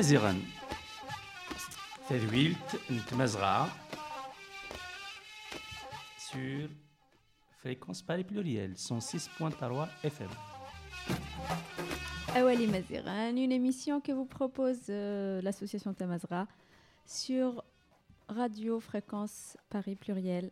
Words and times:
awal 0.00 0.32
n 0.32 0.40
Imaziɣen. 0.40 0.40
Tadwilt 2.08 2.68
n 2.88 2.98
tmazɣa 3.08 3.68
sur 6.16 6.70
fréquence 7.60 8.02
Paris 8.02 8.24
pluriel 8.24 8.72
106.3 8.76 9.88
FM. 10.02 10.30
Awali 12.34 12.66
Maziran, 12.66 13.36
une 13.36 13.52
émission 13.52 14.00
que 14.00 14.12
vous 14.12 14.24
propose 14.24 14.86
euh, 14.88 15.42
l'association 15.42 15.92
Tamazra 15.92 16.46
sur 17.04 17.62
Radio 18.28 18.80
Fréquence 18.80 19.58
Paris 19.68 19.96
Pluriel 19.96 20.50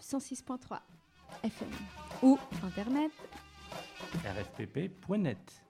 106.3 0.00 0.78
FM 1.42 1.70
ou 2.22 2.38
Internet 2.62 3.10
rfpp.net. 4.24 5.63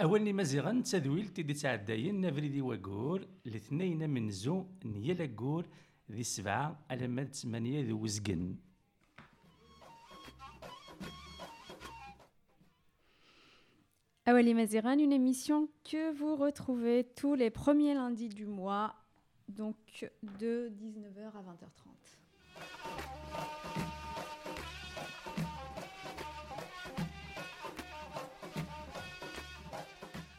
أولني 0.00 0.32
مزيغا 0.32 0.82
تذويل 0.90 1.28
تيدي 1.28 1.54
تعداين 1.54 2.20
نفريدي 2.20 2.60
وقور 2.60 3.26
الاثنين 3.46 4.10
من 4.10 4.30
زو 4.30 4.66
نيلا 4.84 5.34
قور 5.36 5.66
ذي 6.10 6.22
سبعة 6.22 6.84
على 6.90 7.08
مد 7.08 7.34
ثمانية 7.34 7.88
ذو 7.88 8.02
وزقن 8.02 8.56
Awali 14.26 14.54
Maziran, 14.54 14.98
une 14.98 15.12
émission 15.12 15.68
que 15.82 16.12
vous 16.12 16.36
retrouvez 16.36 17.02
tous 17.16 17.34
les 17.34 17.50
premiers 17.50 17.94
lundis 17.94 18.28
du 18.28 18.46
mois, 18.46 18.94
donc 19.48 19.76
de 20.22 20.70
19h 20.78 21.32
à 21.34 21.42
20h30. 21.42 22.03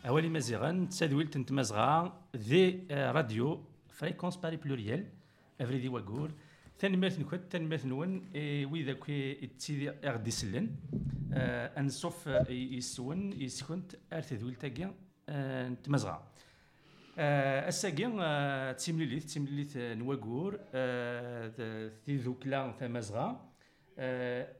أولي 0.06 0.28
مزيغان 0.28 0.88
تسادويل 0.88 1.26
نتمازغا 1.36 2.20
ذي 2.36 2.86
آه، 2.90 3.12
راديو 3.12 3.64
فريكونس 3.88 4.36
باري 4.36 4.56
بلوريال 4.56 5.00
افري 5.00 5.08
دي 5.56 5.64
أفريدي 5.64 5.88
واكور 5.88 6.30
تنمرت 6.78 7.18
نكوت 7.20 7.40
تنمرت 7.50 7.86
نون 7.86 8.30
وإذا 8.72 8.92
كي 8.92 9.34
تسيدي 9.58 9.90
أغدي 9.90 10.30
سلن 10.30 10.70
آه، 11.32 11.80
أنصف 11.80 12.28
آه، 12.28 12.50
يسون 12.50 13.32
يسكنت 13.32 13.96
أرتدويل 14.12 14.54
تاكيا 14.54 14.94
نتمازغا. 15.70 16.22
الساقي 17.18 18.74
تيمليليت 18.78 19.22
تيمليليت 19.22 19.76
نواكور 19.76 20.56
تيذوكلا 22.04 22.72
تمازغا 22.78 23.50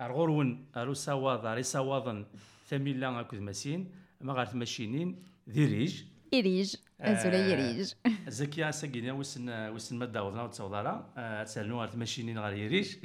أرغورون 0.01 0.67
أروساواض 0.77 1.47
أريساواضن 1.47 2.27
ثميلا 2.67 3.21
أكد 3.21 3.41
مسين 3.41 3.91
ما 4.21 4.33
غارث 4.33 4.55
ماشينين 4.55 5.36
ديريج 5.47 6.05
إريج 6.35 6.77
أزولي 7.01 7.51
يريج 7.51 7.93
زكيا 8.29 8.71
ساقينا 8.71 9.13
وسن 9.13 9.51
وسن 9.71 9.99
مدة 9.99 10.25
وضنا 10.25 10.43
وتصورا 10.43 11.13
تسالنو 11.45 11.81
غير 11.81 11.89
تماشينين 11.89 12.39
غير 12.39 12.57
يريج 12.57 12.97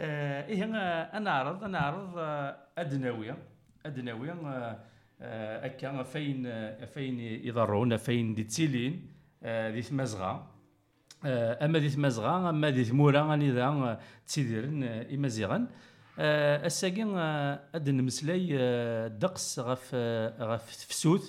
إيه 0.00 0.64
أنا 1.18 1.30
أعرض 1.30 1.64
أنا 1.64 1.78
أعرض 1.78 2.18
أدناوية 2.78 3.38
أدناوية 3.86 4.78
أكا 5.20 6.02
فين 6.02 6.42
فين 6.86 7.18
يضرون 7.20 7.96
فين 7.96 8.34
دي 8.34 8.44
تسيلين 8.44 9.08
دي 9.44 9.84
مزغة 9.90 10.50
أما 11.64 11.78
دي 11.78 11.96
مزغة 11.96 12.50
أما 12.50 12.70
دي 12.70 12.92
مورا 12.92 13.20
غني 13.22 13.50
ذا 13.50 14.00
تسيديرن 14.26 14.82
إمازيغن 14.84 15.66
Ass-agi 16.16 17.02
ad 17.72 17.86
nemmeslay 17.88 18.44
ddeqs 19.18 19.46
ɣef 19.68 19.92
ɣef 20.38 20.64
tefsut 20.80 21.24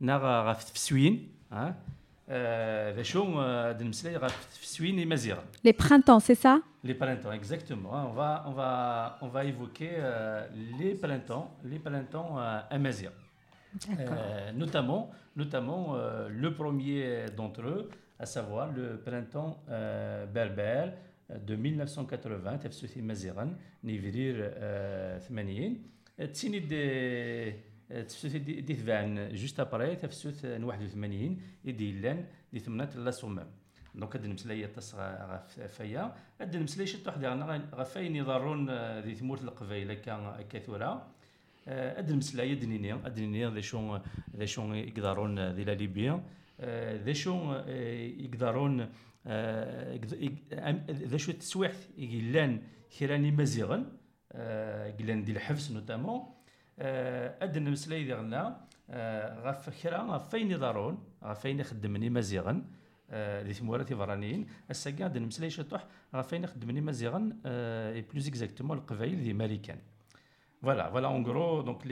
neɣ 0.00 0.22
ɣef 0.48 0.60
tfeswin. 0.68 1.14
d 2.28 2.98
acu 3.00 3.38
ad 3.38 3.80
nemmeslay. 3.80 4.16
Les 5.64 5.72
printemps, 5.72 6.20
c'est 6.20 6.34
ça? 6.34 6.60
Les 6.82 6.94
printemps, 6.94 7.32
exactement. 7.32 7.90
On 7.92 8.52
va, 8.52 9.44
évoquer 9.44 9.92
euh, 9.98 10.46
les 10.78 10.94
printemps, 10.94 11.50
les 11.64 11.78
printemps 11.78 12.38
euh, 12.38 12.60
euh, 13.98 14.52
notamment, 14.52 15.10
notamment 15.34 15.96
le 16.28 16.54
premier 16.54 17.26
d'entre 17.36 17.62
eux, 17.62 17.90
à 18.18 18.26
savoir 18.26 18.72
le 18.72 18.98
printemps 18.98 19.58
دو 21.30 21.54
1980 21.54 22.60
تفسوثي 22.60 23.02
مزيغا 23.02 23.56
نيفرير 23.84 24.50
80 25.18 25.82
تسيني 26.32 26.58
دي 26.58 27.52
تفسوث 27.88 28.36
دي 28.36 28.74
تبان 28.74 29.34
جوست 29.34 29.60
أبري 29.60 29.96
تفسوث 29.96 30.44
81 30.44 31.40
يدي 31.64 31.92
لأن 31.92 32.26
دي 32.52 32.58
ثمنات 32.58 32.96
لا 32.96 33.10
صمام 33.10 33.46
دونك 33.96 34.16
هاد 34.16 34.24
المسلاية 34.24 34.66
تصغى 34.66 35.28
غف 35.30 35.60
فيا 35.60 36.14
هاد 36.40 36.54
المسلاي 36.54 36.86
شت 36.86 37.06
واحد 37.06 37.24
غنا 37.24 37.68
غفاين 37.74 38.16
يضرون 38.16 38.70
آه، 38.70 39.00
ذي 39.00 39.14
ثمورت 39.14 39.42
القبائل 39.42 39.90
هكا 39.90 40.12
هكا 40.12 41.02
آه، 41.68 41.98
هاد 41.98 42.10
المسلاية 42.10 42.54
دنينيا 42.54 42.94
هاد 43.04 43.14
دنيني 43.14 43.62
شون 43.62 44.00
شو 44.00 44.44
شون 44.44 44.46
شو 44.46 44.74
يقدرون 44.74 45.38
آه، 45.38 45.52
ذي 45.52 45.64
لا 45.64 45.72
ليبيا. 45.72 46.22
ذي 47.04 47.14
شون 47.14 47.54
يقدرون 48.24 48.88
آه، 49.26 50.00
ذا 50.90 51.16
شو 51.16 51.30
التسويحت 51.30 51.80
يقلان 51.98 52.62
خيراني 52.98 53.30
مزيغن 53.30 53.86
آه، 54.32 54.90
قلان 54.90 55.24
دي 55.24 55.32
الحبس 55.32 55.70
نوتامون. 55.70 56.20
آه، 56.78 57.44
اد 57.44 57.58
نمسلاي 57.58 58.04
ديالنا 58.04 58.66
غاف 59.44 59.82
كرا 59.82 59.98
غاف 59.98 60.10
غفين 60.10 60.50
يضارون 60.50 60.98
غفين 61.24 61.60
يخدمني 61.60 62.10
مزيغن 62.10 62.64
دي 63.46 63.52
ثمورات 63.52 63.92
إبرانيين 63.92 64.46
أسا 64.70 64.90
كاع 64.90 65.06
نمسلاي 65.06 65.50
شطوح 65.50 65.86
غفين 66.14 66.44
يخدمني 66.44 66.80
مزيغن 66.80 67.36
اي 67.46 68.00
بلوز 68.00 68.28
اكزاكتومون 68.28 68.78
القبايل 68.78 69.22
دي 69.22 69.32
ماريكان 69.32 69.78
فوالا 70.62 70.90
فوالا 70.90 71.08
اون 71.08 71.24
كرو 71.24 71.60
دونك 71.60 71.86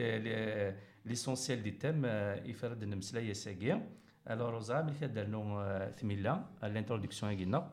ليسونسيال 1.04 1.62
دي 1.62 1.70
تام 1.70 2.04
يفرد 2.44 2.84
نمسلاي 2.84 3.30
اساكيا 3.30 3.88
الوغ 4.29 4.49
روزا 4.49 4.81
ملي 4.81 5.07
درنو 5.07 5.63
ثميلا 5.97 6.43
الانتروداكسيون 6.63 7.37
قلنا 7.39 7.69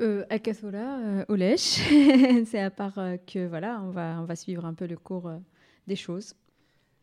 Euh, 0.00 0.24
à 0.28 0.40
Kathura, 0.40 0.98
euh, 0.98 1.24
au 1.28 1.36
lèche. 1.36 1.78
c'est 2.46 2.58
à 2.58 2.70
part 2.70 2.98
euh, 2.98 3.16
que 3.16 3.46
voilà, 3.46 3.80
on 3.80 3.90
va, 3.90 4.16
on 4.20 4.24
va 4.24 4.34
suivre 4.34 4.64
un 4.64 4.74
peu 4.74 4.86
le 4.86 4.96
cours 4.96 5.28
euh, 5.28 5.38
des 5.86 5.94
choses. 5.94 6.34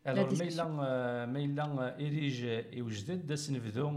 الوغ 0.06 0.28
discussion. 0.28 0.66
ميلا 0.66 1.26
ميلا 1.26 1.98
ايريج 1.98 2.44
يوجد 2.72 3.26
داس 3.26 3.50
نبدو 3.50 3.90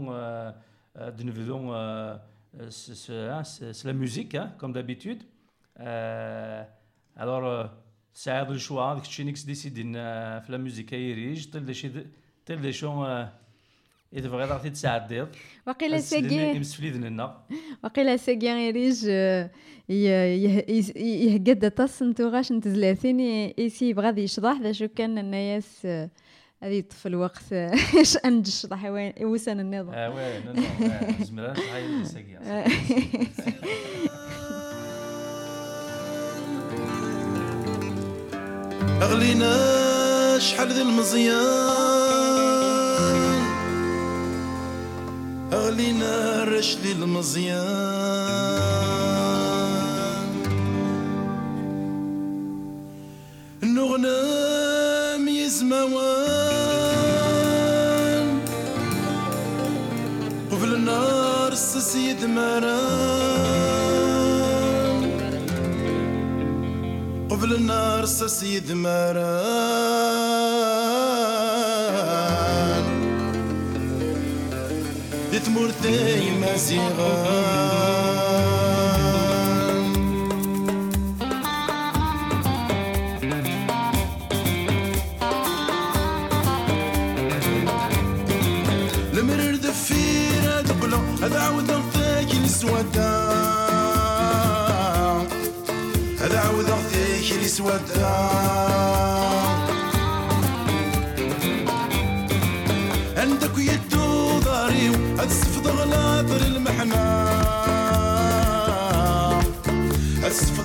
نبدو 0.96 1.58
سي 2.68 3.82
لا 3.84 3.92
ميوزيك 3.92 4.36
كوم 4.60 4.72
دابيتود 4.72 5.22
الوغ 7.20 7.68
ساعد 8.12 8.50
الشوا 8.50 8.94
داك 8.94 9.02
الشيء 9.02 9.26
نيكس 9.26 9.42
ديسيدين 9.42 9.92
في 10.40 10.46
لا 10.48 10.56
ميوزيك 10.58 10.92
يريج 10.92 11.50
تل 11.50 11.64
دي 11.64 11.74
شي 11.74 11.90
تل 12.46 12.72
اذا 14.13 14.29
بغيت 14.29 14.51
عرفتي 14.51 14.69
تسعديض 14.69 15.27
وقيلا 15.67 15.97
ساكي 15.97 16.55
يمس 16.55 16.73
في 16.73 17.29
وقيلا 17.83 18.17
ساكي 18.17 18.45
يريج 18.45 19.07
يهقد 19.89 21.71
طاس 21.71 22.03
نتوغاش 22.03 22.51
نتزلاثين 22.51 23.19
ايسي 23.59 23.93
بغا 23.93 24.19
يشضح 24.19 24.57
ذا 24.61 24.71
شو 24.71 24.87
كان 24.87 25.17
الناس 25.17 25.87
هذه 26.63 26.73
يطفي 26.73 27.05
الوقت 27.05 27.53
اش 28.01 28.17
انج 28.17 28.47
الشطح 28.47 28.85
وسن 29.21 29.59
النظام 29.59 29.93
آه 29.95 30.09
وين 30.09 30.65
زمران 31.21 31.55
هاي 31.73 32.05
ساكي 32.05 32.37
اغلينا 39.01 40.39
شحال 40.39 40.67
ذي 40.67 40.81
المزيان 40.81 42.60
أغلينا 45.53 46.43
رشلي 46.43 46.91
المزيان 46.91 47.61
نغنام 53.63 55.27
يزموان 55.27 56.01
قبل 60.51 60.73
النار 60.73 61.55
سيد 61.55 62.25
مران 62.25 62.71
قبل 67.29 67.53
النار 67.55 68.05
سيد 68.05 68.71
مران 68.71 70.70
تمرتي 75.45 76.31
مزيغان 76.41 77.41
المرر 89.13 89.55
دفيرة 89.55 90.61
دقلو 90.61 90.97
هذا 91.23 91.39
عود 91.39 91.71
نطيك 91.71 92.35
نسودا 92.43 93.11
هذا 96.21 96.39
عود 96.39 96.65
نطيك 96.69 97.43
نسودا 97.43 98.11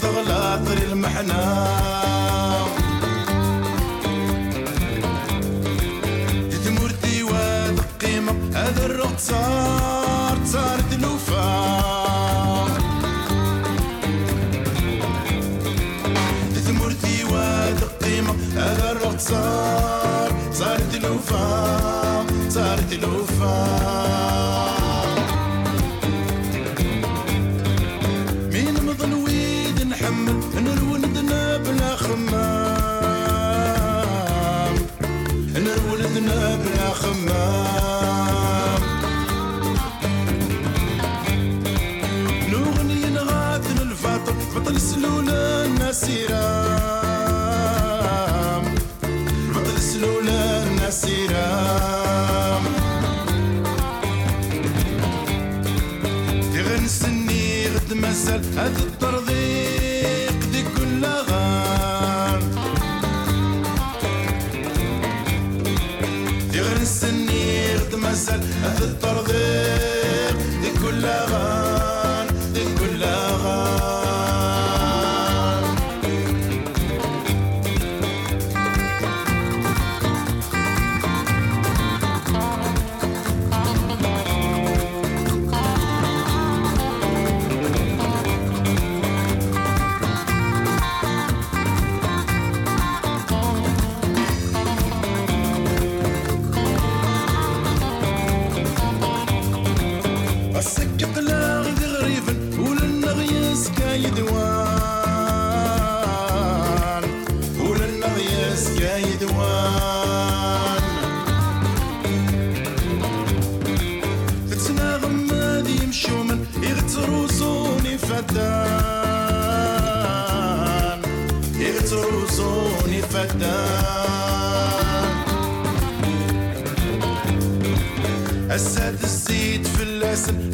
تغلى 0.03 0.61
طري 0.67 0.85
المحنة. 0.93 1.43
تمرتي 6.65 7.23
واد 7.23 7.79
القيمة 7.79 8.33
هذا 8.55 8.87
الرق 8.87 9.19
صار 9.19 10.39
صار 10.45 10.81
دلوفا 10.91 11.47
تمرتي 16.67 17.25
واد 17.25 17.83
القيمة 17.83 18.33
هذا 18.57 18.93
الرق 18.93 19.19
صار 19.19 20.31
صار 20.53 20.81
دلوفا 20.93 21.47
صار 22.49 22.79
دلوفا 22.91 23.36
As 58.59 58.96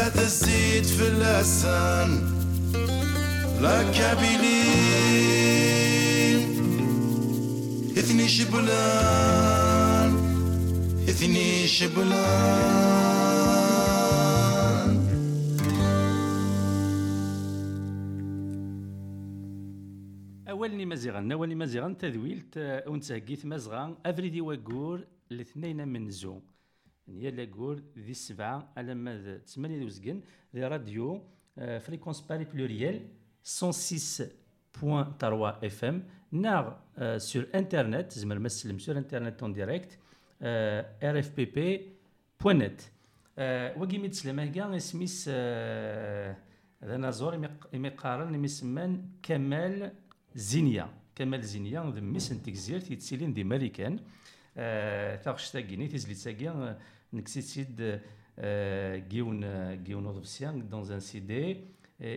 الساد 0.00 0.18
الزيت 0.18 0.86
في 0.86 1.08
اللسن 1.08 2.10
ركابيلي 3.60 4.62
اثني 7.98 8.28
شبلان. 8.28 10.10
اثني 11.08 11.66
شبلان. 11.66 12.20
اولني 20.48 20.86
مزيغان 20.86 21.32
اولني 21.32 21.54
مزيغان 21.54 21.96
تذويلت 21.96 22.82
ونتهقيت 22.86 23.46
مزغان 23.46 23.96
أفريدي 24.06 24.40
وقور 24.40 25.04
الاثنين 25.32 25.88
من 25.88 26.10
زو. 26.10 26.40
n 27.10 27.20
yal 27.20 27.38
ayyur 27.38 27.76
di 27.94 28.14
fréquence 31.80 32.22
pluriel 32.46 33.02
106.3 33.44 35.58
FM 35.62 36.02
sur 37.18 37.46
internet 37.52 38.12
sur 38.78 38.96
internet 38.96 39.42
en 39.42 39.48
direct 39.48 39.98
rfpp.net 41.02 42.92
is 44.04 44.24
Zinya 50.36 50.88
Zinya 51.42 51.82
ماريكان 57.13 57.33
تاغش 57.33 57.33
تاكيني 57.33 57.41
تيزلي 57.41 57.41
تاكيا 57.41 57.41
نكسيت 57.41 57.43
سيد 57.43 57.99
آه، 58.39 58.97
جيون 58.97 59.83
جيون 59.83 60.05
اوفسيان 60.05 60.69
دون 60.69 60.91
ان 60.91 60.99
سي 60.99 61.19
دي 61.19 61.57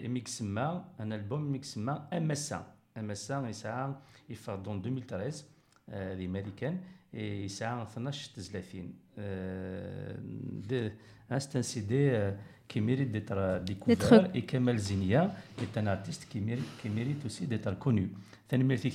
ميكس 0.08 0.42
ما 0.42 0.84
ان 1.00 1.12
البوم 1.12 1.42
ميكس 1.52 1.78
ما 1.78 2.08
ام 2.12 2.30
اس 2.30 2.52
ام 2.98 3.10
اس 3.10 3.30
يسعى 3.30 3.94
يفا 4.30 4.56
دون 4.56 4.76
2013 4.78 5.44
آه، 5.88 6.14
دي 6.14 6.28
ماريكان 6.28 6.80
يسعى 7.14 7.86
12 7.96 8.32
تزلافين 8.34 8.94
C'est 11.30 11.56
un 11.56 11.62
CD 11.62 11.94
euh, 12.10 12.32
qui 12.66 12.80
mérite 12.80 13.12
d'être 13.12 13.32
euh, 13.36 13.60
découvert 13.60 13.96
D'être- 14.22 14.30
et 14.34 14.42
Kemal 14.46 14.78
Zinia 14.78 15.30
est 15.60 15.76
un 15.76 15.86
artiste 15.86 16.26
qui 16.30 16.40
mérite, 16.40 16.64
qui 16.80 16.88
mérite 16.88 17.24
aussi 17.26 17.46
d'être 17.46 17.78
connu. 17.78 18.10
تنمرتي 18.48 18.90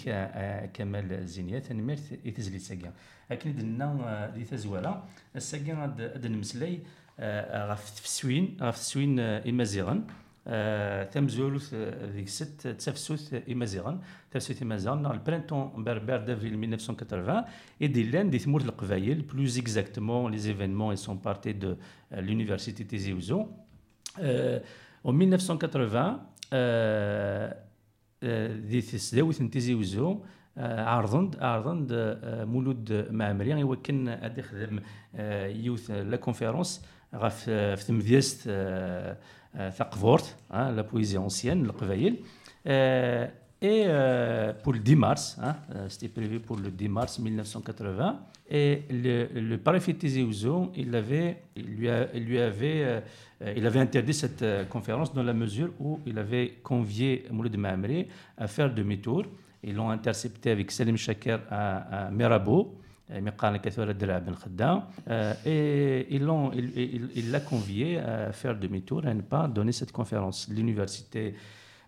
كمال 0.74 1.28
زينيا 1.28 1.60
تنمرت 1.60 2.20
يتزلي 2.26 2.60
ساقا 2.60 2.92
لكن 3.32 3.56
دنا 3.56 4.32
دي 4.36 4.44
تزوالا 4.44 5.04
الساقا 5.36 5.74
غاد 5.74 6.02
غاد 6.02 6.28
نمسلاي 6.28 6.80
آه، 7.20 7.68
غاف 7.68 7.90
تفسوين 7.90 8.58
غاف 8.62 8.78
تفسوين 8.78 9.20
آه، 9.20 9.50
إمازيغن 9.50 10.04
تمزولوث 11.12 11.74
ذيك 12.16 12.28
ست 12.28 12.68
تفسوث 12.68 13.34
إمازيغان 13.50 14.00
تفسوث 14.32 14.62
إمازيغان 14.62 15.04
dans 15.04 15.14
le 15.14 15.20
printemps 15.20 15.74
berbère 15.78 16.26
d'avril 16.26 16.58
1980 16.58 17.46
et 17.80 17.88
des 17.88 18.04
laines 18.04 18.30
des 18.30 18.40
Timour 18.40 18.62
القبايل 18.62 19.26
plus 19.28 19.58
exactement 19.58 20.28
les 20.28 20.50
événements 20.50 20.92
ils 20.92 20.98
sont 20.98 21.18
partis 21.18 21.54
de 21.54 21.78
l'université 22.12 22.86
Tizi 22.86 23.14
Ouzou 23.14 23.48
en 25.04 25.14
1980 25.14 26.34
دي 28.23 28.81
تسداوث 28.81 29.43
نتيزي 29.43 29.75
وزو 29.75 30.21
عرضن 30.59 31.31
آه، 31.41 31.47
عرضن 31.47 31.87
آه، 31.91 32.45
مولود 32.45 33.09
معمري. 33.11 33.49
يعني 33.49 33.61
يوكن 33.61 34.09
ادي 34.09 34.43
خدم 34.43 34.81
آه، 35.15 35.47
يوث 35.47 35.91
لا 35.91 36.17
كونفيرونس 36.17 36.85
غاف 37.15 37.45
في 37.45 37.85
تمديست 37.87 38.51
ثقفورت 39.71 40.37
لا 40.51 40.83
بويزي 40.83 41.19
اونسيان 41.19 41.65
القبايل 41.65 42.25
إي 43.63 43.89
بول 44.65 44.83
دي 44.83 44.95
مارس 44.95 45.41
سيتي 45.89 46.11
بريفي 46.17 46.39
بول 46.39 46.77
دي 46.77 46.89
مارس 46.89 47.21
1980 47.21 48.17
et 48.51 48.83
le, 48.91 49.29
le 49.35 50.25
Ouzou, 50.25 50.71
il, 50.75 50.95
avait, 50.95 51.43
il, 51.55 51.67
lui, 51.67 51.89
avait, 51.89 52.83
euh, 52.83 53.01
il 53.57 53.67
avait 53.67 53.81
interdit 53.81 54.15
cette 54.15 54.43
euh, 54.43 54.65
conférence 54.65 55.13
dans 55.13 55.23
la 55.23 55.35
mesure 55.35 55.71
où 55.79 56.01
il 56.07 56.19
avait 56.19 56.55
convié 56.63 57.27
Mouloud 57.31 57.57
Mahamri 57.59 58.07
à 58.39 58.47
faire 58.47 58.73
demi-tour. 58.73 59.25
Ils 59.63 59.75
l'ont 59.75 59.91
intercepté 59.91 60.51
avec 60.51 60.71
Salim 60.71 60.97
Chaker 60.97 61.41
à, 61.51 62.07
à 62.07 62.11
Mirabeau. 62.11 62.79
Et 63.11 63.21
il 66.11 66.27
l'a 66.27 66.51
il, 66.55 67.11
il, 67.15 67.41
convié 67.49 67.99
à 67.99 68.33
faire 68.33 68.55
demi-tour, 68.55 69.07
à 69.07 69.15
ne 69.15 69.23
pas 69.23 69.49
donner 69.49 69.73
cette 69.73 69.93
conférence. 69.93 70.47
L'université, 70.51 71.35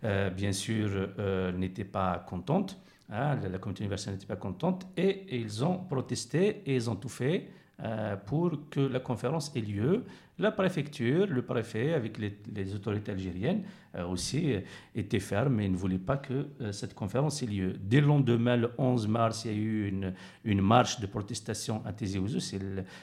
euh, 0.04 0.30
bien 0.30 0.52
sûr, 0.52 0.88
euh, 1.18 1.52
n'était 1.52 1.84
pas 1.84 2.24
contente. 2.26 2.78
Hein, 3.12 3.36
la, 3.50 3.58
communauté 3.58 3.82
universitaire 3.82 4.14
n'était 4.14 4.26
pas 4.26 4.36
contente. 4.36 4.86
Et, 4.96 5.36
ils 5.36 5.64
ont 5.64 5.78
protesté 5.78 6.62
et 6.66 6.76
ils 6.76 6.88
ont 6.88 6.96
tout 6.96 7.08
fait 7.08 7.48
euh, 7.82 8.16
pour 8.16 8.52
que 8.70 8.80
la 8.80 9.00
conférence 9.00 9.50
ait 9.56 9.60
lieu. 9.60 10.04
La 10.38 10.52
préfecture, 10.52 11.26
le 11.26 11.42
préfet, 11.42 11.92
avec 11.92 12.18
les, 12.18 12.74
autorités 12.74 13.10
algériennes 13.10 13.64
euh, 13.96 14.06
aussi, 14.06 14.54
euh, 14.54 14.60
étaient 14.94 15.18
fermes 15.18 15.58
et 15.60 15.68
ne 15.68 15.76
voulaient 15.76 15.98
pas 15.98 16.18
que 16.18 16.46
cette 16.70 16.94
conférence 16.94 17.42
ait 17.42 17.46
lieu. 17.46 17.74
Dès 17.80 18.00
le 18.00 18.06
lendemain, 18.06 18.56
le 18.56 18.70
11 18.78 19.08
mars, 19.08 19.44
il 19.44 19.50
y 19.50 19.54
a 19.54 19.56
eu 19.56 20.12
une, 20.44 20.60
marche 20.60 21.00
de 21.00 21.06
protestation 21.06 21.82
à 21.84 21.92
Ouzou. 22.18 22.38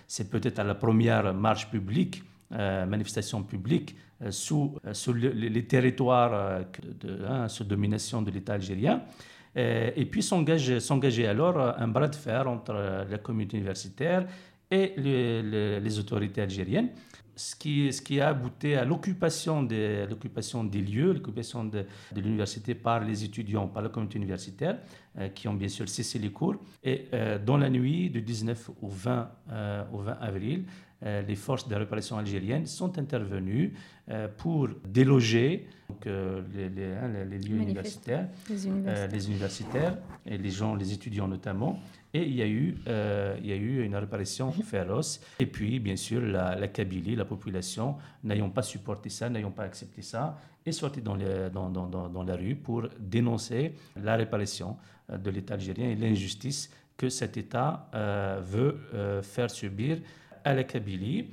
C'est 0.07 0.29
peut-être 0.29 0.63
la 0.63 0.75
première 0.75 1.33
marche 1.33 1.69
publique, 1.69 2.23
manifestation 2.49 3.43
publique 3.43 3.95
sous, 4.29 4.77
sous 4.93 5.13
le, 5.13 5.29
les 5.29 5.65
territoires 5.67 6.63
hein, 7.27 7.47
sous 7.49 7.65
domination 7.65 8.21
de 8.21 8.31
l'État 8.31 8.53
algérien. 8.53 9.03
Et 9.55 10.05
puis 10.05 10.21
s'engager 10.21 11.27
alors 11.27 11.57
un 11.57 11.87
bras 11.87 12.07
de 12.07 12.15
fer 12.15 12.47
entre 12.47 12.73
la 13.09 13.17
communauté 13.17 13.57
universitaire 13.57 14.27
et 14.69 14.93
les, 14.97 15.99
autorités 15.99 16.41
algériennes, 16.41 16.89
ce 17.37 17.55
qui, 17.55 17.93
ce 17.93 18.01
qui 18.01 18.19
a 18.19 18.29
abouti 18.29 18.73
à 18.73 18.83
l'occupation 18.83 19.63
des, 19.63 20.07
des 20.07 20.81
lieux, 20.81 21.13
l'occupation 21.13 21.63
de, 21.63 21.85
l'université 22.15 22.73
par 22.75 23.03
les 23.03 23.23
étudiants, 23.23 23.67
par 23.67 23.83
la 23.83 23.89
communauté 23.89 24.17
universitaire, 24.17 24.79
euh, 25.19 25.29
qui 25.29 25.47
ont 25.47 25.53
bien 25.53 25.67
sûr 25.67 25.87
cessé 25.87 26.19
les 26.19 26.31
cours. 26.31 26.55
Et 26.83 27.05
euh, 27.13 27.37
dans 27.37 27.57
la 27.57 27.69
nuit 27.69 28.09
du 28.09 28.21
19 28.21 28.71
au 28.81 28.89
20, 28.89 29.29
euh, 29.51 29.83
au 29.93 29.99
20 29.99 30.17
avril, 30.19 30.63
euh, 30.63 30.86
les 31.01 31.35
forces 31.35 31.67
de 31.67 31.75
répression 31.75 32.17
algériennes 32.17 32.65
sont 32.65 32.97
intervenues 32.97 33.73
euh, 34.09 34.27
pour 34.37 34.69
déloger 34.87 35.67
donc, 35.89 36.07
euh, 36.07 36.41
les, 36.53 36.69
les, 36.69 36.85
hein, 36.85 37.09
les, 37.29 37.37
lieux 37.37 37.57
universitaires, 37.57 38.27
les 38.49 38.65
universitaires. 38.65 39.09
les 39.11 39.27
universitaires 39.27 39.97
et 40.25 40.37
les 40.37 40.49
gens, 40.49 40.75
les 40.75 40.93
étudiants 40.93 41.27
notamment. 41.27 41.79
Et 42.13 42.23
il 42.23 42.35
y 42.35 42.41
a 42.41 42.47
eu, 42.47 42.75
il 42.87 43.45
y 43.45 43.51
a 43.51 43.55
eu 43.55 43.83
une 43.83 43.95
répression 43.95 44.51
féroce. 44.51 45.21
Et 45.39 45.45
puis, 45.45 45.79
bien 45.79 45.95
sûr, 45.97 46.21
la, 46.21 46.55
la 46.55 46.67
Kabylie, 46.67 47.15
la 47.15 47.25
population, 47.25 47.97
n'ayant 48.23 48.49
pas 48.49 48.63
supporté 48.63 49.09
ça, 49.09 49.29
n'ayant 49.29 49.51
pas 49.51 49.63
accepté 49.63 50.01
ça, 50.01 50.39
est 50.65 50.71
sortie 50.71 51.01
dans, 51.01 51.15
les, 51.15 51.49
dans, 51.51 51.69
dans, 51.69 51.85
dans, 51.87 52.23
la 52.23 52.35
rue 52.35 52.55
pour 52.55 52.87
dénoncer 52.99 53.73
la 54.01 54.15
répression 54.15 54.77
de 55.09 55.29
l'État 55.29 55.53
algérien 55.55 55.89
et 55.89 55.95
l'injustice 55.95 56.71
que 56.97 57.09
cet 57.09 57.37
État 57.37 57.89
euh, 57.93 58.41
veut 58.43 58.79
euh, 58.93 59.21
faire 59.21 59.51
subir 59.51 59.99
à 60.47 60.53
la 60.53 60.63
Kabylie. 60.63 61.27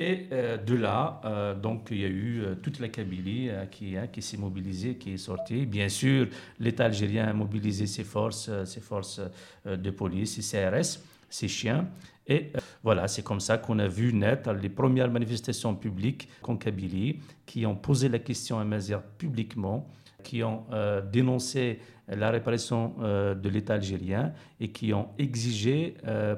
Et 0.00 0.28
euh, 0.30 0.56
de 0.56 0.76
là, 0.76 1.20
euh, 1.24 1.54
donc, 1.54 1.88
il 1.90 2.00
y 2.00 2.04
a 2.04 2.08
eu 2.08 2.42
euh, 2.42 2.54
toute 2.54 2.78
la 2.78 2.88
Kabylie 2.88 3.50
qui, 3.70 3.96
hein, 3.96 4.06
qui 4.06 4.22
s'est 4.22 4.36
mobilisée, 4.36 4.94
qui 4.94 5.14
est 5.14 5.18
sortie. 5.18 5.66
Bien 5.66 5.88
sûr, 5.88 6.28
l'État 6.60 6.84
algérien 6.84 7.26
a 7.26 7.32
mobilisé 7.32 7.86
ses 7.86 8.04
forces, 8.04 8.50
ses 8.64 8.80
forces 8.80 9.20
de 9.66 9.90
police, 9.90 10.40
ses 10.40 10.70
CRS, 10.70 11.00
ses 11.28 11.48
chiens. 11.48 11.88
Et 12.28 12.52
voilà, 12.84 13.08
c'est 13.08 13.22
comme 13.22 13.40
ça 13.40 13.58
qu'on 13.58 13.78
a 13.80 13.88
vu 13.88 14.12
naître 14.12 14.52
les 14.52 14.68
premières 14.68 15.10
manifestations 15.10 15.74
publiques 15.74 16.28
en 16.44 16.56
Kabylie 16.56 17.20
qui 17.46 17.66
ont 17.66 17.74
posé 17.74 18.08
la 18.08 18.18
question 18.18 18.60
à 18.60 18.64
Mazir 18.64 19.02
publiquement, 19.02 19.88
qui 20.22 20.44
ont 20.44 20.64
dénoncé 21.10 21.80
la 22.06 22.30
répression 22.30 22.94
de 22.98 23.48
l'État 23.48 23.74
algérien 23.74 24.34
et 24.60 24.68
qui 24.68 24.92
ont 24.92 25.08
exigé 25.18 25.94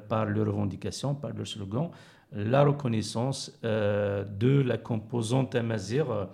par 0.09 0.27
leurs 0.27 0.47
revendications, 0.47 1.17
par 1.17 1.33
leurs 1.33 1.49
slogans, 1.49 1.91
la 2.36 2.64
reconnaissance 2.64 3.52
euh, 3.64 4.24
de 4.24 4.62
la 4.62 4.78
composante 4.78 5.56
amazir 5.56 6.28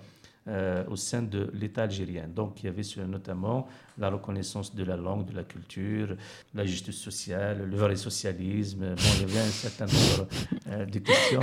euh, 0.47 0.83
au 0.89 0.95
sein 0.95 1.21
de 1.21 1.51
l'État 1.53 1.83
algérien. 1.83 2.27
Donc 2.27 2.63
il 2.63 2.65
y 2.65 2.69
avait 2.69 2.81
notamment 3.07 3.67
la 4.00 4.09
reconnaissance 4.09 4.73
de 4.73 4.83
la 4.83 4.97
langue, 4.97 5.25
de 5.29 5.35
la 5.35 5.43
culture, 5.43 6.15
la 6.55 6.65
justice 6.65 6.95
sociale, 6.95 7.69
le 7.69 7.77
vrai 7.77 7.95
socialisme. 7.95 8.95
Bon, 8.95 9.11
il 9.17 9.21
y 9.21 9.23
avait 9.25 9.47
un 9.47 9.51
certain 9.51 9.85
nombre 9.85 10.27
euh, 10.67 10.85
de 10.85 11.00
questions. 11.00 11.41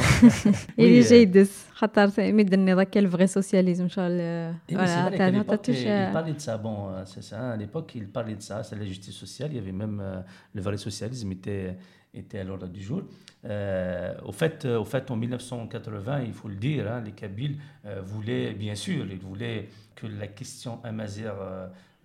oui, 0.78 1.00
جيد 1.02 1.49
خاطر 1.73 2.33
ميد 2.33 2.54
النظام 2.54 2.83
كان 2.83 3.11
vrai 3.11 3.28
socialisme 3.28 3.88
voilà, 3.88 4.52
il 4.68 6.12
parlait 6.12 6.33
de 6.33 6.40
ça 6.40 6.59
bon 6.59 6.88
c'est 7.04 7.23
ça 7.23 7.52
à 7.52 7.57
l'époque 7.57 7.92
il 7.95 8.09
parlait 8.09 8.35
de 8.35 8.42
ça 8.42 8.64
c'est 8.64 8.76
la 8.76 8.85
justice 8.85 9.14
sociale 9.14 9.50
il 9.52 9.57
y 9.57 9.61
avait 9.61 9.73
même 9.73 10.02
le 10.54 10.61
vrai 10.61 10.76
socialisme 10.76 11.30
était 11.33 11.76
était 12.13 12.39
à 12.39 12.43
l'ordre 12.43 12.67
du 12.67 12.82
jour. 12.82 13.03
Euh, 13.46 14.15
au, 14.24 14.32
fait, 14.32 14.65
au 14.65 14.86
fait, 14.86 15.10
en 15.12 15.15
1980, 15.15 16.24
il 16.24 16.34
faut 16.34 16.48
le 16.48 16.55
dire, 16.55 16.91
hein, 16.91 17.01
les 17.01 17.12
Kabyles 17.12 17.58
euh, 17.86 18.01
voulaient, 18.01 18.53
bien 18.53 18.75
sûr, 18.75 19.05
ils 19.12 19.20
voulaient 19.20 19.70
que 19.96 20.08
la 20.08 20.27
question 20.27 20.79
amazigh 20.84 21.27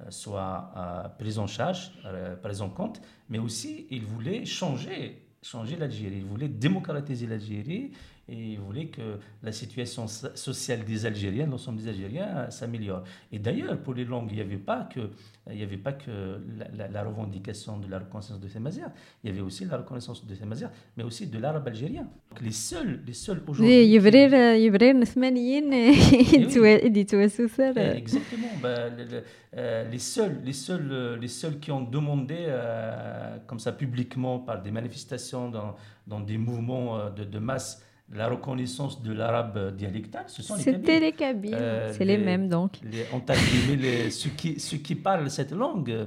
euh, 0.01 0.05
soit 0.11 0.73
euh, 0.77 1.09
prise 1.19 1.41
en 1.41 1.49
charge, 1.49 1.91
euh, 2.05 2.37
prise 2.37 2.63
en 2.63 2.69
compte, 2.69 3.01
mais 3.29 3.39
aussi 3.39 3.89
ils 3.91 4.05
voulaient 4.05 4.45
changer, 4.45 5.27
changer 5.43 5.77
l'Algérie, 5.77 6.19
ils 6.19 6.25
voulaient 6.25 6.49
démocratiser 6.49 7.27
l'Algérie 7.27 7.91
et 8.29 8.57
voulait 8.57 8.87
que 8.87 9.19
la 9.43 9.53
situation 9.53 10.07
sociale 10.07 10.85
des 10.85 11.07
Algériens, 11.07 11.47
l'ensemble 11.47 11.81
des 11.81 11.89
Algériens, 11.89 12.29
euh, 12.37 12.51
s'améliore. 12.51 13.03
Et 13.33 13.39
d'ailleurs, 13.39 13.79
pour 13.79 13.95
les 13.95 14.05
langues, 14.05 14.29
il 14.31 14.37
n'y 14.37 14.43
avait 14.43 14.59
pas 14.59 14.87
que, 14.93 15.01
euh, 15.01 15.09
il 15.51 15.59
y 15.59 15.63
avait 15.63 15.79
pas 15.79 15.93
que 15.93 16.39
la, 16.77 17.03
revendication 17.03 17.79
de 17.79 17.89
la 17.89 18.01
reconnaissance 18.01 18.39
de 18.39 18.49
Thémazère, 18.49 18.91
il 19.25 19.31
y 19.31 19.33
avait 19.33 19.41
aussi 19.41 19.65
la 19.65 19.79
reconnaissance 19.79 20.27
de 20.27 20.35
Thémazère, 20.35 20.71
mais 20.97 21.05
aussi 21.05 21.27
de 21.27 21.39
l'arabe 21.39 21.67
algérien. 21.69 22.07
Donc 22.31 22.43
les 22.43 22.53
seuls, 22.53 23.01
les 23.07 23.15
seuls 23.15 23.43
aujourd'hui... 23.47 23.73
Exactement. 27.97 28.49
Les, 29.91 29.99
seuls, 29.99 30.41
les, 30.45 30.53
seuls, 30.53 30.89
euh, 30.93 31.17
les 31.17 31.29
seuls 31.29 31.59
qui 31.59 31.71
ont 31.71 31.81
demandé, 31.83 32.37
comme 33.47 33.59
ça 33.59 33.73
publiquement, 33.73 34.39
par 34.39 34.61
des 34.61 34.71
manifestations, 34.71 35.49
dans, 35.49 35.77
dans 36.07 36.21
des 36.21 36.37
mouvements 36.37 37.11
de, 37.11 37.25
de 37.25 37.39
masse, 37.39 37.83
la 38.15 38.29
reconnaissance 38.29 39.03
de 39.03 39.13
l'arabe 39.13 39.77
dialectal, 39.77 40.25
ce 40.29 40.43
sont 40.43 40.57
les 40.57 40.65
Kabyles. 40.65 40.81
C'était 40.81 41.01
les 41.01 41.13
Kabyles, 41.13 41.55
euh, 41.55 41.93
c'est 41.93 42.05
les, 42.05 42.17
les, 42.17 42.25
mêmes 42.25 42.49
donc. 42.49 42.79
Les, 42.83 43.05
on 43.13 43.21
t'a 43.21 43.35
les, 43.35 44.11
ceux, 44.11 44.31
qui, 44.31 44.59
ceux 44.59 44.79
qui 44.79 44.95
parlent 44.95 45.31
cette 45.31 45.53
langue, 45.53 46.07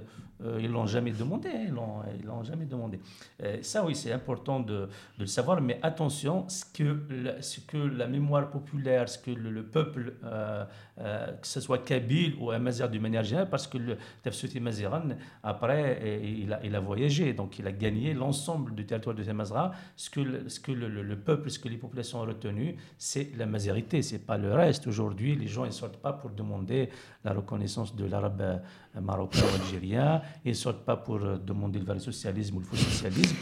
ils 0.59 0.71
l'ont 0.71 0.85
jamais 0.85 1.11
demandé, 1.11 1.49
ils 1.67 1.73
l'ont, 1.73 2.43
jamais 2.43 2.65
demandé. 2.65 2.99
Euh, 3.43 3.57
ça 3.61 3.83
oui, 3.85 3.95
c'est 3.95 4.11
important 4.11 4.59
de, 4.59 4.89
le 5.19 5.25
savoir, 5.25 5.61
mais 5.61 5.79
attention, 5.81 6.47
ce 6.49 6.65
que, 6.65 6.99
la, 7.09 7.41
ce 7.41 7.59
que 7.59 7.77
la 7.77 8.07
mémoire 8.07 8.49
populaire, 8.49 9.07
ce 9.09 9.17
que 9.17 9.31
le, 9.31 9.49
le 9.49 9.63
peuple, 9.63 10.13
euh, 10.23 10.65
euh 10.99 11.27
que 11.41 11.47
ce 11.47 11.59
soit 11.59 11.79
Kabyle 11.79 12.35
ou 12.39 12.51
Amazir 12.51 12.89
d'une 12.89 13.01
manière 13.01 13.23
générale, 13.23 13.49
parce 13.49 13.67
que 13.67 13.77
le 13.77 13.97
Tafsuti 14.23 14.59
Maziran, 14.59 15.09
après, 15.43 16.21
il 16.23 16.53
a, 16.53 16.59
il 16.63 16.75
a 16.75 16.79
voyagé, 16.79 17.33
donc 17.33 17.59
il 17.59 17.67
a 17.67 17.71
gagné 17.71 18.13
l'ensemble 18.13 18.75
du 18.75 18.85
territoire 18.85 19.15
de 19.15 19.23
Tamazra. 19.23 19.71
Ce 19.95 20.09
que, 20.09 20.49
ce 20.49 20.59
que 20.59 20.71
le, 20.71 20.87
le, 20.87 21.15
peuple, 21.19 21.49
ce 21.49 21.59
que 21.59 21.69
les 21.69 21.77
populations 21.77 22.19
ont 22.19 22.25
retenu, 22.25 22.75
c'est 22.97 23.35
la 23.37 23.45
mazérité, 23.45 24.01
c'est 24.01 24.25
pas 24.25 24.37
le 24.37 24.53
reste. 24.53 24.87
Aujourd'hui, 24.87 25.35
les 25.35 25.47
gens 25.47 25.65
ne 25.65 25.71
sortent 25.71 26.01
pas 26.01 26.13
pour 26.13 26.29
demander 26.31 26.89
la 27.23 27.33
reconnaissance 27.33 27.95
de 27.95 28.05
l'arabe 28.05 28.61
marocain 28.99 29.39
ou 29.39 29.61
algérien 29.61 30.21
ils 30.43 30.49
ne 30.49 30.53
sortent 30.53 30.83
pas 30.83 30.97
pour 30.97 31.15
euh, 31.17 31.37
demander 31.37 31.79
le 31.79 31.85
vrai 31.85 31.99
socialisme 31.99 32.57
ou 32.57 32.59
le 32.59 32.65
faux 32.65 32.75
socialisme. 32.75 33.35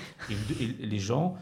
Les 0.80 1.00
gens 1.00 1.36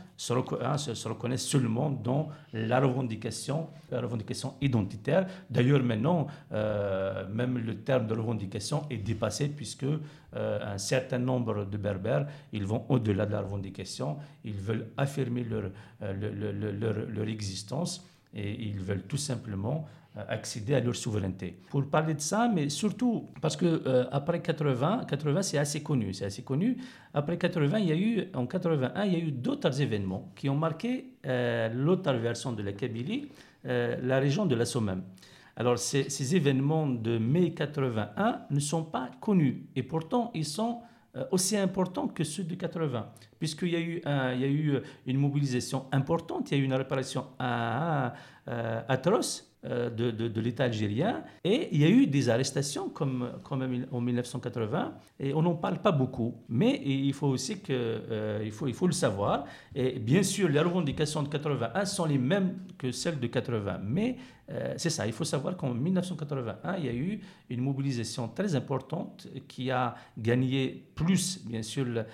hein, 0.62 0.78
se- 0.78 0.94
se 0.94 1.08
reconnaissent 1.08 1.46
seulement 1.46 1.90
dans 1.90 2.30
la 2.54 2.80
revendication, 2.80 3.68
la 3.92 4.00
revendication 4.02 4.54
identitaire. 4.62 5.28
D'ailleurs, 5.50 5.84
maintenant, 5.84 6.28
euh, 6.54 7.28
même 7.30 7.58
le 7.58 7.76
terme 7.82 8.08
de 8.08 8.14
revendication 8.14 8.84
est 8.90 8.98
dépassé 8.98 9.50
puisque 9.50 9.84
euh, 9.84 10.74
un 10.74 10.78
certain 10.78 11.18
nombre 11.20 11.66
de 11.66 11.78
Berbères, 11.78 12.28
ils 12.54 12.66
vont 12.66 12.86
au-delà 12.90 13.26
de 13.26 13.32
la 13.34 13.42
revendication. 13.42 14.18
Ils 14.44 14.54
veulent 14.54 14.88
affirmer 14.98 15.44
leur, 15.44 15.72
le- 16.02 16.32
le- 16.32 16.52
le- 16.52 17.06
leur, 17.10 17.28
existence 17.28 18.06
et 18.34 18.54
ils 18.68 18.80
veulent 18.80 19.04
tout 19.08 19.18
simplement 19.18 19.86
accéder 20.30 20.74
à 20.76 20.80
leur 20.80 20.96
souveraineté. 20.96 21.58
Pour 21.70 21.86
parler 21.86 22.14
de 22.14 22.22
ça, 22.22 22.50
mais 22.54 22.70
surtout 22.70 23.26
parce 23.42 23.56
que 23.56 23.66
euh, 23.66 24.06
après 24.12 24.42
80, 24.42 25.06
80 25.08 25.42
c'est 25.42 25.58
assez 25.58 25.84
connu, 25.84 26.14
c'est 26.14 26.26
assez 26.26 26.44
connu. 26.44 26.78
Après 27.14 27.38
80, 27.38 27.80
il 27.80 27.88
y 27.88 27.92
a 27.92 27.96
eu 27.96 28.28
en 28.34 28.46
81, 28.46 29.06
il 29.06 29.14
y 29.14 29.16
a 29.16 29.20
eu 29.20 29.32
d'autres 29.32 29.82
événements 29.82 30.32
qui 30.36 30.50
ont 30.50 30.56
marqué 30.56 31.14
euh, 31.26 31.70
l'autre 31.74 32.12
version 32.14 32.54
de 32.54 32.64
la 32.64 32.74
Kabylie, 32.74 33.30
euh, 33.66 33.98
la 34.02 34.20
région 34.20 34.46
de 34.46 34.56
la 34.56 34.66
Somme. 34.66 35.04
Alors 35.56 35.80
ces, 35.80 36.36
événements 36.36 36.88
de 36.88 37.18
mai 37.18 37.54
81 37.54 38.42
ne 38.52 38.60
sont 38.60 38.84
pas 38.84 39.10
connus 39.20 39.66
et 39.76 39.82
pourtant 39.82 40.32
ils 40.36 40.46
sont 40.46 40.82
euh, 41.16 41.24
aussi 41.32 41.58
importants 41.58 42.08
que 42.08 42.24
ceux 42.24 42.44
de 42.44 42.54
80, 42.54 43.08
puisqu'il 43.40 43.70
y, 43.70 43.76
a 43.76 43.80
eu 43.80 44.02
y 44.06 44.44
a 44.44 44.48
eu 44.48 44.80
une 45.08 45.18
mobilisation 45.18 45.86
importante, 45.92 46.52
il 46.52 46.58
y 46.58 46.60
a 46.60 46.64
eu 46.64 46.66
une 46.66 46.76
réparation 46.76 47.26
à- 47.40 48.14
euh, 48.50 48.82
atroce 48.88 49.44
euh, 49.44 49.47
de, 49.64 50.12
de- 50.12 50.28
de 50.28 50.42
l'État 50.42 50.66
algérien, 50.66 51.24
et 51.44 51.70
il 51.72 51.82
y 51.82 51.84
a 51.86 51.90
eu 51.90 52.08
des 52.08 52.30
arrestations 52.30 52.90
comme, 52.90 53.32
comme 53.44 53.86
en 53.92 54.00
1980, 54.02 54.94
et 55.20 55.34
on 55.34 55.42
n'en 55.42 55.56
parle 55.56 55.82
pas 55.82 55.92
beaucoup, 55.92 56.36
mais 56.48 56.82
il 56.86 57.12
faut 57.14 57.28
aussi 57.28 57.60
que, 57.62 57.74
euh, 57.74 58.42
il, 58.46 58.52
faut, 58.52 58.68
il 58.68 58.74
faut 58.74 58.88
le 58.88 58.94
savoir, 58.94 59.46
et 59.76 60.00
bien 60.00 60.24
sûr 60.24 60.48
les 60.48 60.60
revendications 60.60 61.24
de 61.24 61.28
81 61.30 61.86
sont 61.86 62.06
les 62.06 62.18
mêmes 62.18 62.58
que 62.78 62.92
celles 62.92 63.20
de 63.20 63.28
80, 63.28 63.80
mais 63.84 64.18
euh, 64.50 64.74
c'est 64.78 64.90
ça, 64.92 65.06
il 65.06 65.12
faut 65.12 65.26
savoir 65.26 65.58
qu'en 65.58 65.74
1981, 65.74 66.78
il 66.78 66.86
y 66.86 66.90
a 66.90 66.94
eu 66.94 67.20
une 67.50 67.60
mobilisation 67.62 68.30
très 68.30 68.56
importante 68.56 69.28
qui 69.48 69.72
a 69.72 69.96
gagné 70.18 70.86
plus, 70.96 71.44
bien 71.46 71.62
sûr, 71.64 71.86
la- 71.86 72.06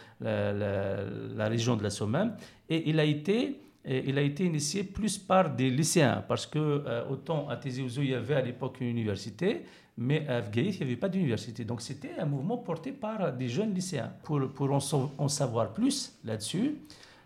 la 1.36 1.48
région 1.48 1.76
de 1.76 1.84
la 1.84 1.90
Somme. 1.90 2.34
Et 2.70 2.90
il 2.90 3.00
a 3.00 3.04
été, 3.06 3.60
il 3.86 4.18
a 4.18 4.22
été 4.22 4.46
initié 4.46 4.84
plus 4.84 5.18
par 5.18 5.50
des 5.50 5.70
lycéens, 5.70 6.24
parce 6.28 6.46
que 6.46 6.60
euh, 6.60 7.04
autant 7.10 7.50
à 7.50 7.58
Ouzou, 7.58 8.02
il 8.02 8.12
y 8.12 8.14
avait 8.14 8.36
à 8.36 8.42
l'époque 8.42 8.78
une 8.80 8.88
université, 8.88 9.64
mais 9.98 10.26
à 10.28 10.38
Afgaïs, 10.38 10.78
il 10.78 10.86
n'y 10.86 10.92
avait 10.92 11.00
pas 11.00 11.10
d'université. 11.10 11.66
Donc 11.66 11.82
c'était 11.82 12.12
un 12.18 12.26
mouvement 12.26 12.58
porté 12.58 12.94
par 12.94 13.34
des 13.34 13.50
jeunes 13.50 13.74
lycéens. 13.74 14.14
Pour, 14.24 14.50
pour 14.50 14.72
en, 14.72 14.80
en 15.18 15.28
savoir 15.28 15.74
plus 15.74 16.18
là-dessus, 16.24 16.78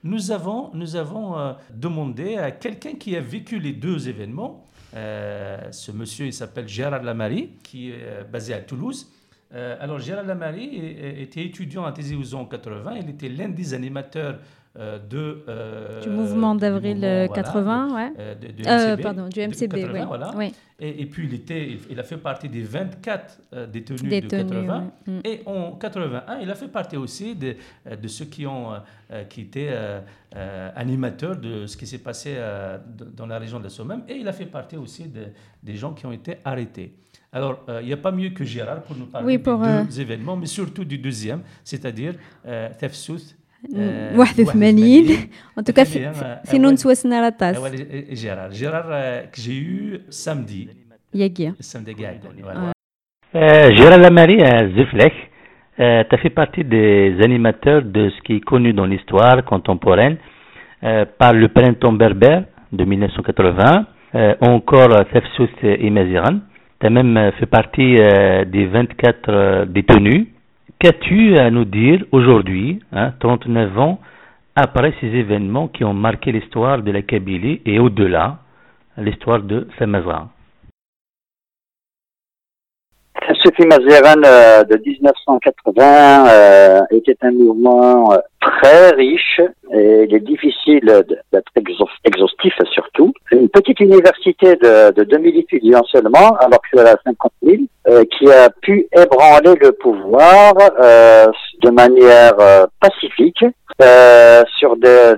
nous 0.03 0.31
avons, 0.31 0.71
nous 0.73 0.95
avons 0.95 1.37
euh, 1.37 1.53
demandé 1.73 2.37
à 2.37 2.51
quelqu'un 2.51 2.93
qui 2.93 3.15
a 3.15 3.21
vécu 3.21 3.59
les 3.59 3.73
deux 3.73 4.09
événements. 4.09 4.65
Euh, 4.95 5.71
ce 5.71 5.91
monsieur, 5.91 6.25
il 6.25 6.33
s'appelle 6.33 6.67
Gérard 6.67 7.03
Lamary, 7.03 7.51
qui 7.61 7.91
est 7.91 8.23
basé 8.31 8.53
à 8.53 8.59
Toulouse. 8.59 9.11
Alors, 9.49 9.99
Gérard 9.99 10.25
Lamary 10.25 10.75
était 11.21 11.45
étudiant 11.45 11.85
à 11.85 11.93
Ouzou 11.93 12.35
en 12.35 12.45
80. 12.45 12.97
Il 12.97 13.09
était 13.09 13.29
l'un 13.29 13.47
des 13.47 13.73
animateurs 13.73 14.39
de, 14.77 15.43
euh, 15.49 16.01
Du 16.01 16.09
mouvement 16.09 16.53
d'avril 16.55 16.95
mouvement, 16.95 17.07
euh, 17.07 17.25
voilà, 17.27 17.43
80, 17.43 17.95
ouais. 17.95 18.09
de- 18.11 18.15
euh, 18.21 18.35
de- 18.35 18.47
de 18.47 18.67
Euh, 18.67 18.91
MCB, 18.93 19.01
pardon, 19.01 19.27
du 19.29 19.39
MCB, 19.41 19.71
80, 19.73 19.93
oui. 20.01 20.05
voilà. 20.07 20.31
oui. 20.35 20.53
Et, 20.79 21.01
et 21.01 21.05
puis, 21.07 21.25
il, 21.25 21.33
était, 21.33 21.77
il, 21.89 21.99
a 21.99 22.03
fait 22.03 22.17
partie 22.17 22.47
des 22.49 22.61
24 22.61 23.39
euh, 23.53 23.65
détenus, 23.65 24.01
Détenus, 24.03 24.45
de 24.45 24.53
80. 24.53 24.83
ouais. 25.07 25.13
Mm. 25.13 25.19
Et 25.25 25.41
en 25.47 25.71
81, 25.71 26.37
il 26.39 26.51
a 26.51 26.55
fait 26.55 26.67
partie 26.67 26.97
aussi 26.97 27.33
de, 27.35 27.55
euh, 27.87 27.95
de 27.95 28.07
ceux 28.07 28.25
qui, 28.25 28.45
ont, 28.45 28.73
euh, 28.73 28.77
euh, 29.11 29.23
qui 29.23 29.41
étaient 29.41 29.69
euh, 29.71 29.99
euh, 30.35 30.69
animateurs 30.75 31.35
de 31.37 31.65
ce 31.65 31.75
qui 31.77 31.87
s'est 31.87 31.97
passé 31.97 32.33
euh, 32.37 32.77
dans 33.15 33.25
la 33.25 33.39
région 33.39 33.57
de 33.57 33.63
la 33.63 33.69
Somme. 33.69 34.03
Et 34.07 34.15
il 34.17 34.27
a 34.27 34.33
fait 34.33 34.45
partie 34.45 34.77
aussi 34.77 35.07
de- 35.07 35.27
des 35.63 35.75
gens 35.75 35.93
qui 35.93 36.05
ont 36.05 36.11
été 36.11 36.37
arrêtés. 36.45 36.93
Alors, 37.33 37.65
euh, 37.69 37.79
il 37.81 37.87
n'y 37.87 37.93
a 37.93 37.97
pas 37.97 38.11
mieux 38.11 38.29
que 38.29 38.43
Gérard 38.45 38.81
pour 38.83 38.95
nous 38.95 39.05
parler 39.07 39.25
Oui, 39.27 39.37
pour, 39.39 39.57
des 39.59 39.67
euh, 39.67 39.83
deux 39.83 39.99
événements, 39.99 40.35
mais 40.37 40.45
surtout 40.45 40.85
du 40.85 40.97
deuxième, 40.99 41.41
c'est-à-dire 41.63 42.13
euh, 42.45 42.69
Tefsouth. 42.79 43.35
euh, 43.76 44.16
81 44.16 45.28
en 45.58 45.62
tout 45.62 45.72
cas 45.72 45.84
Très 45.84 45.98
bien, 46.00 46.12
euh, 46.12 46.50
في 46.50 46.58
نون 46.58 46.74
أول- 46.74 46.78
سواسنا 46.78 47.20
راطاس 47.20 47.56
Ah, 47.56 47.60
voilà, 47.60 47.74
et- 47.76 48.12
et 48.12 48.16
Gérard. 48.16 48.50
Gérard, 48.52 48.88
euh, 48.90 49.22
que 49.32 49.40
j'ai 49.40 49.58
eu 49.58 50.00
samedi. 50.10 50.68
ياكيا 51.14 51.54
Samedi 51.60 51.94
قاعد 52.02 52.20
voilà. 52.42 52.60
Ouais. 52.60 52.72
Euh, 53.34 53.76
Gérald 53.76 54.02
Lamary 54.02 54.38
à 54.42 54.68
Zuflech, 54.76 55.12
euh, 55.80 56.04
tu 56.08 56.14
as 56.14 56.18
fait 56.22 56.34
partie 56.42 56.64
des 56.64 57.14
animateurs 57.26 57.82
de 57.96 58.02
ce 58.14 58.18
qui 58.24 58.32
est 58.36 58.44
connu 58.52 58.70
dans 58.72 58.86
l'histoire 58.92 59.38
contemporaine 59.52 60.16
euh, 60.84 61.04
par 61.20 61.32
le 61.32 61.48
printemps 61.48 61.92
berbère 62.04 62.42
de 62.72 62.84
1980, 62.84 63.86
euh, 64.14 64.34
encore 64.40 64.92
Tefsous 65.12 65.54
et 65.62 65.90
Maziran. 65.90 66.36
Tu 66.80 66.86
as 66.86 66.90
même 66.98 67.16
euh, 67.16 67.30
fait 67.38 67.46
partie 67.58 67.96
euh, 68.00 68.44
des 68.44 68.66
24 68.66 69.28
euh, 69.28 69.64
détenus. 69.66 70.26
Qu'as-tu 70.79 71.37
à 71.39 71.49
nous 71.49 71.65
dire 71.65 72.05
aujourd'hui, 72.11 72.79
hein, 72.91 73.11
39 73.19 73.79
ans 73.79 73.99
après 74.55 74.93
ces 75.01 75.07
événements 75.07 75.67
qui 75.67 75.83
ont 75.83 75.93
marqué 75.95 76.31
l'histoire 76.31 76.83
de 76.83 76.91
la 76.91 77.01
Kabylie 77.01 77.61
et 77.65 77.79
au-delà, 77.79 78.37
l'histoire 78.97 79.41
de 79.41 79.67
Samazra 79.79 80.29
Sophie 83.43 83.65
Mazeran 83.67 84.21
euh, 84.25 84.63
de 84.63 84.77
1980 84.85 86.27
euh, 86.29 86.79
était 86.91 87.17
un 87.21 87.31
mouvement 87.31 88.11
euh, 88.13 88.17
très 88.39 88.91
riche 88.91 89.41
et 89.73 90.05
il 90.07 90.15
est 90.15 90.21
difficile 90.21 91.03
d'être 91.33 91.51
exhaus- 91.55 91.89
exhaustif 92.05 92.53
surtout. 92.71 93.13
Une 93.31 93.49
petite 93.49 93.79
université 93.81 94.55
de, 94.55 94.91
de 94.93 95.03
2000 95.03 95.37
étudiants 95.39 95.83
seulement, 95.91 96.35
alors 96.39 96.61
y 96.79 96.81
en 96.81 96.85
a 96.85 96.95
50 97.05 97.31
000, 97.43 97.57
euh, 97.89 98.03
qui 98.17 98.31
a 98.31 98.49
pu 98.61 98.87
ébranler 98.95 99.55
le 99.61 99.71
pouvoir 99.73 100.53
euh, 100.81 101.25
de 101.61 101.69
manière 101.69 102.33
euh, 102.39 102.65
pacifique 102.79 103.43
sur 104.57 104.75
des, 104.77 105.13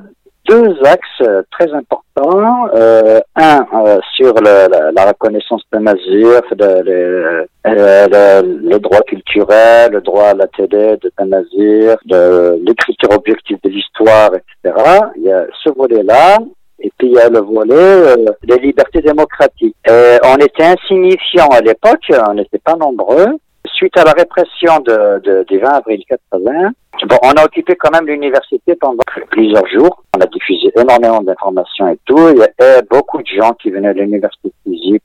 deux 0.48 0.76
axes 0.84 1.22
euh, 1.22 1.42
très 1.52 1.72
importants. 1.74 2.68
Euh, 2.76 3.20
un 3.36 3.66
euh, 3.74 4.00
sur 4.16 4.34
la, 4.42 5.06
reconnaissance 5.06 5.62
de 5.72 5.80
Mazir, 5.80 6.42
de, 6.52 7.48
le- 7.64 8.80
droits 8.80 9.02
culturels, 9.02 9.92
le 9.92 10.02
droit 10.02 10.30
à 10.30 10.34
la 10.34 10.48
télé 10.48 10.98
de 10.98 11.12
Mazir, 11.26 11.98
de 12.06 12.60
l'écriture 12.66 13.12
objective 13.12 13.58
de 13.64 13.70
l'histoire, 13.70 14.32
etc. 14.34 14.84
Il 15.18 15.24
y 15.24 15.32
a 15.32 15.46
ce 15.64 15.70
volet-là. 15.70 16.38
Et 16.82 16.92
puis 16.98 17.10
il 17.10 17.14
y 17.14 17.20
a 17.20 17.28
le 17.28 17.40
volet 17.40 18.16
des 18.44 18.58
libertés 18.58 19.02
démocratiques. 19.02 19.76
On 19.90 20.38
était 20.38 20.64
insignifiants 20.64 21.50
à 21.52 21.60
l'époque, 21.60 22.06
on 22.30 22.36
n'était 22.36 22.60
pas 22.60 22.76
nombreux. 22.76 23.28
Suite 23.66 23.98
à 23.98 24.04
la 24.04 24.12
répression 24.14 24.80
de, 24.80 25.20
de- 25.20 25.44
du 25.48 25.60
20 25.60 25.68
avril 25.70 26.04
80, 26.08 26.72
Bon, 27.08 27.16
on 27.24 27.32
a 27.32 27.46
occupé 27.46 27.76
quand 27.78 27.92
même 27.92 28.08
l'université 28.08 28.76
pendant 28.76 29.04
plusieurs 29.32 29.66
jours. 29.68 30.04
On 30.18 30.20
a 30.20 30.26
diffusé 30.26 30.70
énormément 30.78 31.22
d'informations 31.22 31.88
et 31.88 31.98
tout. 32.06 32.18
Il 32.34 32.40
y 32.40 32.64
avait 32.64 32.82
beaucoup 32.90 33.22
de 33.22 33.28
gens 33.28 33.54
qui 33.54 33.72
venaient 33.72 33.94
de 33.94 34.02
l'université 34.02 34.52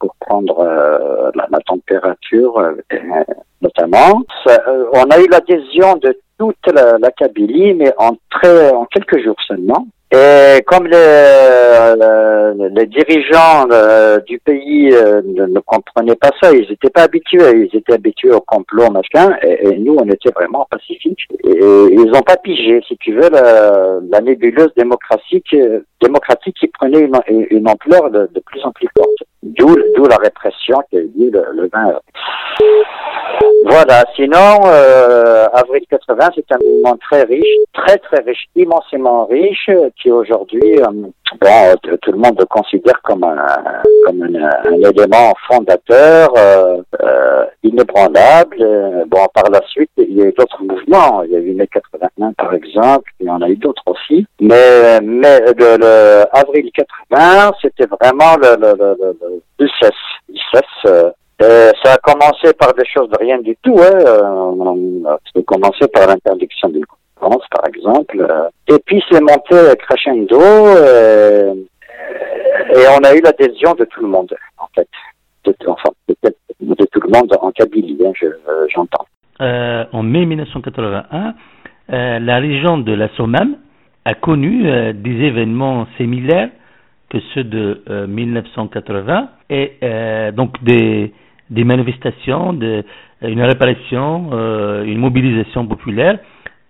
pour 0.00 0.14
prendre 0.18 0.58
euh, 0.58 1.30
la, 1.34 1.58
température, 1.60 2.58
euh, 2.58 2.72
notamment. 3.62 4.22
Euh, 4.48 4.86
on 4.92 5.04
a 5.04 5.20
eu 5.20 5.28
l'adhésion 5.30 5.96
de 5.96 6.18
toute 6.38 6.66
la, 6.74 6.98
la 6.98 7.10
Kabylie, 7.12 7.74
mais 7.74 7.92
en 7.98 8.16
très, 8.30 8.70
en 8.72 8.86
quelques 8.86 9.22
jours 9.22 9.36
seulement. 9.46 9.86
Et 10.12 10.62
comme 10.66 10.86
les, 10.86 11.94
dirigeants 12.86 13.66
euh, 13.72 14.20
du 14.20 14.38
pays 14.38 14.90
euh, 14.92 15.22
ne, 15.24 15.58
comprenaient 15.60 16.14
pas 16.14 16.30
ça, 16.40 16.52
ils 16.52 16.68
n'étaient 16.68 16.90
pas 16.90 17.02
habitués, 17.02 17.68
ils 17.72 17.76
étaient 17.76 17.94
habitués 17.94 18.30
au 18.30 18.40
complot, 18.40 18.90
machin, 18.90 19.34
et, 19.42 19.76
nous, 19.78 19.96
on 19.98 20.08
était 20.08 20.30
vraiment 20.30 20.66
pacifiques. 20.70 21.26
Et, 21.42 21.58
ils 21.58 22.10
n'ont 22.12 22.22
pas 22.22 22.36
pigé, 22.36 22.80
si 22.86 22.96
tu 22.98 23.14
veux, 23.14 23.28
la, 23.30 24.20
nébuleuse 24.20 24.72
démocratique, 24.76 25.52
euh, 25.54 25.80
démocratique 26.00 26.56
qui 26.60 26.68
prenait 26.68 27.00
une, 27.00 27.20
une 27.50 27.68
ampleur 27.68 28.10
de 28.10 28.40
plus 28.46 28.62
en 28.62 28.72
plus 28.72 28.88
forte. 28.96 29.24
D'où 29.44 29.76
d'où 29.94 30.06
la 30.06 30.16
répression 30.16 30.78
qui 30.88 30.96
a 30.96 31.00
eu 31.00 31.30
le, 31.30 31.44
le 31.52 31.68
20 31.70 31.80
avril. 31.80 32.00
Voilà, 33.66 34.04
sinon, 34.16 34.66
euh, 34.66 35.46
Avril 35.52 35.82
80, 35.90 36.30
c'est 36.34 36.52
un 36.52 36.58
mouvement 36.64 36.96
très 36.96 37.24
riche, 37.24 37.44
très 37.74 37.98
très 37.98 38.22
riche, 38.22 38.46
immensément 38.56 39.26
riche, 39.26 39.68
qui 40.00 40.10
aujourd'hui, 40.10 40.80
euh, 40.80 41.08
bon, 41.40 41.74
t- 41.82 41.98
tout 41.98 42.12
le 42.12 42.18
monde 42.18 42.36
le 42.38 42.46
considère 42.46 43.00
comme 43.02 43.24
un, 43.24 43.36
comme 44.06 44.22
un, 44.22 44.50
un 44.70 44.90
élément 44.90 45.32
fondateur, 45.48 46.28
euh, 46.36 46.82
euh, 47.02 47.44
inébranlable. 47.62 48.56
Euh, 48.60 49.04
Bon, 49.06 49.26
par 49.34 49.48
la 49.50 49.60
suite, 49.68 49.90
il 49.98 50.14
y 50.16 50.22
a 50.22 50.26
eu 50.26 50.32
d'autres 50.32 50.62
mouvements. 50.62 51.22
Il 51.22 51.30
y 51.32 51.36
a 51.36 51.38
eu 51.38 51.52
mai 51.52 51.66
81, 51.68 52.32
par 52.32 52.52
exemple, 52.54 53.10
il 53.20 53.26
y 53.26 53.30
en 53.30 53.40
a 53.42 53.48
eu 53.48 53.56
d'autres 53.56 53.82
aussi. 53.86 54.26
Mais, 54.40 55.00
mais 55.02 55.38
le, 55.40 55.76
le 55.78 56.24
avril 56.32 56.70
80, 56.74 57.52
c'était 57.62 57.86
vraiment 57.86 58.36
le, 58.42 58.56
le, 58.60 58.74
le, 58.78 59.18
le, 59.58 59.68
cesse, 59.80 59.90
il 60.28 60.40
cesse, 60.52 60.64
euh, 60.86 61.10
Euh, 61.42 61.72
ça 61.82 61.94
a 61.94 61.98
commencé 61.98 62.52
par 62.54 62.72
des 62.74 62.86
choses 62.86 63.08
de 63.10 63.18
rien 63.18 63.38
du 63.38 63.56
tout. 63.62 63.76
Hein. 63.78 63.98
Euh, 64.06 65.16
ça 65.32 65.40
a 65.40 65.42
commencé 65.52 65.86
par 65.88 66.06
l'interdiction 66.06 66.68
d'une 66.68 66.84
par 67.50 67.66
exemple. 67.68 68.26
Et 68.68 68.78
puis 68.84 69.02
c'est 69.10 69.20
monté 69.20 69.56
crescendo. 69.78 70.40
Euh, 70.40 71.54
et 72.70 72.86
on 72.98 73.04
a 73.04 73.14
eu 73.14 73.20
l'adhésion 73.20 73.74
de 73.74 73.84
tout 73.84 74.00
le 74.02 74.08
monde, 74.08 74.34
en 74.58 74.66
fait. 74.74 74.88
De, 75.44 75.54
enfin, 75.66 75.90
peut-être 76.06 76.38
de 76.60 76.84
tout 76.86 77.00
le 77.00 77.10
monde 77.10 77.32
en 77.40 77.50
Kabylie, 77.52 77.98
hein, 78.04 78.12
euh, 78.22 78.66
j'entends. 78.74 79.06
Euh, 79.40 79.84
en 79.92 80.02
mai 80.02 80.24
1981, 80.24 81.34
euh, 81.92 82.18
la 82.18 82.38
région 82.38 82.78
de 82.78 82.92
la 82.92 83.08
Somme 83.16 83.56
a 84.04 84.14
connu 84.14 84.92
des 84.94 85.10
événements 85.10 85.86
similaires 85.96 86.50
que 87.10 87.18
ceux 87.34 87.44
de 87.44 87.82
euh, 87.88 88.06
1980 88.06 89.28
et 89.50 89.72
donc 90.32 90.62
des, 90.62 91.12
manifestations, 91.50 92.52
de, 92.52 92.84
une 93.22 93.42
réparation, 93.42 94.30
euh, 94.32 94.84
une 94.84 94.98
mobilisation 94.98 95.66
populaire 95.66 96.18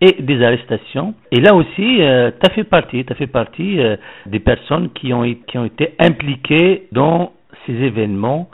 et 0.00 0.20
des 0.20 0.42
arrestations. 0.44 1.14
Et 1.30 1.40
là 1.40 1.54
aussi, 1.54 2.02
euh, 2.02 2.30
tu 2.30 2.50
as 2.50 2.54
fait 2.54 2.64
partie, 2.64 3.04
as 3.08 3.14
fait 3.14 3.26
partie 3.26 3.80
euh, 3.80 3.96
des 4.26 4.40
personnes 4.40 4.90
qui 4.92 5.12
ont, 5.12 5.24
été 5.24 5.94
impliquées 5.98 6.88
dans 6.92 7.32
ces 7.66 7.72
événements 7.72 8.48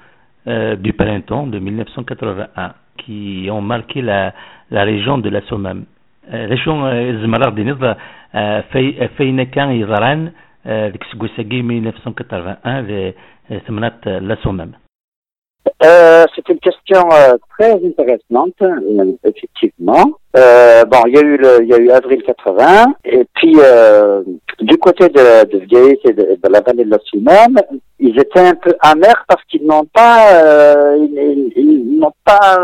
euh, 0.47 0.77
du 0.77 0.93
printemps 0.93 1.47
de 1.47 1.59
1981, 1.59 2.75
qui 2.99 3.49
ont 3.51 3.61
marqué 3.61 4.03
la, 4.03 4.33
région 4.71 5.19
de 5.19 5.29
la 5.29 5.41
Somme. 5.43 5.85
Euh, 6.33 6.47
région 6.47 6.83
Zmarar 7.25 7.53
la 14.05 14.37
Somme. 14.43 14.73
C'était 16.35 16.53
une 16.53 16.61
question 16.61 17.09
très 17.61 17.73
intéressante, 17.73 18.55
euh, 18.63 19.13
effectivement. 19.25 20.13
Euh, 20.37 20.85
bon, 20.85 20.99
il 21.07 21.15
y 21.15 21.19
a 21.19 21.21
eu 21.21 21.37
le, 21.37 21.63
il 21.63 21.69
y 21.69 21.75
a 21.75 21.79
eu 21.79 21.91
avril 21.91 22.23
80, 22.23 22.95
et 23.05 23.27
puis 23.35 23.55
euh, 23.59 24.23
du 24.61 24.79
côté 24.79 25.09
de, 25.09 25.45
de 25.45 25.59
Vieillis 25.67 25.99
et 26.05 26.13
de, 26.13 26.39
de 26.43 26.49
la 26.49 26.61
vallée 26.61 26.85
de 26.85 26.99
Soumane, 27.05 27.61
ils 27.99 28.19
étaient 28.19 28.41
un 28.41 28.55
peu 28.55 28.73
amers 28.81 29.25
parce 29.29 29.43
qu'ils 29.45 29.67
n'ont 29.67 29.85
pas, 29.93 30.97
ils, 30.97 31.99
n'ont 31.99 32.13
pas, 32.25 32.59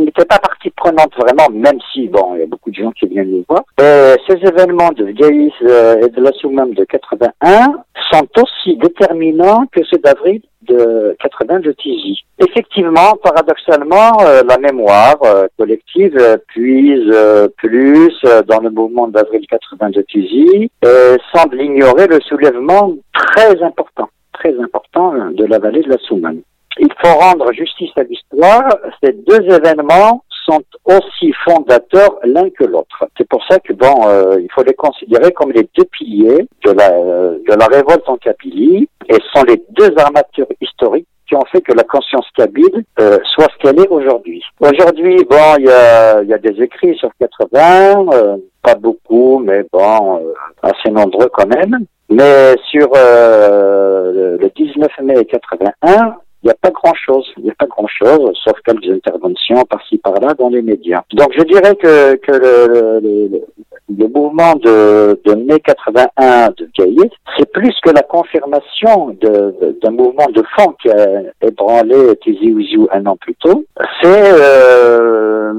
n'étaient 0.00 0.24
pas 0.24 0.38
partie 0.38 0.70
prenante 0.70 1.12
vraiment, 1.16 1.48
même 1.52 1.78
si 1.92 2.08
bon, 2.08 2.34
il 2.34 2.40
y 2.40 2.42
a 2.42 2.46
beaucoup 2.46 2.70
de 2.70 2.76
gens 2.76 2.90
qui 2.92 3.06
viennent 3.06 3.30
nous 3.30 3.44
voir. 3.48 3.62
Et 3.78 4.16
ces 4.28 4.38
événements 4.44 4.90
de 4.96 5.04
Vieillis 5.04 5.52
et 5.60 6.08
de 6.08 6.32
Soumane 6.40 6.72
de 6.72 6.84
81 6.84 7.84
sont 8.10 8.26
aussi 8.38 8.76
déterminants 8.78 9.66
que 9.70 9.84
ceux 9.84 9.98
d'avril 9.98 10.40
de 10.62 11.16
80 11.20 11.60
de 11.60 11.72
Tizi. 11.72 12.24
Effectivement, 12.38 13.14
paradoxalement, 13.22 14.12
euh, 14.32 14.42
la 14.48 14.56
mémoire 14.56 15.18
euh, 15.24 15.46
collective 15.58 16.16
euh, 16.18 16.38
puise 16.48 17.14
plus 17.58 18.14
dans 18.46 18.60
le 18.60 18.70
mouvement 18.70 19.08
d'avril 19.08 19.46
80 19.46 19.90
de 19.90 20.02
Tizi 20.02 20.70
et 20.82 21.16
semble 21.34 21.60
ignorer 21.60 22.06
le 22.06 22.18
soulèvement 22.20 22.94
très 23.12 23.62
important, 23.62 24.08
très 24.32 24.58
important 24.58 25.12
de 25.32 25.44
la 25.44 25.58
vallée 25.58 25.82
de 25.82 25.90
la 25.90 25.98
Soumane. 25.98 26.40
Il 26.78 26.88
faut 27.02 27.12
rendre 27.12 27.52
justice 27.52 27.90
à 27.96 28.04
l'histoire. 28.04 28.68
Ces 29.02 29.12
deux 29.12 29.42
événements 29.54 30.24
sont 30.46 30.62
aussi 30.86 31.32
fondateurs 31.44 32.18
l'un 32.24 32.48
que 32.50 32.64
l'autre. 32.64 33.04
C'est 33.18 33.28
pour 33.28 33.44
ça 33.48 33.58
que 33.58 33.74
bon, 33.74 33.94
il 34.38 34.48
faut 34.52 34.64
les 34.64 34.74
considérer 34.74 35.32
comme 35.32 35.52
les 35.52 35.68
deux 35.76 35.84
piliers 35.84 36.48
de 36.64 36.70
la 36.72 36.88
de 36.90 37.54
la 37.58 37.66
révolte 37.66 38.08
en 38.08 38.16
Kabylie 38.16 38.88
et 39.08 39.18
sont 39.34 39.44
les 39.44 39.62
deux 39.70 39.92
armatures 39.98 40.48
historiques 40.60 41.06
qui 41.32 41.36
ont 41.36 41.44
fait 41.50 41.62
que 41.62 41.72
la 41.72 41.84
conscience 41.84 42.26
kabyle 42.36 42.84
euh, 43.00 43.16
soit 43.34 43.46
ce 43.52 43.58
qu'elle 43.62 43.80
est 43.80 43.88
aujourd'hui. 43.88 44.42
Aujourd'hui, 44.60 45.16
bon, 45.30 45.54
il 45.58 45.64
y 45.64 45.70
a, 45.70 46.38
des 46.38 46.62
écrits 46.62 46.94
sur 46.98 47.08
80, 47.18 48.06
euh, 48.12 48.36
pas 48.62 48.74
beaucoup, 48.74 49.38
mais 49.38 49.64
bon, 49.72 50.18
euh, 50.18 50.34
assez 50.62 50.90
nombreux 50.90 51.30
quand 51.32 51.46
même. 51.46 51.86
Mais 52.10 52.54
sur 52.70 52.90
le, 52.94 54.36
le 54.38 54.50
19 54.54 54.90
mai 55.04 55.24
81, 55.24 56.16
il 56.42 56.46
n'y 56.46 56.50
a 56.50 56.56
pas 56.60 56.70
grand-chose, 56.70 57.26
il 57.38 57.44
n'y 57.44 57.50
a 57.50 57.54
pas 57.58 57.66
grand-chose, 57.66 58.38
sauf 58.44 58.58
quelques 58.66 58.90
interventions 58.90 59.62
par-ci 59.70 59.96
par-là 59.98 60.34
dans 60.38 60.50
les 60.50 60.60
médias. 60.60 61.02
Donc 61.14 61.32
je 61.38 61.44
dirais 61.44 61.74
que, 61.76 62.18
le- 62.30 63.40
le 63.88 64.06
mouvement 64.08 64.54
de, 64.54 65.20
de 65.24 65.34
mai 65.34 65.60
81 65.60 66.48
de 66.56 66.68
Gaillet, 66.78 67.10
c'est 67.36 67.50
plus 67.52 67.74
que 67.84 67.90
la 67.90 68.02
confirmation 68.02 69.16
d'un 69.20 69.90
mouvement 69.90 70.26
de 70.34 70.42
fond 70.56 70.72
qui 70.80 70.88
a 70.90 71.22
ébranlé 71.42 72.16
Tizi 72.22 72.52
Ouzou 72.52 72.88
un 72.92 73.04
an 73.06 73.16
plus 73.16 73.34
tôt. 73.36 73.64
C'est 74.02 74.32
euh, 74.32 75.52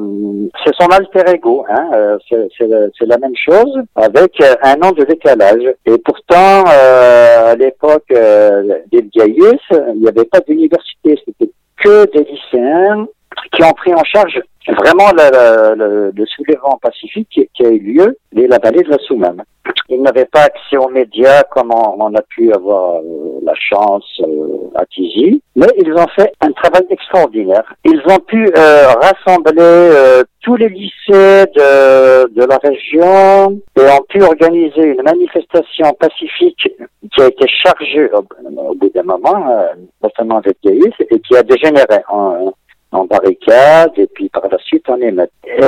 son 0.80 0.88
alter 0.88 1.24
ego, 1.34 1.66
hein, 1.70 1.90
euh, 1.94 2.18
c'est 2.30 3.06
la- 3.06 3.18
même 3.18 3.36
chose 3.36 3.78
avec 3.96 4.34
euh, 4.42 4.56
un 4.64 4.82
an 4.82 4.92
de 4.92 5.04
décalage. 5.04 5.64
Et 5.86 5.98
pourtant, 6.00 6.64
euh, 6.68 7.52
à 7.52 7.56
l'époque 7.56 8.06
euh, 8.12 8.80
des 8.92 9.04
Gaillet, 9.14 9.60
il 9.94 10.02
n'y 10.02 10.08
avait 10.08 10.26
pas 10.26 10.40
d'université, 10.40 11.20
c'était 11.26 11.52
que 11.84 12.06
des 12.12 12.24
lycéens 12.24 13.06
qui 13.52 13.63
ont 13.63 13.74
pris 13.74 13.93
en 13.93 14.04
charge 14.04 14.41
vraiment 14.67 15.10
le, 15.15 15.76
le- 15.76 16.12
le- 16.15 16.26
soulèvement 16.26 16.78
pacifique 16.82 17.28
qui, 17.30 17.48
qui 17.54 17.65
a 17.65 17.69
eu 17.69 17.80
lieu 17.80 18.17
dès 18.32 18.48
la 18.48 18.58
vallée 18.60 18.84
de 18.84 18.89
la 18.89 18.98
Soumane. 19.00 19.43
Ils 19.89 20.02
n'avaient 20.02 20.26
pas 20.26 20.43
accès 20.43 20.78
aux 20.78 20.89
médias 20.89 21.43
comme 21.52 21.72
on, 21.74 21.96
on 22.02 22.13
a 22.15 22.22
pu 22.22 22.52
avoir 22.54 22.96
euh, 22.96 23.39
la 23.43 23.54
chance 23.56 24.06
euh, 24.22 24.69
à 24.76 24.86
Tizi, 24.86 25.41
mais 25.56 25.67
ils 25.78 25.91
ont 25.93 26.08
fait 26.15 26.32
un 26.41 26.52
travail 26.52 26.86
extraordinaire. 26.89 27.63
Ils 27.86 28.02
ont 28.10 28.19
pu 28.19 28.50
euh, 28.58 28.88
rassembler 29.02 29.62
euh, 29.62 30.24
tous 30.41 30.56
les 30.56 30.69
lycées 30.69 31.46
de, 31.56 32.30
de 32.34 32.46
la 32.46 32.58
région 32.58 33.62
et 33.78 33.82
ont 33.82 34.06
pu 34.10 34.22
organiser 34.24 34.84
une 34.84 35.04
manifestation 35.04 35.93
pacifique 36.00 36.69
qui 37.13 37.22
a 37.22 37.28
été 37.28 37.46
chargée 37.48 38.10
au, 38.13 38.24
au 38.69 38.76
bout 38.76 38.89
d'un 38.93 39.04
moment, 39.04 39.50
euh, 39.50 39.67
notamment 40.02 40.38
avec 40.38 40.58
Gaïs, 40.63 40.93
et 41.10 41.19
qui 41.19 41.36
a 41.36 41.43
dégénéré 41.43 42.00
en, 42.10 42.54
en 42.94 43.06
barricade 43.06 43.92
et 43.98 44.08
puis 44.08 44.30
par 44.30 44.48
la 44.50 44.58
suite 44.60 44.88
en 44.90 45.00
émeute. 45.02 45.32
Et 45.46 45.60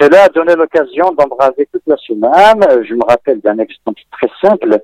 cela 0.00 0.24
a 0.24 0.28
donné 0.28 0.54
l'occasion 0.54 1.12
d'embraser 1.12 1.68
toute 1.72 1.82
la 1.86 1.96
Soumane. 1.96 2.62
Euh, 2.70 2.82
Je 2.88 2.94
me 2.94 3.04
rappelle 3.04 3.40
d'un 3.40 3.58
exemple 3.58 4.00
très 4.12 4.30
simple. 4.40 4.78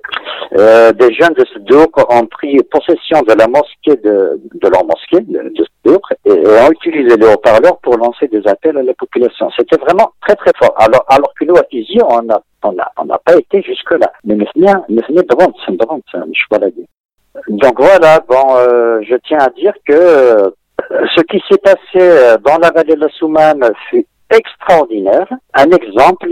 Euh, 0.57 0.91
des 0.93 1.13
jeunes 1.13 1.33
de 1.33 1.45
Sdouk 1.45 1.97
ont 2.11 2.25
pris 2.25 2.57
possession 2.71 3.21
de 3.21 3.33
la 3.33 3.47
mosquée 3.47 3.95
de, 4.03 4.39
de 4.53 4.67
leur 4.67 4.83
mosquée 4.85 5.21
de, 5.21 5.49
de 5.49 5.65
Sdouk 5.85 6.03
et, 6.25 6.31
ont 6.31 6.71
utilisé 6.71 7.15
les 7.17 7.27
haut-parleurs 7.27 7.77
pour 7.79 7.97
lancer 7.97 8.27
des 8.27 8.45
appels 8.47 8.77
à 8.77 8.83
la 8.83 8.93
population. 8.93 9.49
C'était 9.57 9.77
vraiment 9.77 10.11
très 10.21 10.35
très 10.35 10.51
fort. 10.57 10.73
Alors, 10.77 11.05
alors 11.07 11.33
que 11.39 11.45
nous 11.45 11.55
à 11.55 11.63
Tizi, 11.63 11.99
on 12.03 12.21
n'a 12.23 12.41
on 12.63 12.77
a, 12.77 12.91
on 12.97 13.05
n'a 13.05 13.17
pas 13.19 13.37
été 13.37 13.61
jusque 13.61 13.91
là. 13.91 14.11
Mais 14.25 14.35
un 16.13 16.33
choix 16.33 16.59
là 16.59 16.67
Donc 17.47 17.79
voilà, 17.79 18.19
bon, 18.27 18.55
euh, 18.57 18.99
je 19.07 19.15
tiens 19.27 19.39
à 19.39 19.49
dire 19.49 19.73
que 19.85 20.53
ce 20.89 21.21
qui 21.23 21.41
s'est 21.49 21.59
passé 21.59 21.77
euh, 21.95 22.37
dans 22.37 22.57
la 22.57 22.71
vallée 22.71 22.95
de 22.95 23.01
la 23.01 23.09
Soumane 23.09 23.63
fut 23.89 24.05
extraordinaire. 24.31 25.27
Un 25.53 25.69
exemple, 25.71 26.29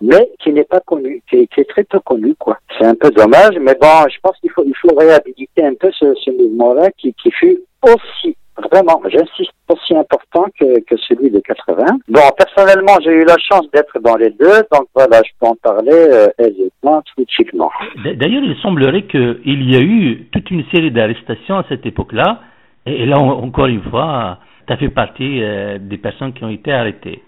mais 0.00 0.30
qui 0.40 0.52
n'est 0.52 0.64
pas 0.64 0.80
connu, 0.80 1.22
qui 1.30 1.36
est, 1.36 1.68
très 1.68 1.84
peu 1.84 2.00
connu, 2.00 2.34
quoi. 2.34 2.58
C'est 2.78 2.84
un 2.84 2.94
peu 2.94 3.10
dommage, 3.10 3.56
mais 3.60 3.76
bon, 3.80 4.08
je 4.08 4.18
pense 4.22 4.36
qu'il 4.40 4.50
faut, 4.50 4.64
il 4.64 4.74
faut 4.76 4.94
réhabiliter 4.94 5.64
un 5.64 5.74
peu 5.74 5.90
ce, 5.92 6.14
ce 6.14 6.30
mouvement-là 6.30 6.90
qui, 6.98 7.14
qui 7.14 7.30
fut 7.30 7.60
aussi, 7.82 8.36
vraiment, 8.70 9.00
j'insiste, 9.08 9.52
aussi 9.68 9.96
important 9.96 10.46
que, 10.58 10.80
que 10.80 10.96
celui 11.08 11.30
de 11.30 11.38
80. 11.40 11.84
Bon, 12.08 12.20
personnellement, 12.36 12.98
j'ai 13.04 13.12
eu 13.12 13.24
la 13.24 13.36
chance 13.38 13.70
d'être 13.72 13.98
dans 14.00 14.16
les 14.16 14.30
deux, 14.30 14.62
donc 14.72 14.88
voilà, 14.94 15.22
je 15.24 15.30
peux 15.40 15.46
en 15.46 15.56
parler 15.62 15.92
euh, 15.92 16.26
aisément, 16.38 17.02
tranquillement. 17.14 17.70
D'ailleurs, 18.04 18.42
il 18.42 18.56
semblerait 18.60 19.06
qu'il 19.06 19.70
y 19.70 19.76
a 19.76 19.80
eu 19.80 20.26
toute 20.32 20.50
une 20.50 20.64
série 20.72 20.90
d'arrestations 20.90 21.58
à 21.58 21.64
cette 21.68 21.86
époque-là. 21.86 22.40
Et, 22.86 23.06
là, 23.06 23.18
encore 23.18 23.66
une 23.66 23.82
fois, 23.82 24.38
tu 24.66 24.72
as 24.72 24.76
fait 24.76 24.88
partie 24.88 25.42
euh, 25.42 25.78
des 25.78 25.98
personnes 25.98 26.32
qui 26.32 26.44
ont 26.44 26.48
été 26.48 26.72
arrêtées. 26.72 27.22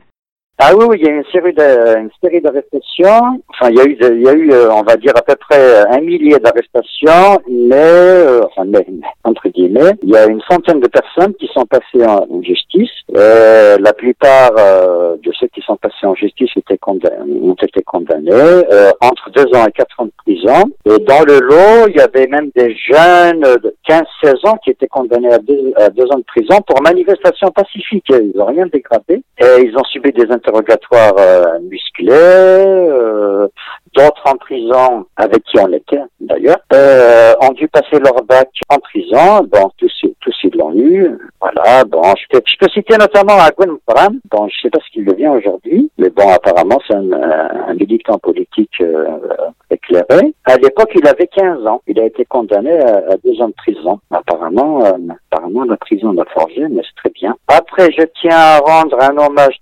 Ah 0.59 0.71
oui, 0.77 0.85
oui, 0.89 0.97
il 1.01 1.07
y 1.07 1.11
a 1.11 1.17
une 1.17 1.25
série 1.33 1.53
de, 1.53 1.99
une 1.99 2.11
série 2.23 2.41
d'arrestations. 2.41 3.43
Enfin, 3.49 3.71
il 3.71 3.77
y 3.77 3.81
a 3.81 3.85
eu, 3.85 3.99
il 4.01 4.23
y 4.23 4.29
a 4.29 4.33
eu, 4.33 4.53
euh, 4.53 4.71
on 4.71 4.83
va 4.83 4.95
dire 4.97 5.13
à 5.17 5.23
peu 5.23 5.35
près 5.35 5.85
un 5.91 6.01
millier 6.01 6.39
d'arrestations, 6.39 7.41
mais, 7.51 7.75
euh, 7.75 8.43
enfin, 8.45 8.65
mais, 8.65 8.87
entre 9.25 9.49
guillemets, 9.49 9.95
il 10.05 10.11
y 10.11 10.17
a 10.17 10.27
une 10.27 10.41
centaine 10.49 10.79
de 10.79 10.87
personnes 10.87 11.35
qui 11.35 11.49
sont 11.53 11.65
passées 11.67 12.07
en, 12.07 12.41
justice. 12.43 12.91
Euh, 13.17 13.77
la 13.81 13.93
plupart 13.93 14.53
euh, 14.59 15.17
de 15.23 15.33
ceux 15.39 15.49
qui 15.49 15.61
sont 15.63 15.77
passés 15.77 16.05
en 16.07 16.15
justice 16.15 16.51
étaient 16.57 16.79
condamnés, 16.79 17.41
ont 17.43 17.57
été 17.61 17.83
condamnés 17.83 18.31
euh, 18.33 18.91
entre 19.01 19.31
deux 19.31 19.47
ans 19.57 19.67
et 19.67 19.73
quatre 19.73 19.99
ans 19.99 20.07
de 20.07 20.13
prison. 20.25 20.65
Et 20.87 20.99
dans 21.05 21.25
le 21.25 21.41
lot, 21.41 21.89
il 21.89 21.97
y 21.97 22.01
avait 22.01 22.27
même 22.27 22.51
des 22.55 22.77
jeunes 22.77 23.41
de 23.41 23.75
15-16 23.89 24.49
ans 24.49 24.57
qui 24.63 24.71
étaient 24.71 24.87
condamnés 24.87 25.33
à 25.33 25.39
deux, 25.39 25.73
à 25.77 25.91
deux 25.91 26.07
ans 26.13 26.19
de 26.19 26.25
prison 26.25 26.61
pour 26.67 26.81
manifestation 26.83 27.51
pacifique. 27.51 28.07
Ils 28.11 28.33
n'ont 28.37 28.47
rien 28.47 28.67
dégradé 28.67 29.23
et 29.41 29.63
ils 29.63 29.75
ont 29.77 29.85
subi 29.85 30.13
des 30.13 30.31
interrogatoires 30.45 31.15
euh, 31.19 31.59
musclés, 31.61 32.11
euh, 32.13 33.49
d'autres 33.95 34.23
en 34.27 34.37
prison 34.37 35.07
avec 35.17 35.43
qui 35.45 35.59
on 35.59 35.73
était 35.73 36.03
d'ailleurs, 36.21 36.59
euh, 36.73 37.33
ont 37.41 37.53
dû 37.53 37.69
passer 37.69 37.99
leur 37.99 38.23
bac 38.25 38.49
en 38.69 38.79
prison. 38.79 39.45
Bon, 39.51 39.71
tous, 39.79 39.93
tous 40.21 40.35
ils 40.45 40.57
l'ont 40.57 40.75
eu. 40.75 41.19
Voilà, 41.41 41.85
bon, 41.85 42.03
je 42.03 42.25
peux, 42.31 42.43
je 42.45 42.57
peux 42.59 42.69
citer 42.73 42.97
notamment 42.97 43.41
Aguen 43.41 43.77
Bram. 43.87 44.19
Bon, 44.31 44.49
je 44.49 44.61
sais 44.63 44.71
pas 44.71 44.81
ce 44.85 44.93
qu'il 44.93 45.05
devient 45.05 45.29
aujourd'hui, 45.29 45.91
mais 45.99 46.11
bon, 46.11 46.29
apparemment 46.31 46.79
c'est 46.87 46.95
un, 46.95 47.13
un 47.13 47.75
militant 47.75 48.19
politique 48.19 48.81
euh, 48.81 49.07
éclairé. 49.71 50.35
À 50.45 50.57
l'époque, 50.57 50.91
il 50.95 51.07
avait 51.07 51.27
15 51.27 51.67
ans. 51.67 51.83
Il 51.87 51.99
a 52.01 52.05
été 52.05 52.25
condamné 52.25 52.79
à, 52.79 52.97
à 53.13 53.17
deux 53.25 53.41
ans 53.41 53.49
de 53.49 53.55
prison. 53.55 54.01
Apparemment, 54.11 54.85
euh, 54.85 54.93
apparemment 55.31 55.65
la 55.65 55.77
prison 55.77 56.13
l'a 56.13 56.25
forgé, 56.33 56.67
mais 56.69 56.83
c'est 56.83 56.97
très 56.97 57.11
bien. 57.11 57.35
Après, 57.49 57.91
je 57.93 58.05
tiens 58.21 58.37
à 58.37 58.59
rendre 58.59 58.97
un 59.01 59.17
hommage 59.17 59.57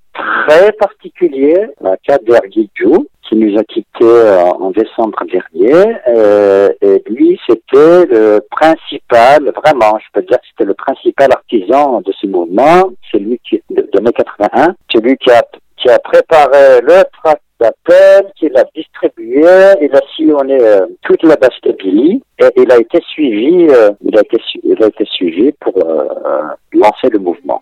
très 0.47 0.73
particulier 0.73 1.67
Kader 2.07 2.39
Guidjou, 2.49 3.07
qui 3.33 3.37
nous 3.37 3.59
a 3.59 3.65
quittés 3.65 3.87
euh, 4.03 4.45
en 4.45 4.71
décembre 4.71 5.25
dernier. 5.33 5.97
Euh, 6.09 6.71
et 6.81 7.03
lui, 7.09 7.39
c'était 7.49 8.07
le 8.07 8.41
principal, 8.51 9.53
vraiment, 9.65 9.99
je 9.99 10.07
peux 10.13 10.27
dire 10.27 10.39
que 10.39 10.47
c'était 10.51 10.67
le 10.67 10.75
principal 10.75 11.31
artisan 11.33 12.01
de 12.01 12.13
ce 12.13 12.27
mouvement. 12.27 12.91
C'est 13.11 13.19
lui 13.19 13.41
qui, 13.49 13.63
de, 13.71 13.89
de 13.93 14.01
mai 14.01 14.13
81, 14.13 14.75
c'est 14.91 15.03
lui 15.03 15.17
qui 15.17 15.31
a, 15.31 15.43
qui 15.77 15.89
a 15.89 15.99
préparé 15.99 16.81
le 16.83 17.03
tract 17.23 17.43
d'appel, 17.61 18.33
qui 18.37 18.49
l'a 18.49 18.65
distribué, 18.75 19.47
il 19.81 19.95
a 19.95 20.01
sillonné 20.17 20.59
euh, 20.61 20.87
toute 21.03 21.23
la 21.23 21.37
Bastille 21.37 22.21
et 22.39 22.51
il 22.57 22.73
a 22.73 22.79
été 22.79 23.01
suivi, 23.09 23.69
euh, 23.71 23.93
il, 24.03 24.17
a 24.17 24.21
été, 24.21 24.39
il 24.65 24.83
a 24.83 24.87
été 24.89 25.05
suivi 25.05 25.53
pour 25.61 25.77
euh, 25.77 26.09
euh, 26.27 26.43
lancer 26.73 27.09
le 27.11 27.19
mouvement. 27.19 27.62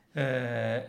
آه، 0.15 0.87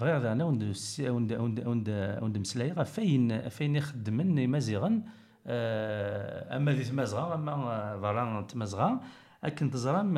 بغير 0.00 0.32
أنا 0.32 0.44
وند 0.44 0.74
وند 1.00 1.32
وند 1.32 1.66
وند 1.66 2.18
وند 2.22 2.38
مسلايا 2.38 2.82
فين 2.84 3.48
فين 3.48 3.76
يخدمن 3.76 4.48
مازيغا 4.48 5.02
آه، 5.46 6.56
اما 6.56 6.72
ذي 6.72 6.84
تمازغا 6.84 7.34
اما 7.34 7.96
ضران 7.96 8.46
تمازغا 8.46 9.00
اكن 9.44 9.70
تزرام 9.70 10.14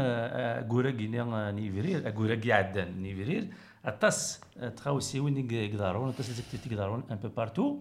كوراكي 0.68 1.06
نيفرير 1.06 2.10
كوراكي 2.10 2.52
عدان 2.52 3.02
نيفرير 3.02 3.48
اطاس 3.84 4.40
تخاوسي 4.76 5.20
وين 5.20 5.50
يقدرون 5.50 6.08
اطاس 6.08 6.28
ليزاكتيفيتي 6.28 6.74
يقدرون 6.74 7.02
ان 7.10 7.16
بو 7.16 7.28
بارتو 7.28 7.78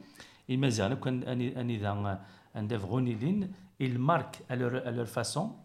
المازيغا 0.50 0.94
كان 0.94 1.24
اني 1.24 1.62
اني 1.62 1.78
ذا 1.78 2.20
عند 2.56 2.78
فغوني 2.78 3.14
لين 3.14 3.52
المارك 3.82 4.36
الور 4.52 4.78
الور 4.78 5.06
فاسون 5.06 5.58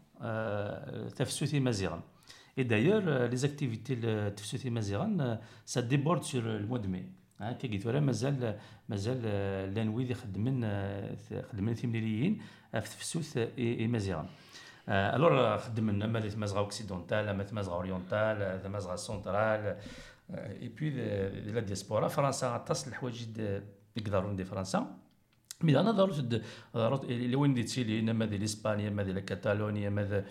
تفسوثي 1.17 1.61
مازيغا 1.61 2.03
Et 2.57 2.65
d'ailleurs, 2.65 3.03
euh, 3.07 3.29
les 3.29 3.45
activités 3.45 3.97
de 3.97 4.31
Tfsuti 4.37 4.71
Maziran, 4.71 5.19
euh, 5.21 5.37
ça 5.73 5.83
déborde 5.83 6.23
sur 6.23 6.43
euh, 6.47 6.59
le 6.59 6.67
mois 6.67 6.79
de 6.79 6.89
mai. 6.89 7.05
كي 7.59 7.69
قلت 7.69 7.87
ولا 7.87 8.01
مازال 8.01 8.59
مازال 8.89 9.23
لأن 9.75 9.89
ويد 9.89 10.11
يخدمن 10.11 10.65
آه، 10.65 11.17
خدمن 11.53 11.75
ثمليليين 11.75 12.41
آه، 12.75 12.81
في 12.81 12.89
تفسوث 12.89 13.37
اي 13.37 13.87
مازيغان 13.87 14.27
الور 14.89 15.59
خدمنا 15.59 16.21
ذي 16.21 16.37
مازغا 16.37 16.59
اوكسيدونتال 16.59 17.41
ذي 17.41 17.53
مازغا 17.55 17.75
اوريونتال 17.75 18.69
مازغا 18.71 18.97
سونترال 18.97 19.77
اي 20.31 20.69
بي 20.69 20.91
لا 21.53 21.61
ديسبورا 21.61 22.09
فرنسا 22.09 22.59
تصل 22.59 22.91
الحوايج 22.91 23.25
د- 23.25 23.63
يقدرون 23.97 24.37
دي 24.37 24.45
فرنسا 24.45 24.97
مي 25.61 25.81
أنا 25.81 25.91
ضرورت 25.91 26.43
ضرورت 26.75 27.05
اللي 27.05 27.37
وين 27.37 27.55
دي 27.55 27.63
تسيلي 27.63 28.11
اما 28.11 28.25
دي 28.25 28.37
الاسبانيا 28.37 28.89
اما 28.89 29.03
دي 29.03 29.21
كاتالونيا 29.21 29.89
اما 29.89 30.25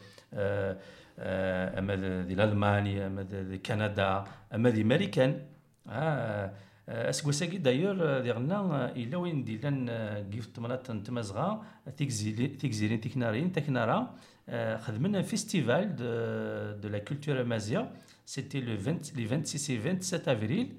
آه، 1.19 1.79
أما 1.79 1.95
ديال 2.21 2.41
المانيا 2.41 3.07
أما 3.07 3.21
ديال 3.21 3.61
كندا 3.61 4.23
أما 4.53 4.69
ديال 4.69 4.85
أمريكان. 4.85 5.41
آه، 5.89 6.51
آه، 6.89 7.09
اسكوساكي 7.09 7.57
دايور 7.57 8.19
ديغنا 8.19 8.91
إلا 8.95 9.17
وين 9.17 9.43
ديلان 9.43 9.89
كيف 10.31 10.45
تمرات 10.45 10.91
تمزغا 10.91 11.63
تيكزيرين 11.97 13.01
تيكنارين 13.01 13.51
تيكنارا. 13.51 14.15
خدمنا 14.77 15.21
فيستيفال 15.21 15.95
دو 16.81 16.89
لا 16.89 16.97
كولتور 16.97 17.43
مازيا 17.43 17.91
سيتي 18.25 18.61
لو 18.61 18.73
20 18.73 18.99
لي 19.15 19.45
26 19.45 19.95
و 19.97 20.01
27 20.01 20.37
افريل 20.37 20.77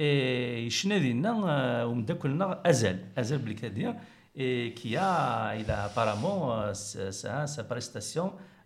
اي 0.00 0.70
شنا 0.70 0.98
ديالنا 0.98 1.84
ومداكلنا 1.84 2.62
أزل. 2.66 2.98
أزل 3.18 3.38
بالكادير 3.38 3.94
كي 4.34 4.98
a 4.98 5.54
il 5.54 5.70
a 5.70 6.72
سا 6.72 7.10
sa, 7.10 7.46
sa 7.46 7.62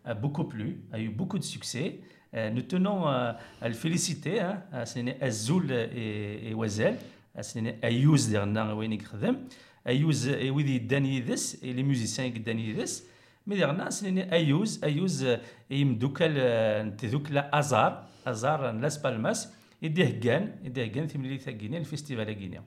a 0.08 0.14
beaucoup 0.14 0.44
plu, 0.44 0.80
a 0.92 0.98
eu 0.98 1.10
beaucoup 1.10 1.38
de 1.38 1.44
succès. 1.44 2.00
Euh, 2.34 2.50
nous 2.50 2.62
tenons 2.62 3.06
à, 3.06 3.38
le 3.62 3.72
féliciter, 3.72 4.40
hein, 4.40 4.62
ah, 4.72 4.82
à 4.82 5.24
Azoul 5.24 5.70
et, 5.70 6.48
et 6.48 6.54
Wazel, 6.54 6.96
à 7.36 7.40
ah, 7.40 7.86
Ayouz 7.86 8.28
dernan 8.30 8.74
Wainik 8.74 9.08
Khadem, 9.08 9.38
Ayouz 9.84 10.28
et 10.28 10.50
Widi 10.50 10.80
Danidis, 10.80 11.58
et 11.62 11.72
les 11.72 11.82
musiciens 11.82 12.30
Danidis. 12.30 13.04
Mais 13.46 13.56
dernan, 13.56 13.90
c'est 13.90 14.32
Ayouz, 14.32 14.80
euh, 14.82 15.36
et 15.70 15.84
Mdoukal, 15.84 16.34
euh, 16.36 16.90
Tdoukla 16.90 17.48
Azar, 17.52 18.08
Azar 18.24 18.74
Las 18.74 18.98
Palmas, 18.98 19.52
et 19.80 19.90
Dehgan, 19.90 20.48
et 20.64 20.70
Dehgan, 20.70 21.06
Timlita 21.06 21.50
le 21.50 21.84
festival 21.84 22.28
à 22.28 22.34
Guinée. 22.34 22.60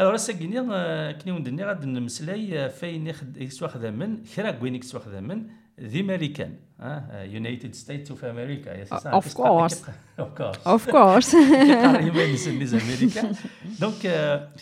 الوغ 0.00 0.16
ساكيني 0.16 0.60
كني 1.12 1.32
وندني 1.32 1.64
غاد 1.64 1.84
نمسلاي 1.84 2.70
فاين 2.70 3.06
يخد- 3.06 3.36
يسوا 3.36 3.68
خدامن 3.68 4.22
كرا 4.36 4.50
كوين 4.50 4.74
خدامن 5.00 5.46
ذي 5.80 6.02
ماريكان 6.02 6.54
يونايتد 7.12 7.74
ستيتس 7.74 8.10
اوف 8.10 8.24
أمريكا 8.24 8.70
يا 8.70 8.84
of 8.84 8.88
course. 8.88 9.06
اوف 9.06 9.34
كورس 9.34 9.84
Of 10.66 10.90
course. 10.90 11.34
لي 11.34 12.10
امريكان 12.74 13.32
دونك 13.80 14.06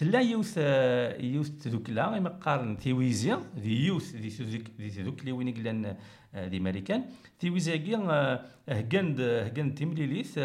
لا 0.02 0.20
يوث 0.20 0.58
يوث 1.20 1.66
ذوك 1.68 1.90
لا 1.90 2.20
ما 2.20 2.28
قارن 2.28 2.78
تيويزيا 2.78 3.40
ذي 3.58 3.86
يوث 3.86 4.14
ذي 4.16 5.02
ذوك 5.02 5.20
اللي 5.20 5.32
وين 5.32 5.54
قلان 5.54 5.96
ذي 6.36 6.56
امريكان 6.56 7.04
تيويزيا 7.40 7.76
كي 7.76 7.94
هكاند 8.68 9.20
هكاند 9.20 9.74
تيمليليث 9.74 10.38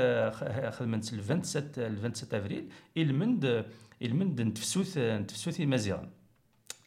خدمت 0.71 1.13
ال 1.13 1.23
27 1.23 1.41
ال 1.77 2.15
27 2.15 2.41
افريل 2.43 2.69
المند 2.97 3.65
المند 4.01 4.41
نتفسوث 4.41 4.97
نتفسوث 4.97 5.61
مزيرا 5.61 6.09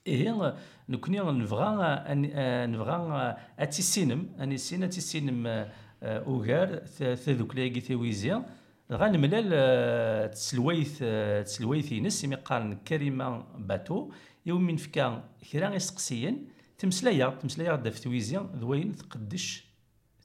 إيه 0.06 0.56
نكوني 0.88 1.20
نبغى 1.20 1.76
آه، 1.84 2.66
نبغى 2.66 3.36
أتيسينم 3.58 4.28
أني 4.40 4.56
سين 4.56 4.82
أتيسينم 4.82 5.46
آه، 5.46 5.68
أوغار 6.02 6.76
تذوكلاي 6.98 7.70
تيويزيا 7.70 8.46
غنملال 8.92 9.50
آه، 9.52 10.26
تسلويث 10.26 11.04
تسلويثينس 11.44 12.24
إمي 12.24 12.34
قارن 12.34 12.74
كريمة 12.74 13.44
باتو. 13.58 14.10
يوم 14.46 14.62
من 14.62 14.76
فكا 14.76 15.24
كرا 15.52 15.74
يسقسيا 15.74 16.38
تمسلايا 16.78 17.28
تمسلايا 17.28 17.76
داف 17.76 17.98
تويزيا 18.00 18.50
ذوين 18.56 18.96
تقدش 18.96 19.64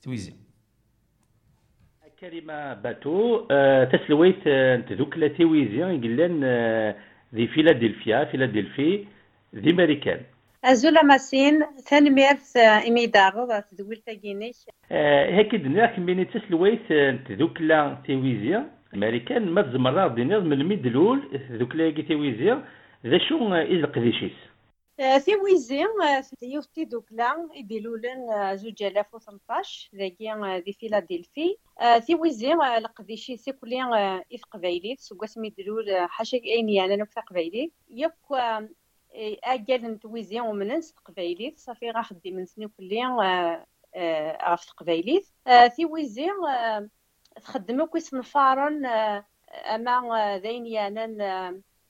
تويزيا 0.01 0.44
كريمه 2.25 2.73
باتو 2.73 3.45
آه، 3.51 3.83
تسلويت 3.83 4.47
آه، 4.47 4.75
انت 4.75 4.91
ذوك 4.91 5.17
لا 5.17 5.27
تيويزيون 5.27 6.01
قلان 6.01 6.41
آه، 6.43 6.95
ذي 7.35 7.47
فيلادلفيا 7.47 8.25
فيلادلفي 8.25 9.05
ذي 9.55 9.73
ماريكان. 9.73 10.19
أزولا 10.63 11.03
ماسين 11.03 11.63
تنميرت 11.89 12.57
ذات 13.49 13.65
تدويل 13.71 13.97
تاقينيش 13.97 14.55
هكا 15.37 15.57
دنيا 15.57 15.85
كميني 15.85 16.25
تسلويت 16.25 16.91
انت 16.91 17.31
ذوك 17.31 17.61
لا 17.61 17.97
ماريكان 18.93 19.49
ما 19.49 19.61
تزمرا 19.61 20.07
من 20.07 20.53
الميدلول 20.53 21.19
ذوك 21.51 21.75
لاتيويزيان 21.75 22.61
ذا 23.05 23.17
شو 23.17 23.55
إذ 23.55 23.79
القذيشيس 23.83 24.37
آه، 24.99 25.17
في 25.17 25.35
ويزيم 25.35 26.01
آه، 26.01 26.21
في 26.21 26.45
يوتي 26.45 26.85
دوكلا 26.85 27.49
يديلولن 27.53 28.29
آه، 28.29 28.55
زوج 28.55 28.83
آلاف 28.83 29.13
و 29.13 29.17
وثمطاش 29.17 29.91
ذاكي 29.95 30.61
دي 30.65 30.73
فيلادلفي 30.73 31.57
في 31.99 32.15
ويزيم 32.15 32.63
لقديشي 32.63 33.37
سيكولي 33.37 33.77
في 34.29 34.43
قبايليت 34.51 34.99
سوكاس 34.99 35.37
ميدلول 35.37 35.85
حاشاك 36.09 36.41
اين 36.43 36.69
يعني 36.69 36.93
أنا 36.93 37.05
في 37.05 37.21
قبايليت 37.21 37.73
يك 37.89 38.13
أجل 39.43 39.81
نتويزي 39.91 40.41
ومننس 40.41 40.93
تقبايليت 40.93 41.59
صافي 41.59 41.91
غا 41.91 42.01
خديم 42.01 42.39
نسني 42.39 42.67
كلي 42.67 43.01
غاف 44.43 45.85
ويزيم 45.85 46.33
تخدمو 47.35 47.85
تخدم 47.85 48.13
من 48.13 48.21
فارن 48.21 48.85
أما 49.65 50.39
ذاين 50.43 50.67
يعني 50.67 51.63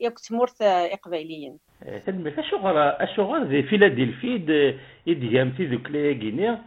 ياك 0.00 0.18
تمرت 0.18 0.62
اقباليا. 0.62 1.56
إيه، 1.86 1.98
تلميذ 1.98 2.38
اشغر 2.38 3.02
الشغل 3.02 3.48
في 3.48 3.62
فيلادلفي 3.62 4.74
يديام 5.06 5.50
في 5.50 5.66
ذوك 5.66 5.90
لاكيني 5.90 6.58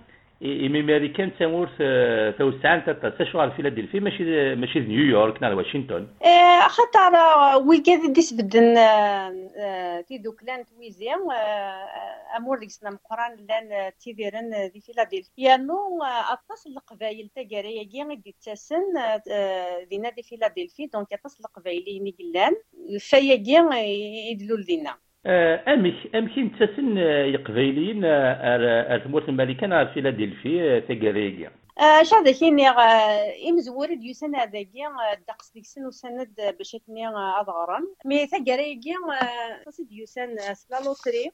غينيا 0.42 0.64
إيمي 0.64 0.80
أمريكان 0.80 1.32
تمورت 1.40 1.78
توسعان 2.38 2.84
تشغل 3.20 3.52
فيلادلفيا 3.52 4.00
ماشي 4.00 4.56
ماشي 4.56 4.80
نيويورك 4.80 5.44
نال 5.44 5.54
واشنطن 5.54 6.08
خاطر 6.68 7.12
ويكاد 7.68 8.14
ديس 8.14 8.34
بدن 8.34 8.76
تي 10.08 10.18
دوكلان 10.18 10.66
تويزي 10.66 11.14
امور 12.38 12.60
ديك 12.60 12.70
مقران 12.84 13.36
لأن 13.50 13.92
تيديرن 14.00 14.70
دي 14.74 14.82
فيلادلفيا 14.82 15.58
نو 15.58 16.04
اطاس 16.04 16.68
القبايل 16.68 17.30
تاكاريا 17.36 17.84
كي 17.84 18.16
دي 18.16 18.36
تاسن 18.46 18.84
دينا 19.90 20.10
دي 20.10 20.24
فيلادلفيا 20.24 20.90
دونك 20.94 21.14
اطاس 21.14 21.40
القبايلين 21.40 22.08
يقلان 22.08 22.56
فيا 23.00 23.36
كي 23.36 23.56
يدلو 24.32 24.56
لدينا 24.56 24.98
أمك 25.26 26.16
أمك 26.16 26.38
نتسن 26.38 26.98
يقبايليين 26.98 28.06
ار 28.06 29.00
تمورت 29.00 29.30
الملكان 29.30 29.74
ار 29.74 29.88
فيلادلفي 29.88 30.82
تاكاريا 30.82 31.52
شاد 32.04 32.30
كيني 32.30 32.68
إمزور 33.50 33.94
ديوسن 33.94 34.36
هذاكي 34.36 34.84
دقس 35.28 35.52
ديكسن 35.54 35.86
وسند 35.86 36.30
باش 36.58 36.76
كني 36.88 37.08
أضغرن. 37.08 37.88
مي 38.06 38.28
ثقريكي 38.28 38.94
تصي 39.66 39.84
ديوسن 39.84 40.38
سلا 40.38 40.78
لوتري 40.86 41.32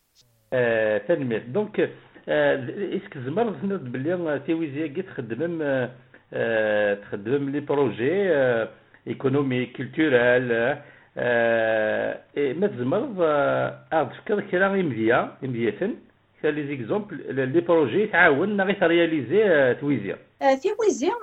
تنميت 1.08 1.46
دونك 1.46 1.90
إسك 2.28 3.18
زمر 3.18 3.52
تنود 3.52 3.92
بلي 3.92 4.42
تيويزيا 4.46 4.88
كي 4.88 5.02
تخدمم 5.02 5.90
تخدمم 7.02 7.50
لي 7.50 7.60
بروجي 7.60 8.34
إيكونومي 9.08 9.66
كولتورال 9.66 10.82
ما 11.18 12.68
تزمرض 12.68 13.22
اغد 13.94 14.10
تفكر 14.10 14.42
كرا 14.42 14.68
امديا 14.68 15.38
امدياتن 15.44 15.96
لي 16.44 16.68
زيكزومبل 16.68 17.36
لي 17.54 17.62
بروجي 17.62 18.08
تعاون 18.08 18.62
غير 18.62 18.80
ترياليزي 18.80 19.74
تويزيا. 19.80 20.18
تويزيا 20.78 21.14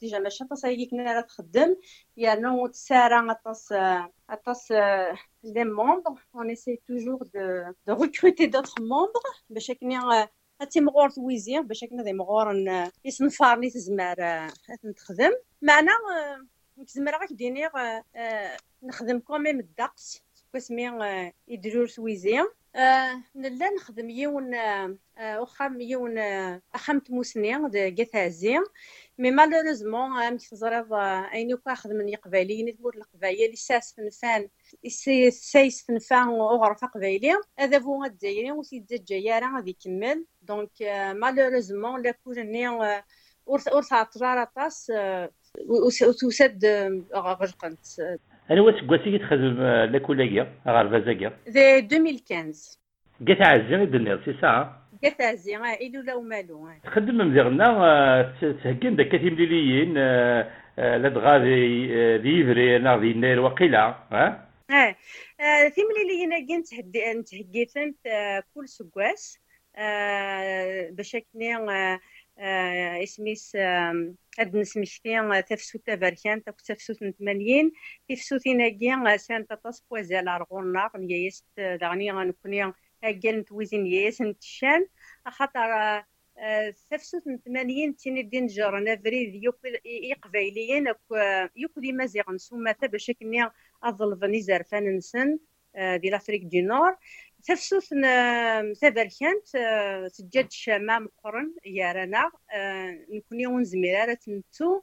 ديجا 0.00 0.18
ماشي 0.18 0.44
طاس 0.44 0.66
هي 0.66 0.86
كنا 0.86 1.12
راه 1.12 1.20
تخدم 1.20 1.76
يعني 2.16 2.68
تسارع 2.68 3.32
طاس 3.32 3.74
طاس 4.46 4.72
لي 5.44 5.64
مومبر 5.64 6.14
اون 6.34 6.50
اسي 6.50 6.80
توجور 6.88 7.18
دو 7.34 7.72
دو 7.86 8.02
ريكروتي 8.02 8.46
دوطخ 8.46 8.80
مومبر 8.80 9.20
باش 9.50 9.70
كنا 9.70 10.28
هاتي 10.60 10.80
مغور 10.80 11.10
تويزيا 11.10 11.60
باش 11.60 11.84
كنا 11.84 12.02
دي 12.02 12.12
مغور 12.12 12.54
يصنفارني 13.04 13.70
تزمر 13.70 14.14
نخدم 14.84 15.32
معنا 15.62 15.92
نك 16.80 16.88
ديني 16.94 17.36
دينيغ 17.36 17.70
آه، 18.16 18.56
نخدم 18.82 19.18
كوميم 19.18 19.60
الدقس 19.60 20.22
واسمي 20.54 21.32
يدرور 21.48 21.84
آه، 21.84 21.86
سويزي 21.86 22.40
آه، 22.76 23.22
نلا 23.34 23.70
نخدم 23.70 24.10
يون 24.10 24.50
وخام 25.20 25.80
يون 25.80 26.18
أخام 26.74 26.98
تموسني 26.98 27.54
قات 27.54 27.76
قثازي 28.00 28.58
مي 29.18 29.30
مالوريزمون 29.30 30.22
أمك 30.22 30.40
تزرد 30.40 30.92
أين 31.32 31.50
يوكا 31.50 31.74
خدم 31.74 31.96
من 31.96 32.08
يقبالي 32.08 32.72
تمور 32.72 32.94
القبايل 32.96 33.52
يساس 33.52 33.94
فنفان 33.94 34.48
السايس 35.08 35.84
فنفان 35.86 36.28
وغرفة 36.28 36.86
قبالي. 36.86 37.34
هذا 37.58 37.78
بو 37.78 38.04
الدايري 38.04 38.52
وسيد 38.52 38.92
الجيارة 38.92 39.56
غادي 39.56 39.70
يكمل. 39.70 40.26
دونك 40.42 40.70
مالوريزمون 41.14 42.02
لا 42.02 42.10
كون 42.10 42.38
ني 42.38 42.68
ورث 43.46 43.68
ورث 43.72 43.92
عطرار 43.92 44.44
طاس 44.44 44.92
وسد 46.24 46.64
آه، 46.64 47.02
غرقنت 47.14 47.78
انوا 48.50 48.80
سكواس 48.80 49.00
اللي 49.00 49.18
تخدم 49.18 49.60
آه، 49.60 49.84
لاكولايا 49.84 50.52
آه، 50.66 50.70
غرباز 50.70 51.08
ذا 51.48 51.78
2015 51.78 52.78
كاع 53.26 53.48
عزي 53.48 53.86
دنيا 53.86 54.20
سي 54.24 54.36
ساعة. 54.40 54.88
كاع 55.02 55.28
عزي 55.28 55.56
إلو 55.56 56.00
لا 56.00 56.14
ومالو 56.14 56.68
تخدم 56.84 57.18
مزيغنا 57.18 58.34
تهكين 58.40 58.96
داك 58.96 59.10
تيمليليين 59.10 59.94
لا 60.78 61.08
تغادي 61.14 61.86
ليفري 62.18 62.76
أنا 62.76 62.96
غادي 62.96 63.12
نير 63.14 63.40
وقيلا 63.40 63.94
ها 64.12 64.48
آه. 64.70 65.68
تيمليليين 65.68 66.30
كاع 66.30 66.46
كنت 66.48 66.74
تهكيتن 67.28 67.94
كل 68.54 68.68
سكواس 68.68 69.38
باش 70.90 71.16
كني 71.32 71.56
اسميس 73.02 73.56
هاد 74.38 74.56
نسمشتي 74.56 75.42
تفسوت 75.48 75.90
بركان 75.90 76.44
تاك 76.44 76.60
تفسوت 76.60 77.02
نتمانين 77.02 77.72
تفسوتين 78.08 78.60
هاكي 78.60 79.18
سان 79.18 79.46
تطاس 79.46 79.84
بوزال 79.90 80.28
ارغونا 80.28 80.90
نياس 80.96 81.44
دغني 81.58 82.12
غنكوني 82.12 82.72
هاكي 83.04 83.32
نتويزين 83.32 83.86
ياس 83.86 84.22
نتشان. 84.22 84.86
خاطر 85.26 86.02
تفسوت 86.90 87.28
نتمانين 87.28 87.96
تيني 87.96 88.22
دين 88.22 88.46
جارنا 88.46 88.96
فريد 88.96 89.42
يقبايليين 89.84 90.86
يوك 91.56 91.72
دي 91.78 91.92
مازيغ 91.92 92.32
نسوما 92.32 92.74
باش 92.82 93.10
كني 93.10 93.50
اظلفني 93.82 94.40
زرفان 94.40 94.96
نسن 94.96 95.38
دي 95.96 96.10
لأفريك 96.10 96.42
دي 96.42 96.62
نور. 96.62 96.96
تفسوس 97.46 97.88
تبركانت 98.80 99.48
تجد 100.18 100.44
آه، 100.44 100.48
شما 100.50 100.98
مقرن 100.98 101.54
آه، 101.66 101.68
آه، 101.68 101.70
يا 101.70 101.92
رنا 101.92 102.30
نكون 103.10 103.40
يوم 103.40 103.64
زميرة 103.64 104.14
تنتو. 104.14 104.80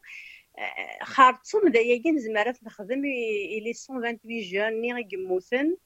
مدى 1.15 1.65
مدايقين 1.65 2.15
نزمر 2.15 2.53
نخدم 2.63 3.05
إلي 3.05 3.73
128 3.89 4.41
جون 4.41 4.81
ني 4.81 5.77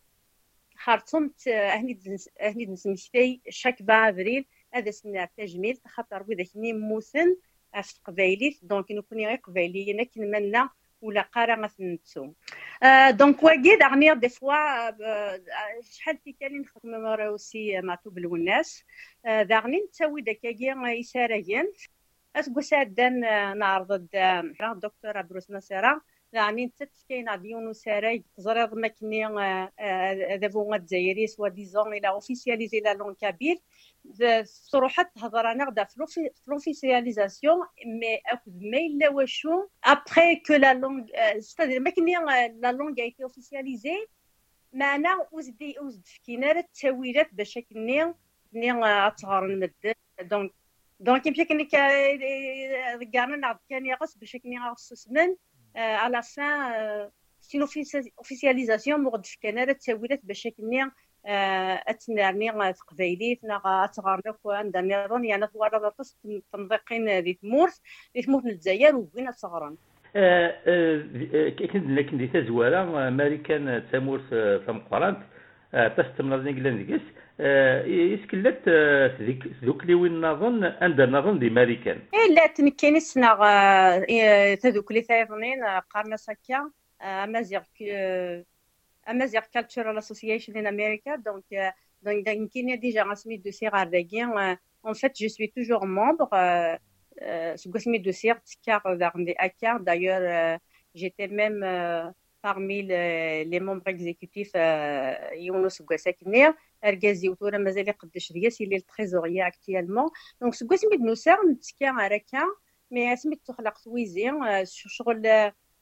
خارتو 0.75 1.19
مت 1.19 1.47
أهني 1.47 2.65
نسمكتي 2.65 3.41
شاك 3.49 3.81
ابريل 3.89 4.45
هذا 4.73 4.91
سنة 4.91 5.25
تجميل 5.38 5.79
خاطر 5.88 6.25
وذاك 6.29 6.47
ني 6.55 6.73
موثن 6.73 7.38
في 7.81 7.93
تقبايليت 7.93 8.60
دونك 8.63 8.91
نكوني 8.91 9.36
قبيلي 9.36 9.89
ينكن 9.89 10.21
كنمنا 10.21 10.69
ولا 11.01 11.21
قاره 11.21 11.55
ما 11.55 11.67
تنسو 11.67 12.33
دونك 13.09 13.43
واكي 13.43 13.75
داغنيغ 13.75 14.13
دي 14.13 14.29
فوا 14.29 14.91
شحال 15.81 16.17
في 16.17 16.31
كالي 16.33 16.57
نخدم 16.59 17.05
روسي 17.05 17.81
مع 17.81 17.95
طوب 17.95 18.17
الوناس 18.17 18.83
دارني 19.25 19.77
نتاوي 19.77 20.21
داكاكي 20.21 20.73
اش 20.73 21.89
اسكو 22.35 22.61
سادان 22.61 23.19
نعرض 23.57 24.07
الدكتور 24.61 25.17
عبد 25.17 25.31
الرسول 25.31 25.55
نصيرا 25.55 26.01
يعني 26.33 26.63
انت 26.63 26.83
تفكينا 26.83 27.35
ديون 27.35 27.67
وساري 27.67 28.23
تزريض 28.37 28.73
ماكني 28.73 29.25
هذا 30.33 30.49
فوما 30.49 30.75
الجزائري 30.75 31.27
سوا 31.27 31.47
ديزون 31.47 31.93
إلى 31.93 32.07
اوفيسياليزي 32.07 32.79
لا 32.79 32.93
لون 32.93 33.13
كابيل 33.13 33.59
صروحات 34.44 35.14
تهضر 35.14 35.50
انا 35.50 35.64
غدا 35.64 35.85
في 35.85 36.31
لوفيسياليزاسيون 36.46 37.66
مي 37.87 38.16
اكد 38.26 38.62
ما 38.62 38.79
الا 38.79 39.09
واشو 39.09 39.68
ابخي 39.85 40.37
كو 40.37 40.52
لا 40.55 40.74
لونغ 40.74 41.07
ستادير 41.38 41.81
ما 41.81 41.90
كني 41.90 42.14
لا 42.60 42.73
لونغ 42.73 42.94
ايتي 42.98 43.23
اوفيسياليزي 43.23 44.06
معنا 44.73 45.27
وزدي 45.33 45.77
وزد 45.81 46.06
فكينا 46.06 46.50
التاويلات 46.50 47.35
باش 47.35 47.58
كني 47.58 48.14
كني 48.52 48.73
تغار 49.19 49.46
المدن 49.46 49.94
دونك 50.21 50.52
دونك 51.00 51.27
يمشي 51.27 51.44
كني 51.44 51.64
كاع 51.64 53.25
نعرف 53.25 53.58
كان 53.71 53.87
يغص 53.87 54.19
باش 54.19 54.37
كني 54.37 54.58
غص 54.58 54.92
سنن 54.92 55.37
على 55.77 56.23
فان 56.23 57.10
سين 57.40 57.62
اوفيسياليزاسيون 58.19 59.00
مغد 59.00 59.27
فكنا 59.27 59.62
التاويلات 59.62 60.21
باش 60.25 60.48
كني 60.48 60.90
آه، 61.26 61.84
اتنرني 61.88 62.74
تقبايليت 62.74 63.44
نغا 63.44 63.86
تغرنك 63.86 64.36
وندرني 64.44 65.28
يعني 65.28 65.48
توارد 65.48 65.84
اطس 65.84 66.17
تنظيقين 66.54 67.24
دي 67.24 67.34
تمورت 67.34 67.82
دي 68.15 68.22
تمورت 68.22 68.46
الجزائر 68.46 68.96
وبين 68.96 69.32
تغرن 69.42 69.76
آه، 70.15 70.56
آه، 70.67 71.50
كنت 71.50 71.86
لكن 71.86 72.17
دي 72.17 72.28
تزوارة 72.28 73.10
ماري 73.10 73.38
كان 73.38 73.84
تمورت 73.92 74.34
تمقرانت 74.67 75.17
باس 75.74 76.06
تمرض 76.17 76.48
نقلان 76.48 76.86
ديكس 76.86 77.02
يسكلت 77.88 78.69
تذوكلي 79.62 79.94
وين 79.94 80.22
نظن 80.22 80.63
عند 80.63 81.02
نظن 81.02 81.40
دي 81.40 81.50
ماريكان. 81.50 82.00
إي 82.13 82.36
لا 82.36 82.48
تنكيني 82.48 83.00
سنا 83.00 84.06
تذوكلي 84.56 85.02
ثايضنين 85.02 85.63
قرنا 85.65 86.15
ساكيا 86.15 86.72
مازيغ 87.04 87.62
Amazigh 89.06 89.49
Cultural 89.52 89.97
Association 89.97 90.56
in 90.56 90.65
America. 90.65 91.17
Donc, 91.17 91.43
euh, 91.54 91.69
donc, 92.02 92.27
une 92.27 92.47
donc 92.47 92.79
déjà 92.79 93.04
rasmi 93.04 93.39
de 93.39 93.52
Sir 93.52 93.73
euh, 93.73 94.56
En 94.83 94.93
fait, 94.93 95.13
je 95.19 95.27
suis 95.27 95.52
toujours 95.52 95.85
membre 95.85 96.29
euh, 96.33 97.58
sous 97.58 97.71
Gasmi 97.71 97.99
de 97.99 98.12
Sir 98.12 98.41
Tikar 98.43 98.81
Akar. 99.37 99.79
D'ailleurs, 99.79 100.60
j'étais 100.93 101.27
même 101.27 102.13
parmi 102.41 102.81
les, 102.81 103.45
les 103.45 103.60
membres 103.60 103.87
exécutifs 103.87 104.54
Younous 105.35 105.83
Gassaknir. 105.87 106.54
Ergazi 106.81 107.29
Outoura 107.29 107.60
Mazali 107.60 107.91
Qaddashrias, 107.93 108.56
il 108.60 108.73
est 108.73 108.77
le 108.77 108.81
trésorier 108.81 109.43
actuellement. 109.43 110.12
Donc, 110.39 110.56
sous 110.56 110.67
Gasmi 110.67 110.97
de 110.97 111.04
Nusser, 111.04 111.35
Tikar 111.60 111.97
Araka, 111.99 112.43
mais 112.89 113.12
Asmi 113.12 113.37
Tukhlaq 113.37 113.75
Twizi, 113.83 114.27
hein, 114.27 114.65
sur 114.65 115.13
le 115.13 115.52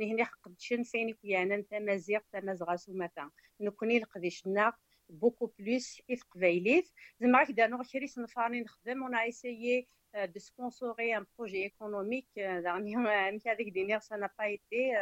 نهني 0.00 0.22
قدشن 0.42 0.82
فين 0.82 1.14
كيانا 1.14 1.50
يعني 1.50 1.62
تمازيغ 1.62 2.20
تمازغا 2.32 2.76
سوماتا. 2.76 3.30
نكوني 3.60 3.98
لقديشنا 3.98 4.72
بوكو 5.08 5.46
بلوس 5.58 6.02
في 6.06 6.12
القبايليف 6.12 6.92
زعما 7.20 7.42
هكذا 7.42 7.66
نو 7.66 7.82
كريس 7.92 8.18
نفارني 8.18 8.60
نخدم 8.60 9.02
اون 9.02 9.14
ايسيي 9.14 9.86
دو 10.14 10.40
سبونسوري 10.40 11.16
ان 11.16 11.26
بروجي 11.38 11.62
ايكونوميك 11.64 12.26
زعما 12.36 13.30
ميك 13.30 13.48
هذيك 13.48 13.68
دينير 13.68 13.98
سانا 13.98 14.30
با 14.38 14.44
ايتي 14.44 14.92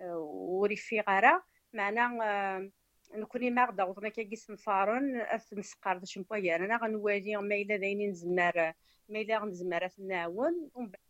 وريفي 0.00 1.00
غارا 1.00 1.42
معنا 1.72 2.70
نكوني 3.14 3.50
ماغدا 3.50 3.84
وضنا 3.84 4.08
كيس 4.08 4.50
نفارن 4.50 5.26
نسقر 5.52 5.98
باش 5.98 6.18
نبغي 6.18 6.56
أنا 6.56 6.76
غنوالي 6.76 7.36
ما 7.36 7.54
الا 7.54 7.76
داينين 7.76 8.10
نزمر 8.10 8.72
ما 9.08 9.20
الا 9.20 9.38
غنزمر 9.38 9.88
نعاون 9.98 10.70
ومن 10.74 10.88
بعد 10.88 11.09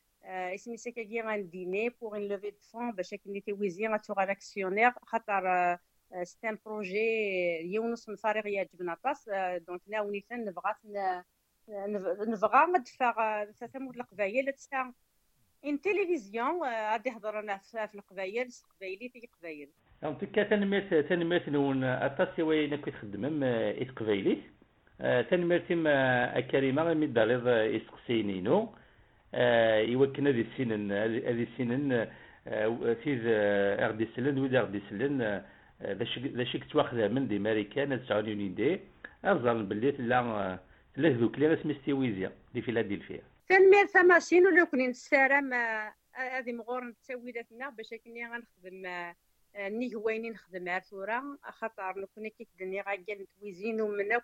اسمي 0.25 0.77
سكاكي 0.77 1.21
غنديني 1.21 1.89
بوغ 1.89 2.17
ان 2.17 2.27
لوفي 2.27 2.49
دو 2.49 2.57
فون 2.59 2.91
باش 2.91 3.09
كي 3.09 3.29
نيتي 3.29 3.53
ويزي 3.53 3.87
غاتوغ 3.87 4.23
لاكسيونير 4.23 4.91
خاطر 5.05 5.77
سيت 6.23 6.45
ان 6.45 6.57
بروجي 6.65 7.07
يونس 7.61 8.09
من 8.09 8.15
فريق 8.15 8.47
يعجبنا 8.47 8.97
طاس 9.03 9.29
دونك 9.67 9.81
ناوني 9.87 10.25
نبغى 10.31 10.75
نبغى 12.27 12.65
ندفع 12.77 13.45
ثلاثة 13.45 13.79
مود 13.79 13.95
القبايل 13.95 14.53
تسع 14.53 14.89
ان 15.65 15.81
تلفزيون 15.81 16.63
غادي 16.63 17.09
يهضر 17.09 17.39
أنا 17.39 17.57
في 17.57 17.95
القبايل 17.95 18.49
القبايلي 18.65 19.09
في 19.09 19.19
القبايل 19.23 19.69
دونك 20.03 20.35
تنميت 20.49 20.93
تنميت 20.93 21.49
نون 21.49 21.83
اطاس 21.83 22.39
وين 22.39 22.75
كنت 22.75 22.95
تخدمم 22.95 23.43
اي 23.43 23.85
تقبايليت 23.85 24.43
تنميت 25.29 25.67
كريمه 26.51 26.93
مي 26.93 27.07
داليض 27.07 27.47
يسقسينينو 27.47 28.73
يوكن 29.93 30.27
هذه 30.27 30.41
السنن 30.41 30.91
هذه 30.91 31.47
السنن 31.51 32.07
تيز 33.03 33.21
أغدي 33.85 34.07
سلن 34.15 34.39
ويد 34.39 34.55
أغدي 34.55 34.81
سلن 34.89 35.43
ذا 36.37 36.43
شيك 36.43 36.63
تواخذها 36.71 37.07
من 37.07 37.27
دي 37.27 37.39
ماريكان 37.39 38.05
تسعون 38.05 38.55
دي 38.55 38.79
ارزان 39.25 39.67
باللي 39.67 39.91
تلا 39.91 40.59
تلا 40.95 41.09
ذوك 41.09 41.39
لي 41.39 41.57
سميستي 41.63 41.93
ويزيا 41.93 42.31
دي 42.53 42.61
فيلادلفيا 42.61 43.21
تنمير 43.49 43.85
ثماسين 43.85 44.47
ولو 44.47 44.65
كني 44.65 44.87
نسارم 44.87 45.53
هذه 46.13 46.53
مغور 46.53 46.83
نتساويلاتنا 46.83 47.69
باش 47.69 47.93
كني 48.05 48.25
غنخدم 48.25 49.11
ني 49.57 49.95
هوايني 49.95 50.29
نخدم 50.29 50.69
عرثورة 50.69 51.37
خاطر 51.43 51.99
نكون 51.99 52.27
كي 52.27 52.47
الدنيا 52.53 52.83
غاكال 52.87 53.21
نتويزين 53.21 53.81
ومنك 53.81 54.23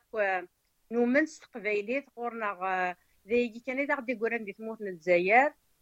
نومن 0.91 1.21
استقبايلي 1.21 2.05
غورنا 2.17 2.95
ذيكي 3.27 3.59
كان 3.59 3.79
إذا 3.79 3.95
غدي 3.95 4.13
قران 4.13 4.43
دي 4.43 4.53
تموت 4.53 4.81
من 4.81 4.97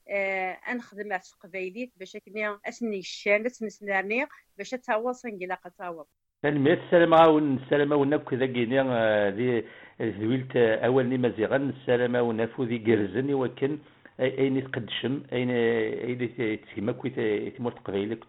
آه 0.09 0.57
انخدم 0.71 1.13
على 1.13 1.21
التقبايليت 1.21 1.91
باش 1.97 2.15
أكني 2.15 2.57
أسني 2.65 2.99
الشان 2.99 3.43
تنسنارني 3.43 4.25
باش 4.57 4.69
تاواصل 4.69 5.29
نقلاق 5.29 5.67
تاواصل 5.67 6.09
تنمية 6.43 6.73
السلامة 6.73 7.17
عاون 7.17 7.57
آه، 7.57 7.63
السلامة 7.63 7.95
ونك 7.95 8.23
كذا 8.23 8.45
كيني 8.45 8.81
ذي 9.29 9.65
ذويلت 10.01 10.55
أول 10.55 11.05
ني 11.05 11.17
مزيغن 11.17 11.69
السلامة 11.69 12.21
ونفو 12.21 12.63
ذي 12.63 12.77
قرزن 12.77 13.33
وكن 13.33 13.77
أين 14.19 14.71
تقدشم؟ 14.71 15.23
أين 15.33 15.49
أين 15.49 16.61
تسمى 16.61 16.93
كوي 16.93 17.09
تمور 17.49 17.71
تقبيلك 17.71 18.23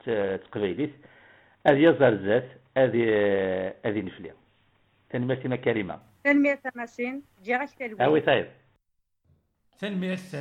تقبيليت؟ 0.44 0.92
هذه 1.66 1.78
يزار 1.78 2.16
زات 2.16 2.48
هذه 2.76 3.04
هذه 3.84 4.00
نفلي 4.02 4.32
تنمية 5.10 5.56
كريمة 5.56 5.98
تنمية 6.24 6.54
تماسين 6.54 7.22
جيغاش 7.44 7.74
تلوين 7.74 8.00
أوي 8.02 8.20
طيب. 8.20 8.46
تنميرت 9.78 10.36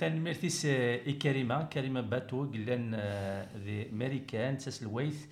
تنميرتيس 0.00 0.66
اي 0.66 1.12
كريمه 1.12 1.64
كريمه 1.64 2.00
باتو 2.00 2.50
قلان 2.52 2.94
ذي 3.56 3.90
ماريكان 3.90 4.58
تاس 4.58 4.82
الويث 4.82 5.26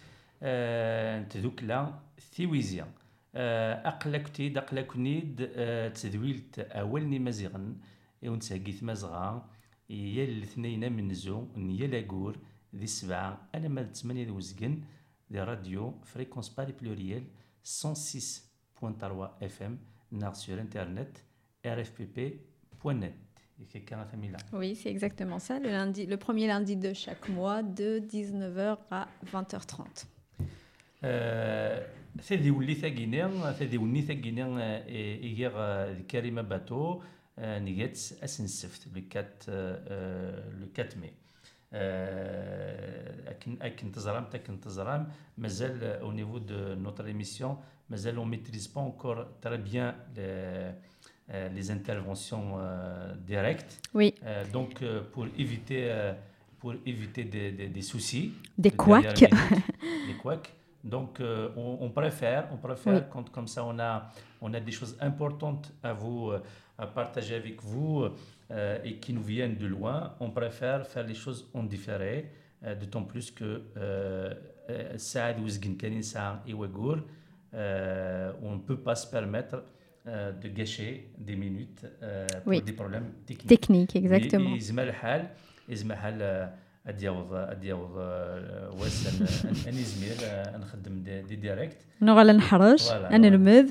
تذوكلا 1.31 2.01
ثيويزيا. 2.33 2.87
اقلكتي 3.35 4.49
دقلكنيد 4.49 5.49
تذويلت 5.95 6.59
أولني 6.59 7.19
مزيغن. 7.19 7.77
تساقيت 8.41 8.83
مزغا. 8.83 9.51
يا 9.91 10.25
الاثنين 10.25 10.93
من 10.93 11.15
زو 11.15 11.47
يا 11.57 11.87
لاكور 11.87 12.37
ذي 12.75 12.85
السبعة 12.85 13.49
أنا 13.55 13.69
ما 13.69 13.83
ثمانية 13.83 14.25
ذي 14.25 14.31
وزقن 14.31 14.83
ذي 15.33 15.41
راديو 15.41 15.95
فريكونس 16.05 16.49
باري 16.49 16.73
بلوريال 16.73 17.25
106.3 17.65 19.43
إف 19.43 19.63
إم 19.63 19.79
نار 20.11 20.33
سور 20.33 20.61
إنترنت 20.61 21.19
rfpp.net 21.67 23.26
Oui, 24.54 24.76
c'est 24.76 24.90
exactement 24.90 25.40
ça, 25.40 25.60
le, 25.60 25.70
lundi, 25.70 26.06
le 26.06 26.18
premier 26.18 26.48
lundi 26.48 26.76
de 26.76 26.94
chaque 26.94 27.30
mois, 27.30 27.62
de 27.64 28.00
19h 28.00 28.78
à 28.92 29.08
20h30. 29.34 30.06
ثدي 32.22 32.52
ولي 32.52 32.76
ثاقينا 32.76 33.52
ثدي 33.52 33.78
ولي 33.78 34.02
ثاقينا 34.02 34.86
إيغير 34.88 35.54
كريمة 36.02 36.42
باتو 36.42 37.02
نيجات 37.40 37.98
أسن 38.24 38.44
السفت 38.44 38.88
لو 38.88 39.02
4 39.16 39.30
لو 40.60 40.68
4 40.80 40.90
مي 40.96 41.14
اكن 43.28 43.58
اكن 43.62 43.92
تزرام 43.92 44.26
تكن 44.26 44.60
تزرام 44.60 45.12
مازال 45.38 45.84
او 45.84 46.12
نيفو 46.12 46.38
دو 46.38 46.74
نوتر 46.74 47.06
ايميسيون 47.06 47.58
مازال 47.90 48.16
اون 48.16 48.30
ميتريز 48.30 48.68
با 48.68 48.86
انكور 48.86 49.24
تري 49.42 49.58
بيان 49.58 49.96
les 51.55 51.71
interventions 51.71 52.55
euh, 52.59 53.15
directes. 53.27 53.81
Oui. 53.95 54.15
Euh, 54.25 54.45
donc, 54.53 54.83
euh, 54.83 55.03
pour 55.13 55.27
éviter, 55.39 55.91
pour 56.59 56.75
éviter 56.85 57.25
des, 57.25 57.53
des, 57.53 57.69
des 57.69 57.83
soucis. 57.83 58.33
Des 58.57 58.71
couacs. 58.71 59.19
des 60.09 60.15
couacs. 60.23 60.53
Donc, 60.87 61.19
euh, 61.21 61.49
on, 61.57 61.79
on 61.81 61.91
préfère, 61.91 62.49
on 62.53 62.57
préfère 62.59 62.95
Oui. 62.95 63.01
quand 63.11 63.29
comme 63.31 63.49
ça 63.49 63.65
on 63.65 63.77
a, 63.81 64.09
on 64.41 64.55
a 64.55 64.61
des 64.61 64.71
choses 64.71 64.97
importantes 65.01 65.73
à 65.83 65.93
vous, 65.93 66.31
euh, 66.31 66.41
à 66.79 66.87
partager 66.87 67.35
avec 67.35 67.61
vous 67.61 68.05
euh, 68.53 68.79
et 68.85 68.97
qui 68.99 69.13
nous 69.13 69.23
viennent 69.23 69.57
de 69.57 69.67
loin, 69.67 70.15
on 70.21 70.31
préfère 70.31 70.87
faire 70.87 71.05
les 71.05 71.15
choses 71.15 71.51
en 71.55 71.65
différé, 71.65 72.31
euh, 72.63 72.77
d'autant 72.77 73.03
plus 73.03 73.33
que 73.33 73.63
euh, 73.77 74.33
euh, 74.71 74.97
Saad 74.97 75.41
Ouzgin 75.41 75.75
Kanin 75.77 76.03
Saad 76.03 76.39
et 76.47 76.55
euh, 77.55 78.33
on 78.43 78.53
ne 78.53 78.61
peut 78.61 78.79
pas 78.79 78.95
se 78.95 79.07
permettre 79.09 79.65
euh, 80.09 80.33
de 80.43 80.49
gâcher 80.59 80.93
des 81.29 81.37
minutes 81.45 81.83
euh, 81.85 82.27
pour 82.43 82.49
Oui. 82.53 82.63
des 82.63 82.73
problèmes 82.73 83.09
techniques. 83.27 83.49
Technique, 83.55 83.97
exactement. 83.97 84.57
يزمى 84.57 84.83
الحال 84.83 85.27
يزمى 85.69 85.93
الحال 85.95 86.51
ادياوض 86.87 87.33
ادياوض 87.35 87.91
واس 88.81 89.21
اني 89.69 89.83
زميل 89.83 90.17
نخدم 90.61 91.03
دي, 91.03 91.23
دي 91.23 91.37
ديريكت 91.37 91.77
نغ 92.03 92.23
لا 92.23 92.33
نحرج 92.33 92.79
Voilà, 92.89 92.91
أنا. 93.13 93.29
نمذ 93.29 93.71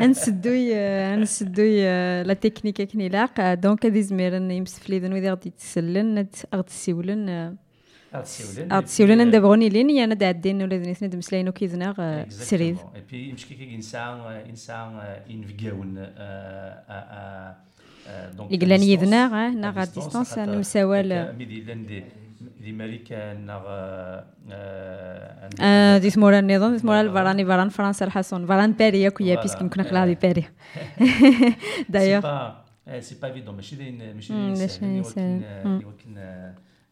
نسدوي 0.00 0.74
نسدوي 1.16 1.82
لا 2.22 2.32
تكنيك 2.34 2.82
كني 2.82 3.08
لاق 3.08 3.54
دونك 3.54 3.86
هذه 3.86 4.00
زمير 4.00 4.34
يمسفليدن 4.34 5.12
وإذا 5.12 5.30
غادي 5.30 5.50
تسلن 5.50 6.26
غادي 6.54 6.66
تسيولن 6.68 7.56
هاد 8.72 8.82
السيولان 8.82 9.28
ندابغوني 9.28 9.68
لين 9.68 9.90
يا 9.90 10.06
ناد 10.06 10.22
عدين 10.22 10.62
ولاد 10.62 10.86
نيت 10.86 11.04
ندمسلاين 11.04 11.48
وكيزنا 11.48 12.26
سريد 12.28 12.76
اي 12.94 13.00
بي 13.10 13.32
مشكي 13.32 13.54
كي 13.54 13.74
انسان 13.74 14.20
انسان 14.50 15.00
انفكاون 15.30 15.94
دونك 18.36 18.52
يقلان 18.52 18.82
يذنا 18.82 19.50
هنا 19.52 19.70
غا 19.70 19.84
ديستونس 19.84 20.38
نمساوال 20.38 21.34
ميدي 21.38 21.60
لأن 21.60 21.86
دي 22.60 22.72
ماريكان 22.72 23.46
نا 23.46 24.24
دي 25.98 26.10
سمورا 26.10 26.38
النظام 26.38 26.72
دي 26.72 26.78
سمورا 26.78 27.00
الفراني 27.00 27.44
فران 27.44 27.68
فرنسا 27.68 28.04
الحسون 28.04 28.46
فران 28.46 28.72
باري 28.72 29.02
ياك 29.02 29.20
يا 29.20 29.34
بيسك 29.34 29.62
كنا 29.62 29.84
خلاها 29.84 30.06
دي 30.06 30.14
باري 30.14 30.44
دايوغ 31.88 32.22
سي 33.00 33.14
با 33.22 33.28
ايفيدون 33.28 33.56
ماشي 34.30 34.84
ماشي 34.84 35.40
ولكن 35.64 36.52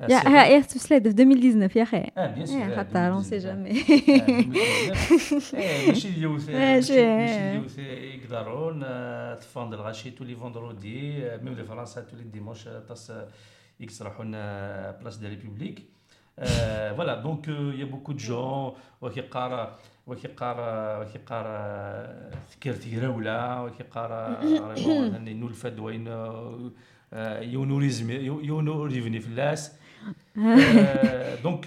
يا 0.00 0.16
ها 0.28 0.46
إيه 0.46 0.60
تسلاد 0.60 1.02
في 1.02 1.22
2019 1.22 1.76
يا 1.78 1.82
أخي 1.82 2.10
آه 2.18 2.26
بيان 2.34 2.46
سور 2.46 2.76
حتى 2.76 2.98
رون 2.98 3.22
سي 3.22 3.36
2019. 3.36 3.48
جامي 3.48 3.72
ماشي 5.88 6.08
اليوث 6.08 6.48
ماشي. 6.50 7.00
اليوث 7.50 7.78
يقدرون 7.78 8.80
تفاند 9.40 9.74
الغاشي 9.74 10.10
تولي 10.10 10.36
فوندرودي 10.36 11.24
ميم 11.42 11.54
لي 11.54 11.64
فرنسا 11.64 12.00
تولي 12.00 12.22
ديمونش 12.22 12.68
آه، 12.68 12.80
تاس 12.88 13.12
يكسرحون 13.80 14.30
بلاس 15.00 15.16
دي 15.16 15.28
ريبوبليك 15.28 15.82
فوالا 16.36 17.20
دونك 17.20 17.48
يا 17.48 17.84
بوكو 17.84 18.12
دو 18.12 18.18
جون 18.18 18.72
وكيقرا 19.00 19.78
وكيقرا 20.06 20.98
وكيقرا 21.00 22.30
فكرتي 22.50 22.98
راوله 22.98 23.62
وكيقرا 23.64 24.40
نولفد 25.18 25.78
وين 25.78 26.08
آه، 26.08 27.40
يونوريزم 27.40 28.10
يونوريفني 28.44 29.20
فلاس 29.20 29.72
دونك 31.43 31.65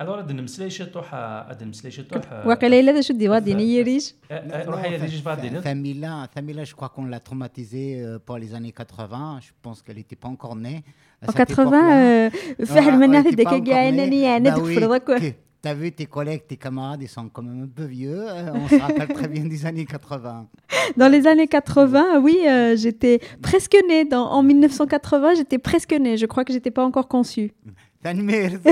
الوغ 0.00 0.18
هاد 0.18 0.32
نمسلاي 0.32 0.70
شي 0.70 0.84
طوحه 0.84 1.50
هاد 1.50 1.62
نمسلاي 1.62 1.90
شي 1.90 2.02
طوحه 2.02 2.46
واقيلا 2.48 2.80
الا 2.80 2.92
ذا 2.92 3.00
شو 3.00 3.14
دي 3.14 3.28
وادي 3.28 3.54
نيريش 3.54 4.14
روح 4.52 4.80
هي 4.84 4.98
ديجي 4.98 5.22
بعدين 5.22 5.60
Famila, 5.62 6.28
Famila, 6.36 6.64
je 6.64 6.74
crois 6.74 6.88
qu'on 6.94 7.04
l'a 7.06 7.20
traumatisée 7.20 8.00
euh, 8.02 8.18
pour 8.26 8.36
les 8.38 8.54
années 8.54 8.72
80. 8.72 9.40
Je 9.40 9.50
pense 9.62 9.82
qu'elle 9.82 9.96
n'était 9.96 10.16
pas 10.16 10.28
encore 10.28 10.56
née. 10.56 10.82
à 11.22 11.26
En 11.28 11.32
cette 11.32 11.48
80 11.48 11.48
époque-là. 11.48 11.92
آه، 11.92 12.28
في 12.28 12.64
Ouais, 12.64 12.70
واحد 12.76 12.86
ouais, 12.90 12.94
المناث 12.94 13.26
t'es 13.26 13.34
ديك 13.34 13.48
pas 13.48 13.50
encore 13.52 13.62
كاع 13.66 13.90
né. 13.90 13.94
انني 13.94 14.22
Bah 14.24 14.36
انا 14.36 14.56
oui, 14.56 15.32
تفرضك 15.60 15.60
que- 15.60 15.60
T'as 15.62 15.74
vu 15.74 15.90
tes 16.00 16.06
collègues, 16.06 16.44
tes 16.46 16.56
camarades, 16.66 17.02
ils 17.02 17.08
sont 17.08 17.28
quand 17.34 17.42
même 17.42 17.60
un 17.68 17.72
peu 17.78 17.86
vieux. 17.98 18.22
euh, 18.28 18.52
On 18.62 18.68
se 18.68 18.80
rappelle 18.86 19.08
très 19.18 19.28
bien 19.34 19.44
des 19.54 19.66
années 19.66 19.84
80. 19.84 20.46
Dans 20.96 21.08
les 21.14 21.26
années 21.26 21.48
80, 21.48 22.20
oui, 22.26 22.36
euh, 22.46 22.76
j'étais 22.76 23.16
presque 23.42 23.76
née. 23.88 24.04
Dans, 24.04 24.26
en 24.38 24.42
1980, 24.44 25.34
j'étais 25.34 25.58
presque 25.58 25.92
née. 25.92 26.16
Je 26.22 26.26
crois 26.26 26.44
que 26.44 26.52
j'étais 26.52 26.70
pas 26.70 26.84
encore 26.84 27.08
conçue. 27.08 27.50
تنمير 28.04 28.60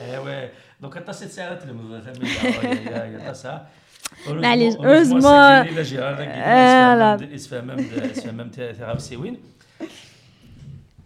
ايوا 0.00 0.48
دونك 0.80 0.94
حتى 0.94 1.12
ست 1.12 1.30
ساعات 1.30 1.62
تلمذ 1.62 2.00
ثمانية 2.00 2.90
يا 2.90 3.32
تسعة 3.32 3.66
معليش، 4.28 4.74
heureusement- 4.74 5.62
آه، 6.38 6.94
لا. 6.94 7.16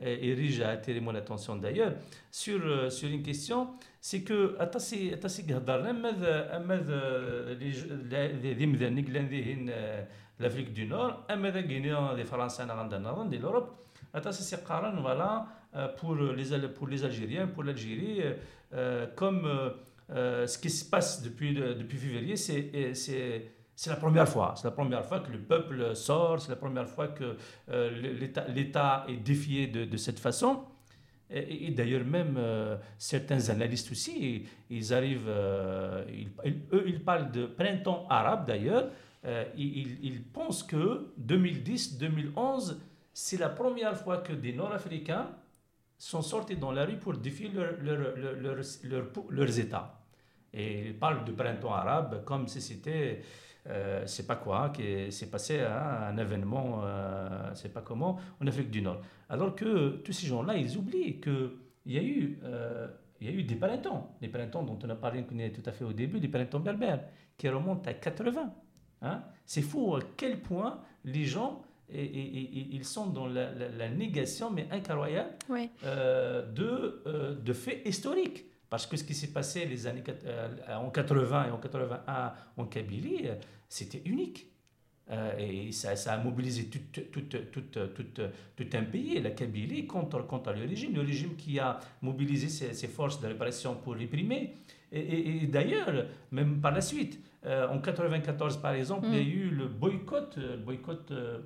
et, 0.00 0.28
et 0.30 0.34
Rige 0.34 0.60
a 0.60 0.70
attiré 0.70 1.00
mon 1.00 1.14
attention 1.14 1.56
d'ailleurs, 1.56 1.92
sur, 2.30 2.60
euh, 2.64 2.88
sur 2.90 3.08
une 3.08 3.22
question, 3.22 3.68
c'est 4.00 4.22
que 4.22 4.56
أتاسي 4.60 5.14
أتاسي 5.14 5.42
قهضرنا 5.42 5.92
ماذا 5.92 6.58
ماذا 6.58 7.00
ذي 8.58 8.66
مذني 8.66 9.02
قلنا 9.02 9.28
ذي 9.28 9.42
لافريك 10.40 10.68
دو 10.68 10.84
نور 10.84 11.24
أما 11.30 11.50
ذا 11.50 11.60
غينيا 11.60 12.14
دي 12.14 12.24
فرنسا 12.24 12.64
أنا 12.64 12.72
عندنا 12.72 13.10
نظن 13.10 13.28
دي 13.28 13.38
l'Europe 13.40 13.68
أتاسي 14.14 14.42
سي 14.42 14.56
قارن 14.56 15.02
voilà 15.02 15.46
euh, 15.74 15.88
pour 15.96 16.14
les 16.14 16.52
Al- 16.52 16.72
pour 16.74 16.86
les 16.88 17.04
Algériens 17.04 17.46
pour 17.48 17.64
l'Algérie 17.64 18.22
euh, 18.72 19.06
comme 19.16 19.44
euh, 19.46 19.70
euh, 20.10 20.46
ce 20.46 20.58
qui 20.58 20.70
se 20.70 20.84
passe 20.88 21.22
depuis 21.22 21.52
le- 21.52 21.74
depuis 21.74 21.98
février 21.98 22.36
c'est 22.36 22.94
c'est 22.94 23.50
c'est 23.75 23.89
la 23.89 23.95
première 23.95 24.27
fois. 24.29 24.53
C'est 24.55 24.65
la 24.65 24.71
première 24.71 25.05
fois 25.05 25.19
que 25.19 25.31
le 25.31 25.39
peuple 25.39 25.95
sort. 25.95 26.39
C'est 26.39 26.49
la 26.49 26.55
première 26.55 26.87
fois 26.87 27.07
que 27.07 27.35
euh, 27.69 27.89
l'État- 28.49 29.05
est 29.07 29.17
défié 29.17 29.67
de, 29.67 29.97
cette 29.97 30.19
façon. 30.19 30.63
Et, 31.29 31.71
d'ailleurs, 31.71 32.05
même 32.05 32.35
euh, 32.37 32.77
certains 32.97 33.49
analystes 33.49 33.91
aussi, 33.91 34.45
ils 34.69 34.93
arrivent, 34.93 35.25
euh, 35.27 36.05
eux, 36.71 36.83
ils 36.85 37.03
parlent 37.03 37.31
de 37.31 37.47
printemps 37.47 38.05
arabe 38.09 38.45
d'ailleurs. 38.45 38.89
Ils, 39.57 40.21
pensent 40.33 40.63
que 40.63 41.07
2010-2011, 41.19 42.75
c'est 43.13 43.37
la 43.39 43.49
première 43.49 43.95
fois 43.97 44.17
que 44.17 44.33
des 44.33 44.53
Nord-Africains 44.53 45.29
sont 45.97 46.21
sortis 46.21 46.57
dans 46.57 46.71
la 46.71 46.85
rue 46.85 46.97
pour 46.97 47.13
défier 47.13 47.49
leur- 47.49 47.77
leur- 47.81 48.17
leur- 48.17 48.35
leur- 48.35 48.55
leur- 48.83 49.05
leurs 49.29 49.59
États. 49.59 49.99
Et 50.53 50.87
ils 50.87 50.99
parlent 50.99 51.23
de 51.25 51.31
printemps 51.31 51.73
arabe 51.73 52.23
comme 52.25 52.47
si 52.47 52.61
c'était, 52.61 53.21
euh, 53.67 54.03
c'est 54.05 54.27
pas 54.27 54.35
quoi, 54.35 54.69
que 54.69 55.09
c'est 55.09 55.29
passé 55.31 55.61
hein, 55.61 56.09
un 56.09 56.17
événement, 56.17 56.81
euh, 56.83 57.51
c'est 57.53 57.71
pas 57.73 57.81
comment, 57.81 58.19
en 58.41 58.47
Afrique 58.47 58.69
du 58.71 58.81
Nord. 58.81 59.01
Alors 59.29 59.55
que 59.55 59.97
tous 60.03 60.11
ces 60.11 60.27
gens-là, 60.27 60.55
ils 60.57 60.77
oublient 60.77 61.19
qu'il 61.21 61.51
y 61.85 61.97
a 61.97 62.03
eu, 62.03 62.39
euh, 62.43 62.87
il 63.21 63.27
y 63.27 63.29
a 63.29 63.33
eu 63.33 63.43
des 63.43 63.55
printemps, 63.55 64.15
des 64.21 64.27
printemps 64.27 64.63
dont 64.63 64.77
on 64.83 64.89
a 64.89 64.95
parlé 64.95 65.23
tout 65.23 65.63
à 65.65 65.71
fait 65.71 65.85
au 65.85 65.93
début, 65.93 66.19
des 66.19 66.27
printemps 66.27 66.59
berbères, 66.59 67.03
qui 67.37 67.47
remontent 67.49 67.89
à 67.89 67.93
80. 67.93 68.53
hein. 69.01 69.23
C'est 69.45 69.61
fou 69.61 69.95
à 69.95 69.99
quel 70.17 70.41
point 70.41 70.81
les 71.05 71.23
gens, 71.25 71.63
et, 71.89 72.03
et- 72.03 72.39
et- 72.59 72.67
ils 72.71 72.85
sont 72.85 73.07
dans 73.07 73.27
la, 73.27 73.51
la- 73.53 73.69
la 73.69 73.89
négation, 73.89 74.49
mais 74.51 74.67
incroyable, 74.71 75.31
Ouais. 75.49 75.69
euh, 75.85 76.45
de, 76.51 77.01
euh, 77.07 77.35
de 77.35 77.53
faits 77.53 77.81
historiques. 77.85 78.45
Parce 78.73 78.87
que 78.87 78.97
ce 78.97 79.03
qui 79.03 79.13
s'est 79.13 79.27
passé 79.31 79.65
les 79.65 79.85
années, 79.85 80.01
euh, 80.25 80.47
en 80.75 80.89
80 80.89 81.45
et 81.47 81.51
en 81.51 81.57
81 81.59 82.33
en 82.57 82.65
Kabylie, 82.65 83.27
c'était 83.69 84.01
unique. 84.03 84.47
Euh, 85.11 85.37
et 85.37 85.71
ça, 85.71 85.95
ça 85.95 86.13
a 86.13 86.17
mobilisé 86.17 86.69
tout, 86.71 86.79
tout, 86.91 87.01
tout, 87.11 87.21
tout, 87.51 87.61
tout, 87.71 88.21
tout 88.55 88.69
un 88.73 88.83
pays, 88.85 89.21
la 89.21 89.29
Kabylie, 89.29 89.85
contre, 89.85 90.25
contre 90.25 90.53
le 90.53 90.61
régime. 90.65 90.95
Le 90.95 91.01
régime 91.01 91.35
qui 91.35 91.59
a 91.59 91.79
mobilisé 92.01 92.49
ses, 92.49 92.73
ses 92.73 92.87
forces 92.87 93.21
de 93.21 93.27
répression 93.27 93.75
pour 93.75 93.93
réprimer. 93.93 94.55
Et, 94.91 94.99
et- 95.01 95.43
et 95.43 95.45
d'ailleurs, 95.45 96.07
même 96.31 96.59
par 96.59 96.71
la 96.71 96.81
suite, 96.81 97.19
euh, 97.45 97.67
en 97.69 97.77
94 97.79 98.57
par 98.59 98.73
exemple, 98.73 99.05
il 99.11 99.13
y 99.15 99.19
a 99.19 99.21
eu 99.21 99.49
le 99.51 99.67
boycott, 99.67 100.35
le 100.37 100.57
boycott, 100.57 101.11
euh, 101.11 101.41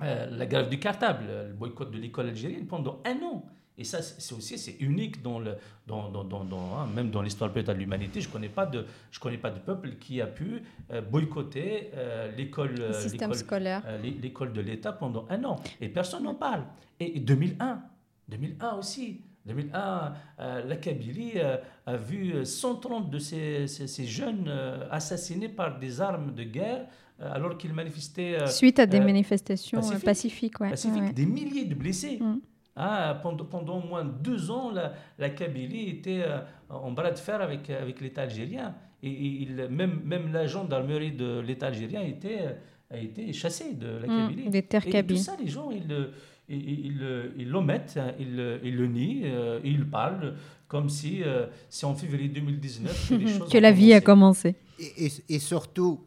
la 0.00 0.46
grève 0.46 0.70
du 0.70 0.78
cartable, 0.78 1.26
le 1.48 1.52
boycott 1.52 1.90
de 1.90 1.98
l'école 1.98 2.28
algérienne 2.28 2.66
pendant 2.66 3.02
un 3.04 3.22
an. 3.22 3.44
Et 3.76 3.82
ça, 3.84 4.02
c'est 4.02 4.34
aussi 4.34 4.56
c'est 4.56 4.76
unique 4.80 5.20
dans 5.20 5.40
le, 5.40 5.56
dans, 5.86 6.08
dans, 6.08 6.22
dans, 6.22 6.44
dans, 6.44 6.78
hein, 6.78 6.86
même 6.94 7.10
dans 7.10 7.22
l'histoire 7.22 7.52
peut-être 7.52 7.68
de 7.68 7.72
l'humanité. 7.78 8.20
Je 8.20 8.28
connais 8.28 8.48
pas 8.48 8.66
de, 8.66 8.86
je 9.10 9.18
connais 9.18 9.36
pas 9.38 9.50
de 9.50 9.58
peuple 9.58 9.96
qui 9.98 10.20
a 10.20 10.28
pu 10.28 10.62
euh, 10.92 11.00
boycotter 11.00 11.90
euh, 11.94 12.30
l'école, 12.36 12.74
Le 12.76 12.84
euh, 12.94 13.08
l'école- 13.10 13.34
scolaire. 13.34 13.82
l'é- 14.02 14.16
l'école 14.22 14.52
de 14.52 14.60
l'État 14.60 14.92
pendant 14.92 15.26
un 15.28 15.42
an. 15.44 15.56
Et 15.80 15.88
personne 15.88 16.22
n'en 16.22 16.34
parle. 16.36 16.62
Et, 17.00 17.16
et 17.16 17.20
2001, 17.20 17.82
2001 18.28 18.76
aussi. 18.78 19.20
2001, 19.46 20.14
euh, 20.40 20.64
la 20.64 20.76
Kabylie 20.76 21.32
euh, 21.36 21.56
a 21.84 21.96
vu 21.96 22.32
euh, 22.32 22.44
130 22.44 23.10
de 23.10 23.18
ces, 23.18 23.66
ces- 23.66 23.88
ces 23.88 24.06
jeunes 24.06 24.44
euh, 24.48 24.86
assassinés 24.90 25.48
par 25.50 25.78
des 25.78 26.00
armes 26.00 26.32
de 26.32 26.44
guerre 26.44 26.86
alors 27.20 27.56
qu'ils 27.58 27.72
manifestaient 27.72 28.44
Suite 28.48 28.78
à 28.80 28.86
des 28.86 28.98
manifestations 29.00 29.78
pacifiques. 29.80 30.04
pacifiques, 30.04 30.60
ouais. 30.60 30.70
pacifiques, 30.70 31.02
ouais. 31.02 31.12
des 31.12 31.26
milliers 31.26 31.64
de 31.64 31.74
blessés. 31.74 32.18
Mm. 32.20 32.38
Ah, 32.76 33.20
pendant, 33.22 33.44
pendant 33.44 33.78
au 33.78 33.86
moins 33.86 34.04
deux 34.04 34.50
ans, 34.50 34.70
la, 34.72 34.94
la 35.18 35.30
Kabylie 35.30 35.88
était 35.90 36.22
euh, 36.26 36.40
en 36.68 36.90
bras 36.90 37.10
de 37.12 37.18
fer 37.18 37.40
avec, 37.40 37.70
avec 37.70 38.00
l'État 38.00 38.22
algérien. 38.22 38.74
Et, 39.02 39.08
et 39.10 39.42
il, 39.42 39.54
même, 39.70 40.00
même 40.04 40.32
la 40.32 40.46
gendarmerie 40.46 41.12
de 41.12 41.38
l'État 41.40 41.66
algérien 41.68 42.02
était, 42.02 42.56
a 42.90 42.98
été 42.98 43.32
chassée 43.32 43.74
de 43.74 43.86
la 43.86 44.06
Mm, 44.08 44.28
Kabylie. 44.28 44.50
des 44.50 44.62
terres 44.62 44.82
Et 44.82 44.86
tout 44.86 44.92
kabyles. 44.92 45.18
ça, 45.18 45.36
les 45.40 45.46
gens, 45.48 45.70
ils, 45.70 46.08
ils, 46.48 47.32
ils, 47.38 47.48
l'omettent, 47.48 47.96
hein, 47.96 48.12
ils, 48.18 48.34
le- 48.34 48.60
ils 48.64 48.74
le 48.76 48.86
nient, 48.88 49.22
euh, 49.24 49.60
et 49.62 49.70
ils 49.70 49.88
parlent 49.88 50.34
comme 50.66 50.88
si 50.88 51.22
euh, 51.22 51.46
c'est 51.68 51.86
en 51.86 51.94
février 51.94 52.28
2019 52.28 53.08
que 53.10 53.14
les 53.14 53.28
choses 53.38 53.48
que 53.50 53.58
la 53.58 53.70
vie 53.70 53.92
a 53.92 54.00
commencé. 54.00 54.54
commencé. 54.80 54.94
Et, 54.98 55.06
et- 55.06 55.36
et 55.36 55.38
surtout, 55.38 56.00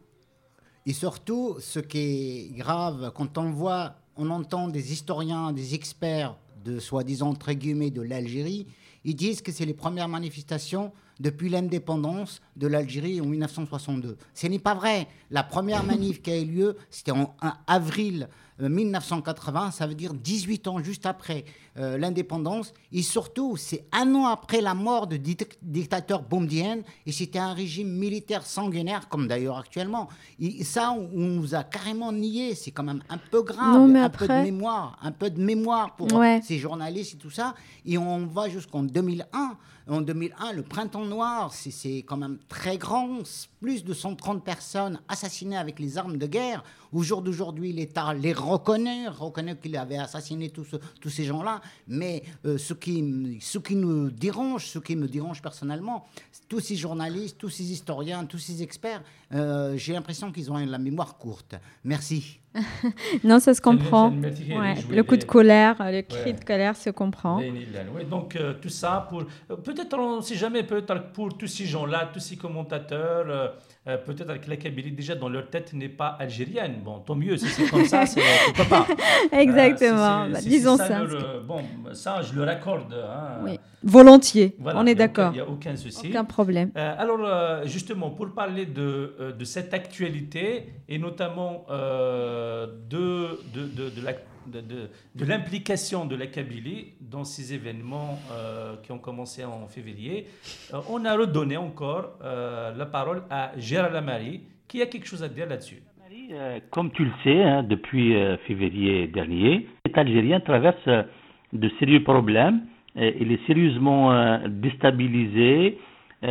et 0.84 0.92
surtout, 0.92 1.56
ce 1.60 1.78
qui 1.80 1.98
est 2.52 2.56
grave, 2.58 3.12
quand 3.14 3.38
on 3.38 3.50
voit, 3.50 3.94
on 4.16 4.28
entend 4.30 4.68
des 4.68 4.92
historiens, 4.92 5.52
des 5.52 5.74
experts 5.74 6.36
de 6.64 6.78
soi-disant, 6.78 7.30
entre 7.30 7.52
guillemets, 7.52 7.90
de 7.90 8.02
l'Algérie, 8.02 8.66
ils 9.04 9.14
disent 9.14 9.42
que 9.42 9.52
c'est 9.52 9.64
les 9.64 9.74
premières 9.74 10.08
manifestations 10.08 10.92
depuis 11.20 11.48
l'indépendance 11.48 12.40
de 12.56 12.66
l'Algérie 12.66 13.20
en 13.20 13.26
1962. 13.26 14.16
Ce 14.34 14.46
n'est 14.46 14.58
pas 14.58 14.74
vrai. 14.74 15.08
La 15.30 15.42
première 15.42 15.84
manif 15.84 16.22
qui 16.22 16.30
a 16.30 16.38
eu 16.38 16.44
lieu, 16.44 16.76
c'était 16.90 17.12
en 17.12 17.34
avril 17.66 18.28
1980, 18.60 19.70
ça 19.70 19.86
veut 19.86 19.94
dire 19.94 20.14
18 20.14 20.66
ans 20.68 20.82
juste 20.82 21.06
après 21.06 21.44
euh, 21.76 21.96
l'indépendance. 21.96 22.72
Et 22.92 23.02
surtout, 23.02 23.56
c'est 23.56 23.84
un 23.92 24.12
an 24.14 24.26
après 24.26 24.60
la 24.60 24.74
mort 24.74 25.06
du 25.06 25.18
dic- 25.18 25.58
dictateur 25.62 26.22
Boumedienne. 26.22 26.82
Et 27.06 27.12
c'était 27.12 27.38
un 27.38 27.52
régime 27.52 27.88
militaire 27.88 28.44
sanguinaire, 28.44 29.08
comme 29.08 29.28
d'ailleurs 29.28 29.58
actuellement. 29.58 30.08
Et 30.40 30.64
ça, 30.64 30.90
on, 30.92 31.08
on 31.14 31.26
nous 31.26 31.54
a 31.54 31.62
carrément 31.62 32.10
nié. 32.12 32.54
C'est 32.54 32.72
quand 32.72 32.82
même 32.82 33.02
un 33.08 33.18
peu 33.18 33.42
grave. 33.42 33.74
Non, 33.74 33.86
mais 33.86 34.00
un 34.00 34.10
peu 34.10 34.26
de 34.26 34.32
mémoire. 34.32 34.98
Un 35.02 35.12
peu 35.12 35.30
de 35.30 35.40
mémoire 35.40 35.94
pour 35.94 36.12
Ouais. 36.12 36.40
ces 36.42 36.58
journalistes 36.58 37.14
et 37.14 37.18
tout 37.18 37.30
ça. 37.30 37.54
Et 37.86 37.96
on 37.98 38.26
va 38.26 38.48
jusqu'en 38.48 38.82
2001. 38.82 39.56
En 39.90 40.02
2001, 40.02 40.52
le 40.52 40.62
printemps 40.62 41.06
noir, 41.06 41.54
c'est 41.54 42.02
quand 42.06 42.18
même 42.18 42.38
très 42.48 42.76
grand. 42.76 43.20
Plus 43.60 43.82
de 43.84 43.92
130 43.92 44.44
personnes 44.44 45.00
assassinées 45.08 45.56
avec 45.56 45.80
les 45.80 45.98
armes 45.98 46.16
de 46.16 46.26
guerre. 46.26 46.62
Au 46.92 47.02
jour 47.02 47.22
d'aujourd'hui, 47.22 47.72
l'État 47.72 48.14
les 48.14 48.32
reconnaît, 48.32 49.08
reconnaît 49.08 49.56
qu'il 49.56 49.76
avait 49.76 49.98
assassiné 49.98 50.50
tous, 50.50 50.64
ce- 50.64 50.76
tous 51.00 51.10
ces 51.10 51.24
gens-là. 51.24 51.60
Mais 51.88 52.22
euh, 52.46 52.56
ce, 52.56 52.72
qui, 52.74 53.38
ce 53.40 53.58
qui 53.58 53.74
nous 53.74 54.10
dérange, 54.10 54.66
ce 54.68 54.78
qui 54.78 54.94
me 54.94 55.08
dérange 55.08 55.42
personnellement, 55.42 56.06
tous 56.48 56.60
ces 56.60 56.76
journalistes, 56.76 57.36
tous 57.38 57.50
ces 57.50 57.64
historiens, 57.72 58.24
tous 58.26 58.38
ces 58.38 58.62
experts, 58.62 59.02
euh, 59.32 59.76
j'ai 59.76 59.92
l'impression 59.92 60.30
qu'ils 60.30 60.50
ont 60.52 60.56
la 60.56 60.78
mémoire 60.78 61.18
courte. 61.18 61.56
Merci. 61.84 62.38
Non, 63.24 63.38
ça 63.38 63.54
se 63.54 63.60
comprend. 63.60 64.10
Ouais, 64.10 64.74
Le 64.90 65.02
coup 65.02 65.16
de 65.16 65.24
colère, 65.24 65.76
le 65.80 66.02
cri 66.02 66.18
Ouais. 66.26 66.32
de 66.32 66.44
colère 66.44 66.76
se 66.76 66.90
comprend. 66.90 67.40
Donc 68.10 68.36
euh, 68.36 68.54
tout 68.60 68.68
ça 68.68 69.06
pour 69.08 69.22
euh, 69.50 69.56
peut-être 69.56 69.96
on 69.98 70.16
ne 70.16 70.22
sait 70.22 70.34
jamais 70.34 70.62
peut-être 70.62 71.12
pour 71.12 71.36
tous 71.36 71.46
ces 71.46 71.66
gens-là, 71.66 72.10
tous 72.12 72.20
ces 72.20 72.36
commentateurs, 72.36 73.54
euh, 73.88 73.92
euh, 73.94 73.96
peut-être 73.98 74.30
avec 74.30 74.46
la 74.46 74.56
Kabylie 74.56 74.92
déjà 74.92 75.14
dans 75.14 75.28
leur 75.28 75.48
tête 75.48 75.72
n'est 75.72 75.88
pas 75.88 76.08
algérienne. 76.20 76.76
Bon, 76.84 76.98
tant 77.00 77.14
mieux 77.14 77.36
si 77.36 77.46
c'est 77.48 77.66
comme 77.68 77.84
ça, 77.86 78.04
c'est 78.06 78.20
pourquoi 78.54 78.64
pas. 78.64 78.86
Exactement. 79.32 80.22
Euh, 80.22 80.26
si 80.26 80.32
Bah, 80.32 80.40
si 80.40 80.48
disons 80.48 80.76
ça. 80.76 81.02
leur, 81.04 81.12
euh, 81.24 81.40
bon, 81.40 81.62
ça 81.92 82.20
je 82.22 82.34
le 82.34 82.44
raccorde. 82.44 82.92
hein. 82.94 83.40
Oui. 83.44 83.58
Volontiers, 83.84 84.56
Voilà, 84.58 84.80
on 84.80 84.86
est 84.86 84.96
d'accord. 84.96 85.30
Il 85.32 85.36
n'y 85.36 85.40
a 85.40 85.48
aucun 85.48 85.76
souci. 85.76 86.08
Aucun 86.08 86.24
problème. 86.24 86.72
Euh, 86.76 86.94
alors, 86.98 87.20
euh, 87.24 87.64
justement, 87.64 88.10
pour 88.10 88.32
parler 88.34 88.66
de, 88.66 89.14
euh, 89.20 89.32
de 89.32 89.44
cette 89.44 89.72
actualité 89.72 90.64
et 90.88 90.98
notamment 90.98 91.64
euh, 91.70 92.66
de, 92.90 93.38
de, 93.54 93.66
de, 93.68 93.90
de 93.90 94.04
la- 94.04 94.14
de- 94.50 94.60
de- 94.60 94.88
de 95.14 95.24
l'implication 95.24 96.04
de 96.06 96.16
la 96.16 96.26
Kabylie 96.26 96.92
dans 97.00 97.24
ces 97.24 97.54
événements 97.54 98.18
euh, 98.32 98.76
qui 98.82 98.92
ont 98.92 98.98
commencé 98.98 99.44
en 99.44 99.66
février, 99.68 100.26
euh, 100.74 100.78
on 100.90 101.04
a 101.04 101.14
redonné 101.16 101.56
encore 101.56 102.18
euh, 102.22 102.74
la 102.76 102.86
parole 102.86 103.22
à 103.30 103.52
Gérald 103.56 103.92
Lamari 103.94 104.40
qui 104.66 104.82
a 104.82 104.86
quelque 104.86 105.06
chose 105.06 105.22
à 105.22 105.28
dire 105.28 105.46
là-dessus. 105.48 105.82
Comme 106.70 106.90
tu 106.92 107.04
le 107.04 107.10
sais, 107.24 107.42
hein, 107.42 107.62
depuis 107.62 108.14
euh, 108.14 108.36
février 108.46 109.06
dernier, 109.06 109.66
l'État 109.86 110.02
algérien 110.02 110.40
traverse 110.40 110.86
de 111.52 111.68
sérieux 111.78 112.02
problèmes. 112.02 112.60
Il 112.96 113.32
est 113.32 113.46
sérieusement 113.46 114.12
euh, 114.12 114.38
déstabilisé. 114.48 115.78
Il 116.22 116.28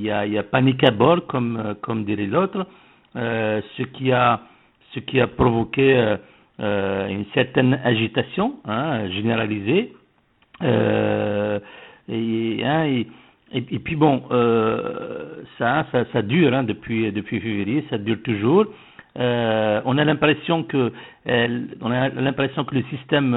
y, 0.00 0.10
a, 0.10 0.26
il 0.26 0.32
y 0.32 0.38
a 0.38 0.42
panique 0.42 0.82
à 0.84 0.90
bord, 0.90 1.26
comme, 1.26 1.76
comme 1.82 2.04
dirait 2.04 2.26
l'autre, 2.26 2.66
euh, 3.14 3.60
ce, 3.76 3.82
qui 3.82 4.10
a, 4.10 4.40
ce 4.94 5.00
qui 5.00 5.20
a 5.20 5.26
provoqué 5.26 5.96
euh, 5.96 6.16
euh, 6.62 7.08
une 7.08 7.24
certaine 7.34 7.80
agitation 7.84 8.54
hein, 8.66 9.08
généralisée. 9.10 9.92
Euh, 10.62 11.58
et, 12.08 12.60
hein, 12.64 12.84
et, 12.86 13.06
et- 13.52 13.78
puis 13.78 13.96
bon, 13.96 14.22
euh, 14.30 15.42
ça, 15.58 15.86
ça, 16.12 16.22
dure 16.22 16.54
hein, 16.54 16.62
depuis, 16.62 17.10
depuis 17.12 17.40
février, 17.40 17.84
ça 17.90 17.98
dure 17.98 18.22
toujours. 18.22 18.66
On 19.16 19.98
a 19.98 20.04
l'impression 20.04 20.62
que, 20.62 20.92
on 21.26 21.90
a 21.90 22.08
l'impression 22.08 22.64
que 22.64 22.76
le 22.76 22.82
système 22.84 23.32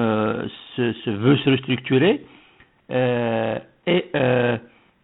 se, 0.76 0.94
se 0.94 1.10
veut 1.10 1.36
se 1.38 1.50
restructurer. 1.50 2.22
Et 2.90 4.06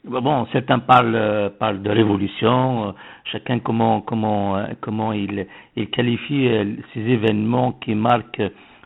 bon, 0.06 0.45
certains 0.52 0.80
parlent, 0.80 1.16
euh, 1.16 1.49
parlent 1.49 1.82
de 1.82 1.89
révolution. 1.89 2.88
euh, 2.88 2.91
chacun 3.26 3.60
comment 3.60 4.02
comment 4.02 4.58
euh, 4.58 4.66
comment 4.82 5.14
il 5.14 5.47
il 5.76 5.89
qualifie 5.89 6.47
ces 6.93 6.99
événements 7.02 7.74
qui 7.74 7.95
marquent 7.95 8.41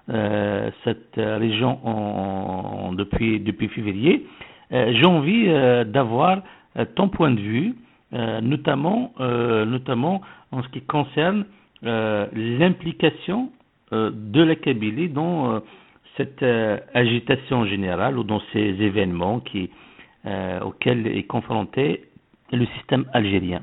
euh, 0.10 0.70
cette 0.84 1.16
région 1.16 1.80
en- 1.84 2.88
en- 2.90 2.94
depuis 2.94 3.40
depuis 3.40 3.68
février. 3.70 4.26
J'ai 4.72 5.06
envie 5.06 5.46
euh, 5.48 5.84
d'avoir 5.84 6.42
ton 6.96 7.08
point 7.08 7.32
de 7.32 7.40
vue, 7.40 7.76
notamment 8.42 9.14
notamment 9.20 10.22
en 10.52 10.62
ce 10.64 10.68
qui 10.70 10.82
concerne 10.82 11.46
l'implication 12.34 13.50
de 13.92 14.44
la 14.44 14.56
Kabylie 14.56 15.10
dans 15.10 15.62
cette 16.18 16.44
agitation 16.94 17.66
générale 17.66 18.18
ou 18.18 18.24
dans 18.24 18.42
ces 18.52 18.76
événements 18.82 19.40
qui, 19.40 19.70
euh, 20.26 20.60
auxquels 20.62 21.06
est 21.08 21.28
confronté 21.28 22.10
le 22.52 22.66
système 22.78 23.06
algérien. 23.14 23.62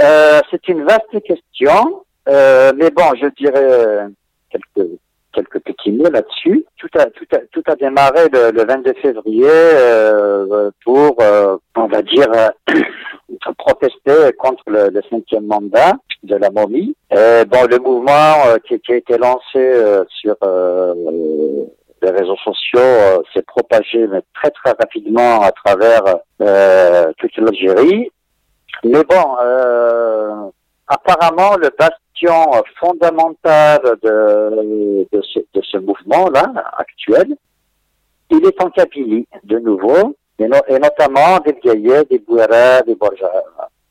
Euh, 0.00 0.40
c'est 0.50 0.66
une 0.68 0.84
vaste 0.84 1.20
question, 1.22 2.04
euh, 2.28 2.72
mais 2.76 2.90
bon, 2.90 3.14
je 3.20 3.26
dirais 3.36 4.06
quelques 4.50 4.88
quelques 5.34 5.60
petits 5.60 5.92
mots 5.92 6.10
là-dessus. 6.10 6.64
Tout 6.78 6.88
a 6.98 7.06
tout 7.06 7.62
a 7.66 7.76
démarré 7.76 8.28
le, 8.32 8.52
le 8.52 8.64
22 8.64 8.94
février 9.02 9.48
pour, 10.84 11.16
on 11.76 11.86
va 11.86 12.02
dire, 12.02 12.28
protester 13.58 14.32
contre 14.38 14.64
le, 14.68 15.00
cinquième 15.10 15.46
mandat 15.46 15.92
de 16.22 16.36
la 16.36 16.50
momie. 16.50 16.96
Bon, 17.10 17.66
le 17.70 17.78
mouvement 17.78 18.56
qui, 18.66 18.78
qui 18.80 18.92
a 18.92 18.96
été 18.96 19.18
lancé 19.18 20.04
sur 20.08 20.36
les 22.02 22.10
réseaux 22.10 22.36
sociaux 22.44 22.78
euh, 22.80 23.22
s'est 23.32 23.42
propagé 23.42 24.06
très 24.34 24.50
très 24.50 24.72
rapidement 24.72 25.40
à 25.42 25.52
travers 25.52 26.02
euh, 26.40 27.12
toute 27.18 27.36
l'Algérie. 27.36 28.10
Mais 28.84 29.04
bon, 29.04 29.36
euh, 29.40 30.48
apparemment, 30.88 31.56
le 31.56 31.70
bastion 31.78 32.50
fondamental 32.80 33.80
de, 34.02 35.06
de 35.12 35.20
ce, 35.62 35.78
mouvement-là, 35.78 36.52
actuel, 36.76 37.36
il 38.30 38.44
est 38.46 38.60
en 38.62 38.70
Kabylie, 38.70 39.26
de 39.44 39.58
nouveau, 39.58 40.16
et, 40.38 40.48
no- 40.48 40.56
et 40.68 40.78
notamment 40.78 41.38
des 41.44 41.54
Gaillet, 41.62 42.04
des 42.10 42.18
Bouera, 42.18 42.80
des 42.82 42.96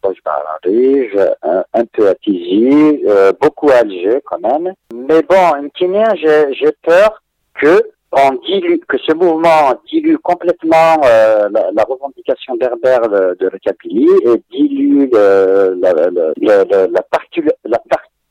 Bojbararij, 0.04 1.16
un, 1.44 1.64
un 1.74 1.86
peu 1.86 2.10
à 2.10 2.16
Tizi, 2.16 3.04
beaucoup 3.40 3.70
à 3.70 3.76
Alger 3.76 4.20
quand 4.26 4.40
même. 4.40 4.74
Mais 4.94 5.22
bon, 5.22 5.70
j'ai 5.80 6.72
peur 6.84 7.22
que 7.56 7.82
on 8.14 8.32
dilue, 8.46 8.80
que 8.88 8.98
ce 8.98 9.14
mouvement 9.14 9.74
dilue 9.90 10.18
complètement 10.18 10.98
euh, 11.06 11.48
la, 11.50 11.72
la 11.72 11.84
revendication 11.84 12.56
berbère 12.56 13.02
de, 13.02 13.38
de 13.40 13.48
la 13.50 13.60
Kabylie 13.60 14.10
et 14.26 14.42
dilue 14.52 15.10
la, 15.12 15.94
la, 15.94 15.94
la, 16.10 16.64
la, 16.66 16.88
la 16.88 17.02
particul- 17.10 17.54
la 17.64 17.80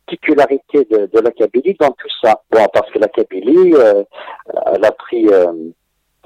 particularité 0.06 0.84
de, 0.90 1.06
de 1.06 1.20
la 1.20 1.30
Kabylie 1.30 1.76
dans 1.80 1.90
tout 1.92 2.08
ça. 2.22 2.40
Bon, 2.50 2.66
parce 2.72 2.90
que 2.90 2.98
la 2.98 3.08
Kabylie, 3.08 3.74
euh, 3.74 4.02
elle 4.74 4.84
a 4.84 4.92
pris, 4.92 5.26
euh, 5.28 5.52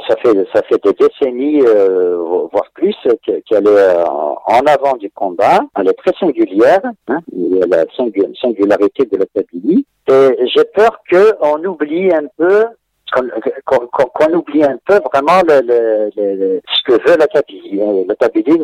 ça 0.08 0.16
fait 0.16 0.34
ça 0.52 0.62
fait 0.68 0.82
des 0.82 0.92
décennies, 0.94 1.62
euh, 1.64 2.16
voire 2.50 2.70
plus, 2.74 2.96
que- 3.24 3.40
qu'elle 3.48 3.66
est 3.66 3.68
euh, 3.68 4.04
en 4.04 4.60
avant 4.66 4.96
du 4.96 5.10
combat. 5.10 5.60
Elle 5.78 5.88
est 5.88 5.92
très 6.04 6.12
singulière, 6.18 6.80
hein, 7.08 7.20
la 7.68 7.84
singu- 7.96 8.34
singularité 8.40 9.04
de 9.06 9.16
la 9.18 9.26
Kabylie. 9.26 9.86
Et 10.10 10.46
j'ai 10.48 10.64
peur 10.74 10.98
qu'on 11.10 11.64
oublie 11.64 12.12
un 12.12 12.26
peu 12.36 12.64
qu'on 13.12 13.86
qu'on 13.88 14.32
oublie 14.34 14.64
un 14.64 14.78
peu 14.86 14.98
vraiment 15.12 15.40
le, 15.46 15.60
le- 15.60 16.10
le- 16.36 16.60
ce 16.72 16.82
que 16.84 16.92
veut 17.08 17.16
la 17.16 17.26
Kabylie. 17.26 17.80
Euh, 17.80 18.04
La 18.08 18.14
Kabylie, 18.16 18.60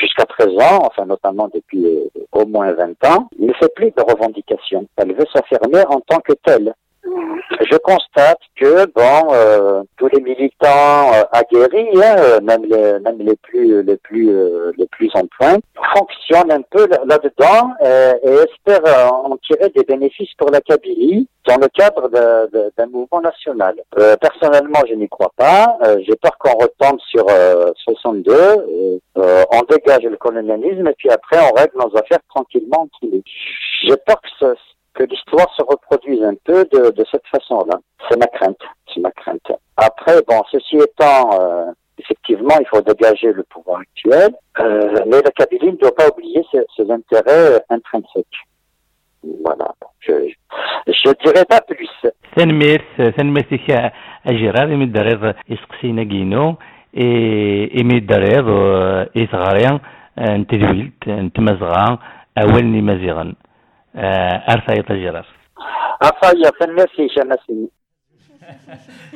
jusqu'à 0.00 0.26
présent, 0.26 0.78
enfin 0.82 1.06
notamment 1.06 1.48
depuis 1.52 1.86
euh, 1.86 2.04
au 2.32 2.46
moins 2.46 2.72
20 2.72 3.04
ans, 3.06 3.28
ne 3.38 3.52
fait 3.54 3.72
plus 3.74 3.90
de 3.92 4.02
revendications. 4.02 4.86
Elle 4.96 5.14
veut 5.14 5.26
s'affirmer 5.34 5.84
en 5.88 6.00
tant 6.00 6.20
que 6.20 6.32
telle. 6.44 6.74
Je 7.60 7.76
constate 7.78 8.38
que 8.60 8.86
bon, 8.94 9.32
euh, 9.32 9.82
tous 9.96 10.08
les 10.08 10.20
militants 10.20 11.12
euh, 11.14 11.22
aguerris, 11.32 11.88
hein, 11.96 12.16
euh, 12.18 12.40
même 12.40 12.64
les 12.64 12.98
même 13.00 13.18
les 13.18 13.36
plus 13.36 13.82
les 13.82 13.96
plus 13.96 14.30
euh, 14.30 14.72
les 14.76 14.86
plus 14.86 15.10
en 15.14 15.22
pointe, 15.38 15.62
fonctionnent 15.96 16.50
un 16.52 16.62
peu 16.62 16.86
là- 16.88 17.00
là-dedans 17.06 17.70
euh, 17.82 18.14
et 18.22 18.30
espèrent 18.30 19.12
en 19.12 19.36
tirer 19.38 19.70
des 19.70 19.84
bénéfices 19.84 20.32
pour 20.38 20.50
la 20.50 20.60
Kabylie 20.60 21.28
dans 21.46 21.56
le 21.58 21.68
cadre 21.68 22.08
d'un 22.10 22.86
mouvement 22.86 23.20
national. 23.20 23.76
Euh, 23.98 24.16
personnellement, 24.16 24.80
je 24.88 24.94
n'y 24.94 25.08
crois 25.08 25.30
pas. 25.36 25.78
J'ai 26.06 26.16
peur 26.16 26.36
qu'on 26.38 26.58
retombe 26.58 26.98
sur 27.08 27.24
euh, 27.30 27.70
62, 27.84 28.32
euh, 28.32 28.98
euh, 29.18 29.44
on 29.52 29.60
dégage 29.70 30.02
le 30.02 30.16
colonialisme 30.16 30.88
et 30.88 30.94
puis 30.98 31.08
après 31.10 31.38
on 31.38 31.54
règle 31.54 31.78
nos 31.78 31.96
affaires 31.96 32.18
tranquillement. 32.34 32.88
J'ai 33.02 33.96
peur 34.06 34.20
que, 34.20 34.28
ce- 34.40 34.54
que 34.96 35.04
l'histoire 35.04 35.48
se 35.56 35.62
reproduise 35.62 36.22
un 36.22 36.34
peu 36.44 36.64
de, 36.72 36.90
de 36.90 37.04
cette 37.10 37.26
façon-là. 37.26 37.78
C'est 38.08 38.18
ma 38.18 38.26
crainte. 38.26 38.60
C'est 38.92 39.00
ma 39.00 39.10
crainte. 39.10 39.52
Après, 39.76 40.22
bon, 40.26 40.42
ceci 40.50 40.76
étant, 40.76 41.30
euh, 41.40 41.66
effectivement, 41.98 42.56
il 42.60 42.66
faut 42.66 42.80
dégager 42.80 43.32
le 43.32 43.42
pouvoir 43.44 43.80
actuel, 43.80 44.30
euh, 44.60 44.94
mais 45.06 45.20
la 45.22 45.30
Kabylie 45.30 45.72
ne 45.72 45.76
doit 45.76 45.94
pas 45.94 46.08
oublier 46.08 46.42
ses, 46.50 46.64
ses 46.76 46.90
intérêts 46.90 47.62
intrinsèques. 47.68 48.26
Voilà. 49.44 49.68
Je, 50.00 50.12
je 50.86 51.24
dirais 51.24 51.44
pas 51.44 51.60
plus. 51.60 51.90
تنميرت 63.95 64.11
تنميرتك 64.57 64.91
أجرار 64.91 65.25
إمي 65.25 65.25
الدريض 65.25 65.27
إسقسينا 65.27 65.31
كينو 65.31 65.31
إمي 65.31 65.31
الدريض 65.31 65.31
إثغاريا 65.31 65.31
نتدويلت 65.31 65.31
نتمزغا 65.31 65.31
أولني 65.31 65.31
مزيغا 65.31 65.31
أرثايط 65.31 65.31
أجرار 65.31 65.41
Afaya, 66.01 66.51
merci, 66.67 67.09
merci. 67.27 67.69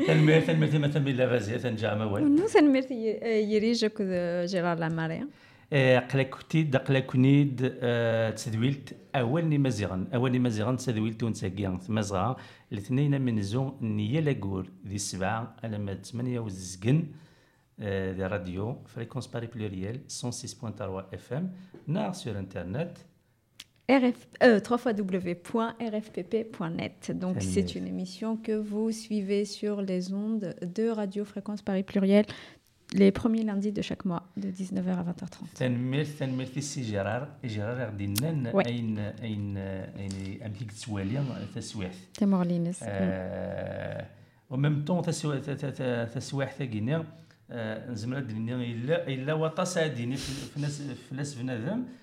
تنمير 0.08 0.42
تنمير 0.42 0.80
ما 0.80 0.88
تنمير 0.88 1.16
لا 1.16 1.30
فازية 1.30 1.58
تنجا 1.58 1.96
موال 1.96 2.24
ونوسن 2.24 2.74
مرتي 2.74 3.20
يريجك 3.54 4.02
جيرار 4.46 4.78
لاماريا 4.78 5.28
قلاكوتيد 6.00 6.76
قلاكونيد 6.76 7.74
آه، 7.82 8.30
تسدويلت 8.30 8.96
اولني 9.16 9.58
مزيغن 9.58 10.08
اولني 10.16 10.40
مزيغن 10.40 10.78
تسدويلت 10.78 11.24
ونساقيان 11.24 11.80
مزغا 11.90 12.36
الاثنين 12.72 13.22
من 13.22 13.42
زون 13.42 13.78
نيا 13.82 14.22
لاكور 14.22 14.70
دي 14.84 14.96
السبعة 14.96 15.56
على 15.64 15.78
ما 15.78 15.94
ثمانية 15.94 16.40
وززقن 16.40 17.06
آه، 17.80 18.12
دي 18.12 18.24
راديو 18.24 18.84
فريكونس 18.86 19.28
باري 19.28 19.48
بلوريال 19.48 20.00
106.3 20.10 20.82
اف 20.82 21.34
ام 21.34 21.54
نار 21.88 22.12
سور 22.12 22.40
انترنت 22.40 22.98
RF, 23.90 24.28
euh, 24.44 24.60
www.rfpp.net. 25.86 27.12
Donc, 27.16 27.38
Très 27.38 27.46
c'est 27.46 27.62
bien. 27.64 27.82
une 27.82 27.88
émission 27.88 28.36
que 28.38 28.54
vous 28.54 28.92
suivez 28.92 29.46
sur 29.46 29.82
les 29.82 30.12
ondes 30.14 30.56
de 30.76 30.90
Radio 30.90 31.24
Fréquence 31.26 31.62
Paris 31.62 31.84
Pluriel 31.84 32.26
les 32.94 33.12
premiers 33.12 33.44
lundis 33.44 33.72
de 33.72 33.82
chaque 33.82 34.06
mois, 34.06 34.24
de 34.38 34.48
19h 34.50 34.90
à 34.90 35.04
20h30. 35.04 35.54
تنمير 35.56 36.06
تنمير 36.06 36.46
في 36.46 36.62
سي 36.62 36.82
جرار 36.82 37.28
جرار 37.46 37.78
غادي 37.78 38.08
نان 38.08 38.52
Ouais. 38.54 38.68
اين 38.68 39.00
اين 39.00 39.58
اين 39.58 40.42
امليك 40.46 40.72
تسواليا 40.72 41.24
تسويحت 41.56 41.96
Temorlines. 42.22 42.78
آه، 42.84 44.06
وميم 44.50 44.86
طون 44.86 45.02
تسواح 46.16 46.52
تاكيني 46.54 47.04
نزمر 47.90 48.20
ديني 48.20 48.72
الا 48.72 49.08
الا 49.08 49.34
وطاس 49.34 49.78
ديني 49.78 50.16
في 50.18 50.32
في 50.54 50.60
ناس 50.62 50.82
في 50.82 51.16
ناس 51.16 51.34
بنادم 51.36 51.84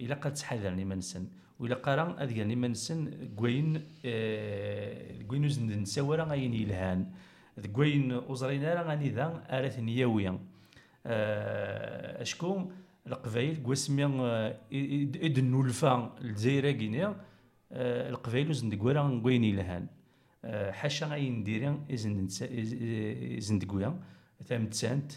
إلا 0.00 0.14
قد 0.14 0.34
تحذر 0.34 0.70
لمنسن 0.70 1.26
وإلا 1.58 1.74
قرأ 1.74 2.16
اديان 2.22 2.48
لي 2.48 2.56
منسن 2.56 3.28
كوين 3.36 3.82
كوين 5.28 5.44
آه، 5.44 5.46
وزن 5.46 5.80
نساورا 5.82 6.24
غاين 6.24 6.54
يلهان. 6.54 7.10
كوين 7.72 8.12
وزرينا 8.12 8.74
راه 8.74 8.82
غاني 8.82 9.08
ذا 9.08 9.46
أرات 9.50 9.78
نياوية. 9.78 10.38
آه، 11.06 12.22
أشكو 12.22 12.70
القبائل 13.06 13.62
كوسمي 13.62 14.04
إدن 15.22 15.44
آه، 15.44 15.50
نولفا 15.50 16.16
لزايرة 16.20 16.70
كينيا 16.70 17.16
القبائل 17.72 18.50
وزن 18.50 18.68
دكوارا 18.68 19.20
كوين 19.22 19.44
يلهان. 19.44 19.86
حاشا 20.70 21.06
غاين 21.06 21.44
ديرين 21.44 21.84
إزن 23.38 23.58
دكويا 23.58 24.00
ثامت 24.44 24.74
سانت 24.74 25.12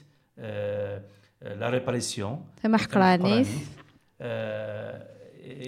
لا 1.42 1.70
ريباريسيون. 1.70 2.46
ثم 2.62 2.76
حقرانيث. 2.76 3.81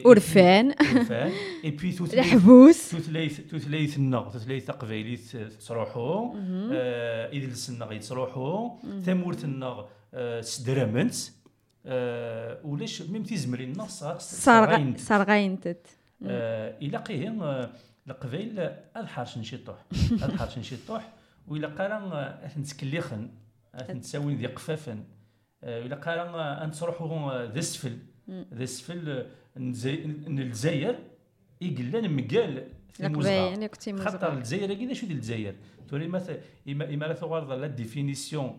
أورفان 0.06 0.72
أورفان 0.72 1.32
اي 1.64 1.78
الحبوس 2.14 2.90
تثليث 2.90 3.42
تثليث 3.42 3.98
النغ 3.98 4.30
تثليث 4.30 4.66
تقبيليت 4.66 5.38
تروحو 5.38 6.36
اذلس 7.34 7.70
النغ 7.70 7.94
يتروحو 7.94 8.72
ثمورت 9.06 9.44
النغ 9.44 9.86
سدرمنت 10.42 11.16
ولاش 12.64 13.02
ميم 13.02 13.24
تيزمري 13.24 13.64
النغ 13.64 13.88
سارغينت 14.18 15.00
صارغاينتت 15.00 15.88
إلى 16.82 16.98
قيهم 16.98 17.68
القبيل 18.08 18.60
هذا 18.96 19.08
حارش 19.08 19.38
نشيطوح 19.38 19.76
هذا 20.12 20.38
حارش 20.38 20.58
نشيطوح 20.58 21.14
وإلا 21.48 21.68
قارن 21.68 22.14
أثنت 22.44 22.84
نتساوين 23.90 24.38
ذي 24.38 24.48
قفافن 24.48 25.04
وإلا 25.64 25.96
قارن 25.96 26.68
نتروحو 26.70 27.32
ذا 27.32 27.60
السفل 27.60 27.98
ذا 28.31 28.63
السفل 28.63 29.27
الجزائر 29.57 30.99
يقلان 31.61 32.17
مقال 32.17 32.69
في 32.93 33.07
المزرعة. 33.07 33.49
القبايل 33.49 33.67
كنتي 33.67 33.93
خاطر 33.97 34.17
مزرعة 34.17 34.35
الجزائر 34.35 34.75
كي 34.75 34.95
شو 34.95 35.07
ديال 35.07 35.17
الجزائر 35.17 35.55
توري 35.89 36.09
مثلا 36.09 36.39
إما 36.69 36.95
إما 36.95 37.05
لا 37.05 37.13
تغرض 37.13 37.53
لا 37.53 37.67
ديفينيسيون 37.67 38.53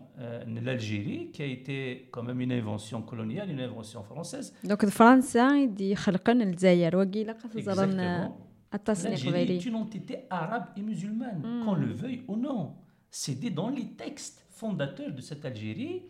de 0.46 0.60
l'Algérie 0.66 1.30
qui 1.32 1.42
a 1.42 1.46
été 1.46 2.08
quand 2.10 2.22
même 2.22 2.40
une 2.40 2.52
invention 2.52 3.02
coloniale, 3.02 3.50
une 3.50 3.60
invention 3.60 4.02
française. 4.02 4.52
دونك 4.64 4.86
فرنسا 4.86 5.56
يدي 5.56 5.94
خلقن 5.94 6.42
الجزائر 6.42 6.96
وكيلا 6.96 7.32
قتزرن 7.32 8.28
Exactement. 8.28 8.74
التصنيف 8.74 9.20
L'Algérie 9.24 9.28
قبيلي 9.28 9.60
est 9.60 9.64
une 9.64 9.74
entité 9.74 10.14
arabe 10.30 10.64
et 10.76 10.82
musulmane, 10.82 11.42
qu'on 11.64 11.74
le 11.74 11.92
veuille 11.92 12.22
ou 12.28 12.36
non. 12.36 12.74
C'est 13.10 13.38
dit 13.40 13.50
dans 13.50 13.70
les 13.78 13.86
textes 14.02 14.38
fondateurs 14.50 15.12
de 15.12 15.20
cette 15.20 15.44
Algérie. 15.44 16.02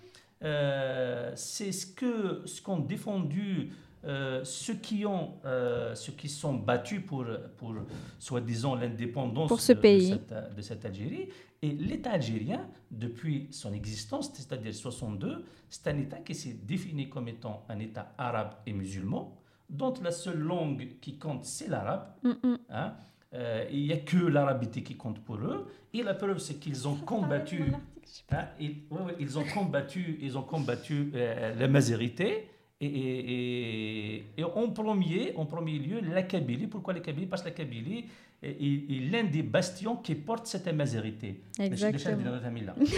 Euh, 0.43 1.31
c'est 1.35 1.71
ce 1.71 1.85
que 1.87 2.41
ce 2.45 2.61
qu'ont 2.61 2.79
défendu 2.79 3.71
euh, 4.03 4.43
ceux 4.43 4.75
qui 4.75 5.05
ont 5.05 5.35
euh, 5.45 5.95
ceux 5.95 6.11
qui 6.11 6.27
sont 6.29 6.53
battus 6.55 7.01
pour 7.05 7.25
pour 7.57 7.73
soi-disant 8.19 8.75
l'indépendance 8.75 9.47
Pour 9.47 9.61
ce 9.61 9.71
de, 9.73 9.79
pays. 9.79 10.11
de 10.11 10.15
cette, 10.15 10.55
de 10.55 10.61
cette 10.61 10.85
Algérie 10.85 11.29
et 11.61 11.69
l'État 11.71 12.11
algérien 12.11 12.67
depuis 12.91 13.47
son 13.51 13.73
existence 13.73 14.29
c'est-à-dire 14.33 14.73
62 14.73 15.45
c'est 15.69 15.87
un 15.87 15.97
État 15.97 16.17
qui 16.17 16.35
s'est 16.35 16.57
défini 16.63 17.09
comme 17.09 17.29
étant 17.29 17.65
un 17.69 17.79
État 17.79 18.13
arabe 18.17 18.55
et 18.67 18.73
musulman 18.73 19.35
dont 19.69 19.93
la 20.03 20.11
seule 20.11 20.39
langue 20.39 20.99
qui 21.01 21.17
compte 21.17 21.45
c'est 21.45 21.69
l'arabe 21.69 22.07
Hein. 22.69 22.93
Euh, 23.33 23.65
Il 23.71 23.83
n'y 23.87 23.93
a 23.93 23.97
que 23.97 24.17
l'arabité 24.17 24.83
qui 24.83 24.95
compte 24.95 25.19
pour 25.19 25.37
eux. 25.37 25.67
Et 25.93 26.03
la 26.03 26.13
preuve, 26.13 26.37
c'est 26.37 26.55
qu'ils 26.55 26.87
ont 26.87 26.95
combattu. 26.95 27.73
Hein, 28.31 28.45
ils, 28.59 29.37
ont 29.37 29.43
combattu, 29.53 30.17
ils 30.21 30.37
ont 30.37 30.41
combattu 30.43 31.11
euh, 31.15 31.53
la 31.55 31.67
majorité 31.67 32.47
et, 32.81 32.85
et- 32.87 34.15
et- 34.15 34.25
et 34.37 34.43
en, 34.43 34.69
premier, 34.71 35.33
en 35.35 35.45
premier 35.45 35.79
lieu, 35.79 35.99
la 36.01 36.23
Kabylie. 36.23 36.67
Pourquoi 36.67 36.93
la 36.93 36.99
Kabylie 36.99 37.25
Parce 37.27 37.41
que 37.41 37.47
la 37.49 37.53
Kabylie 37.55 38.05
est, 38.45 39.11
l'un 39.11 39.23
des 39.23 39.43
bastions 39.43 39.95
qui 39.95 40.15
porte 40.15 40.47
cette 40.47 40.71
majorité. 40.73 41.41
Exactement. 41.59 42.15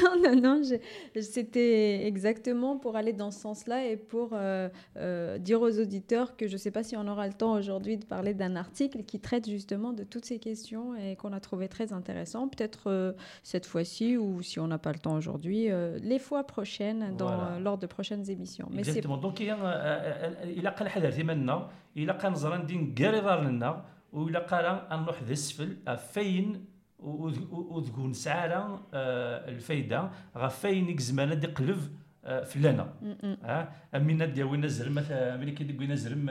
Non, 0.08 0.36
non, 0.36 0.42
non, 0.42 0.62
c'était 1.20 2.06
exactement 2.06 2.78
pour 2.78 2.96
aller 2.96 3.14
dans 3.14 3.32
ce 3.32 3.40
sens-là 3.40 3.86
et 3.86 3.98
pour 3.98 4.32
euh, 4.34 4.70
euh, 4.98 5.38
dire 5.38 5.62
aux 5.62 5.80
auditeurs 5.80 6.36
que 6.36 6.48
je 6.48 6.54
ne 6.54 6.58
sais 6.58 6.72
pas 6.72 6.84
si 6.84 6.98
on 6.98 7.08
aura 7.08 7.28
le 7.28 7.34
temps 7.34 7.54
aujourd'hui 7.54 7.98
de 7.98 8.06
parler 8.06 8.34
d'un 8.34 8.56
article 8.56 9.04
qui 9.04 9.20
traite 9.20 9.50
justement 9.50 9.94
de 9.94 10.04
toutes 10.04 10.26
ces 10.26 10.40
questions 10.40 10.96
et 10.96 11.16
qu'on 11.16 11.34
a 11.34 11.40
trouvé 11.40 11.68
très 11.68 11.94
intéressant, 11.94 12.48
peut-être 12.48 12.88
euh, 12.88 13.14
cette 13.44 13.66
fois-ci 13.66 14.18
ou 14.18 14.42
si 14.42 14.60
on 14.60 14.68
n'a 14.68 14.78
pas 14.78 14.92
le 14.92 15.00
temps 15.00 15.16
aujourd'hui, 15.16 15.70
les 16.02 16.20
fois 16.20 16.46
prochaines, 16.46 17.16
lors 17.62 17.78
de 17.78 17.88
prochaines 17.88 18.30
émissions. 18.30 18.70
Exactement. 18.78 19.18
Donc, 19.18 19.40
il 19.40 19.48
y 19.48 19.50
a 19.50 19.56
un... 19.56 19.58
حضرتي 24.17 24.17
منا 24.17 24.39
الى 24.39 24.39
قال 24.39 24.65
نزرا 24.65 24.67
ندين 24.67 24.67
كاري 24.67 24.69
دار 24.69 24.69
لنا 24.69 24.83
والى 24.83 24.87
قال 24.91 25.03
نروح 25.03 25.23
ذا 25.23 25.33
السفل 25.33 25.77
فين 26.13 26.65
وذكون 26.99 28.13
سعاله 28.13 28.81
الفايده 28.95 30.11
غا 30.37 30.49
فين 30.49 30.89
يكزمانا 30.89 31.35
دي 31.35 31.47
قلب 31.47 31.97
آه، 32.25 32.45
فلانا 32.45 32.95
ها 33.45 33.73
امينا 33.95 34.27
ديال 34.27 34.65
الزرم 34.65 34.95
مثلا 34.95 35.37
ملي 35.37 35.53
كيدق 35.53 35.81
وين 35.81 35.93
الزرم 35.93 36.31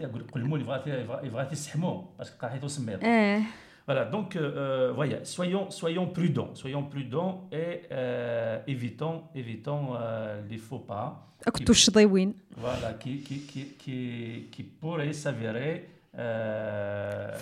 يقول 0.00 0.20
لك 0.20 0.30
قلمون 0.30 0.60
يبغى 0.60 0.82
يبغى 1.26 1.44
تسحمو 1.44 2.04
باسكو 2.18 2.38
قاحيتو 2.38 2.68
سمير 2.68 2.98
Eh, 3.02 3.42
Voilà, 3.88 4.04
donc 4.04 4.36
euh, 4.36 4.40
euh, 4.42 4.92
voilà, 4.92 5.24
soyons, 5.24 5.70
soyons 5.70 6.06
prudents, 6.06 6.54
soyons 6.54 6.84
prudents 6.84 7.48
et 7.50 7.80
euh, 7.90 8.62
évitons, 8.68 9.24
évitons 9.34 9.96
euh, 9.96 10.40
les 10.50 10.58
faux 10.58 10.78
pas. 10.78 11.26
أكتو 11.46 11.72
الشضيوين 11.72 12.34
Voilà, 12.56 12.92
qui, 13.00 13.22
qui, 13.22 13.38
qui, 13.46 13.64
qui, 13.78 14.48
qui 14.52 14.62
pourraient 14.62 15.12
s'avérer 15.12 15.72
euh, 15.74 15.93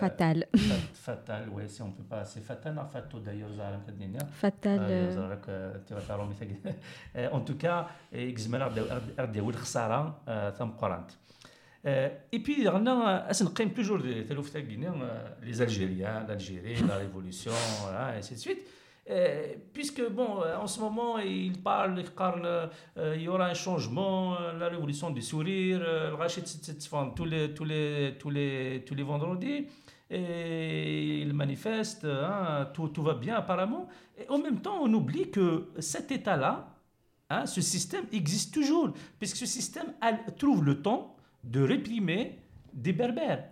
fatal 0.02 0.38
fa- 0.68 0.86
fatal, 1.06 1.42
ouais, 1.54 1.66
si 1.74 1.80
on 1.82 1.90
peut 1.96 2.08
pas, 2.12 2.22
c'est 2.30 2.44
fatal, 2.50 2.72
non, 2.74 2.86
fatal 2.96 3.20
d'ailleurs, 3.26 3.52
Zahra 3.58 3.76
Mkadnina. 3.78 4.18
fatal 4.42 4.78
آه، 4.80 5.10
euh, 5.10 5.14
زهرك، 5.14 5.44
آه، 5.48 5.76
تي 5.86 5.94
غتعرفوا 5.94 6.24
مثال. 6.26 6.56
آه، 7.16 7.30
en 7.30 7.40
tout 7.50 7.58
cas 7.64 7.86
يجزمنا 8.12 8.66
غديروا 9.20 9.50
الخساره 9.50 10.20
آه، 10.28 10.50
ثم 10.50 10.68
قرانت 10.70 11.10
اي 11.86 12.38
بي 12.38 12.68
غنا 12.68 13.30
اس 13.30 13.42
نقيم 13.42 13.68
توجور 13.68 14.00
دي 14.00 14.22
تلوف 14.24 14.50
تاع 14.50 14.60
غينيا 14.60 14.90
لي 15.42 15.64
الجيريان 15.64 16.26
l'Algérie 16.26 16.82
la 16.88 16.96
révolution 16.96 17.52
voilà, 17.84 18.14
et 18.14 18.18
ainsi 18.18 18.34
de 18.34 18.38
suite 18.40 18.58
Euh, 18.58 18.81
Euh, 19.09 19.55
puisque, 19.73 20.01
bon, 20.09 20.41
euh, 20.41 20.55
en 20.57 20.67
ce 20.67 20.79
moment, 20.79 21.19
il 21.19 21.61
parle, 21.61 21.99
il, 21.99 22.09
parle, 22.09 22.69
euh, 22.97 23.15
il 23.15 23.23
y 23.23 23.27
aura 23.27 23.47
un 23.47 23.53
changement, 23.53 24.37
la 24.57 24.69
révolution 24.69 25.09
du 25.09 25.21
sourire, 25.21 25.79
le 25.79 26.13
rachat 26.13 26.41
de 26.41 27.13
tous 27.13 27.25
les, 27.25 27.53
tous 27.53 27.65
les, 27.65 28.15
tous 28.17 28.29
les, 28.29 28.83
tous 28.85 28.95
les 28.95 29.03
vendredis 29.03 29.67
et 30.09 31.21
il 31.21 31.33
manifeste, 31.33 32.05
hein, 32.05 32.69
tout, 32.73 32.89
tout, 32.89 33.01
va 33.01 33.15
bien 33.15 33.35
apparemment. 33.35 33.87
Et 34.17 34.29
en 34.29 34.37
même 34.37 34.61
temps, 34.61 34.79
on 34.81 34.93
oublie 34.93 35.31
que 35.31 35.69
cet 35.79 36.11
état-là, 36.11 36.67
hein, 37.29 37.45
ce 37.45 37.61
système 37.61 38.05
existe 38.11 38.53
toujours, 38.53 38.93
puisque 39.17 39.37
ce 39.37 39.45
système 39.47 39.93
trouve 40.37 40.63
le 40.63 40.81
temps 40.81 41.15
de 41.43 41.63
réprimer 41.63 42.39
des 42.73 42.93
berbères 42.93 43.49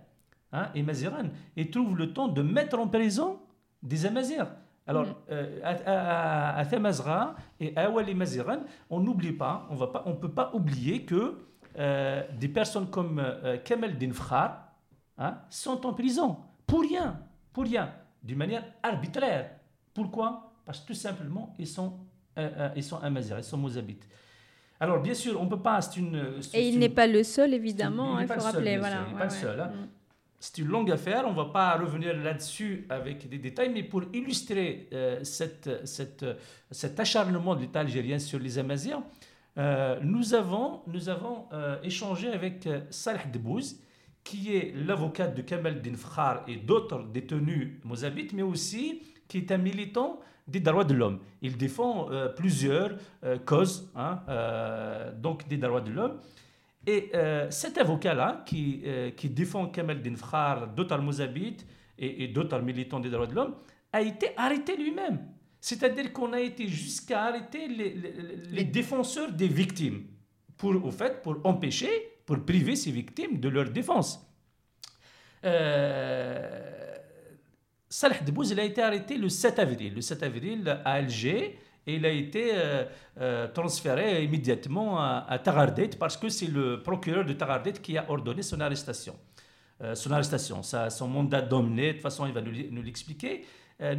hein, 0.52 0.70
et 0.74 0.82
maziran, 0.82 1.30
et 1.56 1.68
trouve 1.68 1.96
le 1.96 2.12
temps 2.12 2.28
de 2.28 2.42
mettre 2.42 2.78
en 2.78 2.86
prison 2.86 3.40
des 3.82 4.06
amazirs. 4.06 4.46
Alors, 4.86 5.06
euh, 5.30 5.60
à, 5.62 6.56
à, 6.58 6.60
à 6.60 7.34
et 7.60 7.76
à 7.76 7.88
Wali 7.90 8.14
Maziran, 8.14 8.60
on 8.90 9.00
n'oublie 9.00 9.32
pas, 9.32 9.68
on 9.70 10.10
ne 10.10 10.14
peut 10.16 10.30
pas 10.32 10.50
oublier 10.54 11.04
que 11.04 11.38
euh, 11.78 12.22
des 12.38 12.48
personnes 12.48 12.90
comme 12.90 13.18
euh, 13.20 13.58
Kamel 13.58 13.96
Din 13.96 14.12
Fkhar, 14.12 14.72
hein, 15.18 15.38
sont 15.50 15.86
en 15.86 15.92
prison 15.94 16.36
pour 16.66 16.80
rien, 16.82 17.20
pour 17.52 17.64
rien, 17.64 17.92
d'une 18.22 18.38
manière 18.38 18.64
arbitraire. 18.82 19.50
Pourquoi? 19.94 20.52
Parce 20.64 20.80
que 20.80 20.88
tout 20.88 20.94
simplement, 20.94 21.54
ils 21.58 21.66
sont, 21.66 21.98
euh, 22.38 22.68
ils 22.74 22.82
sont 22.84 22.98
amazirs, 22.98 23.38
ils 23.38 23.44
sont 23.44 23.58
mozabites. 23.58 24.08
Alors, 24.80 25.00
bien 25.00 25.14
sûr, 25.14 25.40
on 25.40 25.44
ne 25.44 25.50
peut 25.50 25.60
pas. 25.62 25.78
une- 25.96 26.40
et 26.54 26.68
il 26.68 26.74
une- 26.74 26.80
n'est 26.80 26.88
pas 26.88 27.06
le 27.06 27.22
seul 27.22 27.54
évidemment 27.54 28.16
hein, 28.16 28.22
il 28.22 28.26
pas 28.26 28.34
faut 28.34 28.40
seul, 28.40 28.52
rappeler 28.52 28.78
voilà 28.78 28.96
il 28.96 29.08
n'est 29.08 29.12
ouais, 29.14 29.18
pas 29.18 29.24
le 29.24 29.30
seul, 29.30 29.60
hein. 29.60 29.68
Mm. 29.72 29.88
C'est 30.44 30.58
une 30.58 30.66
longue 30.66 30.90
affaire, 30.90 31.22
on 31.24 31.30
ne 31.30 31.36
va 31.36 31.44
pas 31.44 31.78
revenir 31.78 32.16
là-dessus 32.16 32.84
avec 32.88 33.28
des 33.28 33.38
détails, 33.38 33.70
mais 33.72 33.84
pour 33.84 34.02
illustrer 34.12 34.88
euh, 34.92 35.22
cet 35.22 36.98
acharnement 36.98 37.54
de 37.54 37.60
l'État 37.60 37.78
algérien 37.78 38.18
sur 38.18 38.40
les 38.40 38.58
Amazirs, 38.58 39.00
euh, 39.58 40.00
nous 40.02 40.34
avons, 40.34 40.82
euh, 41.52 41.76
échangé 41.82 42.28
avec 42.32 42.66
euh, 42.66 42.80
Saleh 42.90 43.30
Debouz, 43.32 43.76
qui 44.24 44.56
est 44.56 44.74
l'avocat 44.74 45.28
de 45.28 45.42
Kamal 45.42 45.80
Din 45.80 45.94
Fkhar 45.94 46.42
et 46.48 46.56
d'autres 46.56 47.04
détenus 47.04 47.78
mozabites, 47.84 48.32
mais 48.32 48.42
aussi 48.42 49.02
qui 49.28 49.38
est 49.38 49.52
un 49.52 49.58
militant 49.58 50.18
des 50.48 50.58
droits 50.58 50.84
de 50.84 50.94
l'homme. 50.94 51.20
Il 51.40 51.56
défend 51.56 52.08
plusieurs 52.36 52.96
causes, 53.44 53.90
hein, 53.96 54.20
donc 55.18 55.46
des 55.48 55.56
droits 55.56 55.80
de 55.80 55.90
l'homme. 55.90 56.18
Et 56.86 57.10
euh, 57.14 57.48
cet 57.50 57.78
avocat-là, 57.78 58.42
qui, 58.46 58.82
euh, 58.84 59.10
qui 59.12 59.28
défend 59.28 59.66
Kamal 59.68 60.02
Din 60.02 60.16
Fkhar, 60.16 60.68
d'autres 60.68 60.98
mozabites 60.98 61.64
et, 61.98 62.24
et 62.24 62.28
d'autres 62.28 62.58
militants 62.60 62.98
des 63.00 63.10
droits 63.10 63.26
de 63.28 63.34
l'homme, 63.34 63.54
a 63.92 64.00
été 64.00 64.30
arrêté 64.36 64.76
lui-même. 64.76 65.20
C'est-à-dire 65.60 66.12
qu'on 66.12 66.32
a 66.32 66.40
été 66.40 66.66
jusqu'à 66.66 67.24
arrêter 67.24 67.68
les, 67.68 67.90
les- 67.94 68.12
les 68.50 68.64
défenseurs 68.64 69.30
des 69.30 69.46
victimes, 69.46 70.02
pour, 70.56 70.84
au 70.84 70.90
fait, 70.90 71.22
pour 71.22 71.38
empêcher, 71.44 71.90
pour 72.26 72.44
priver 72.44 72.74
ces 72.74 72.90
victimes 72.90 73.38
de 73.38 73.48
leur 73.48 73.70
défense. 73.70 74.26
Euh, 75.44 76.96
Salah 77.88 78.18
Debouz, 78.20 78.50
il 78.50 78.60
a 78.60 78.64
été 78.64 78.80
arrêté 78.82 79.16
le 79.16 79.28
7 79.28 79.58
avril. 79.58 79.94
Le 79.94 80.00
7 80.00 80.22
avril 80.22 80.68
à 80.84 80.92
Alger 80.92 81.58
et 81.86 81.96
il 81.96 82.06
a 82.06 82.10
été 82.10 82.50
euh, 82.54 82.84
euh, 83.20 83.48
transféré 83.48 84.24
immédiatement 84.24 84.98
à, 84.98 85.26
à 85.28 85.38
parce 85.98 86.16
que 86.16 86.28
c'est 86.28 86.50
le 86.50 86.80
procureur 86.82 87.24
de 87.24 87.32
Tagardet 87.32 87.72
qui 87.72 87.98
a 87.98 88.08
ordonné 88.08 88.42
son 88.42 88.60
arrestation. 88.60 89.14
Euh, 89.82 89.94
son 89.94 90.12
arrestation, 90.12 90.62
son 90.62 91.08
mandat 91.08 91.42
d'emmener, 91.42 91.88
de 91.88 91.92
toute 91.94 92.02
façon, 92.02 92.26
il 92.26 92.32
va 92.32 92.40
nous, 92.40 92.82
l'expliquer. 92.82 93.42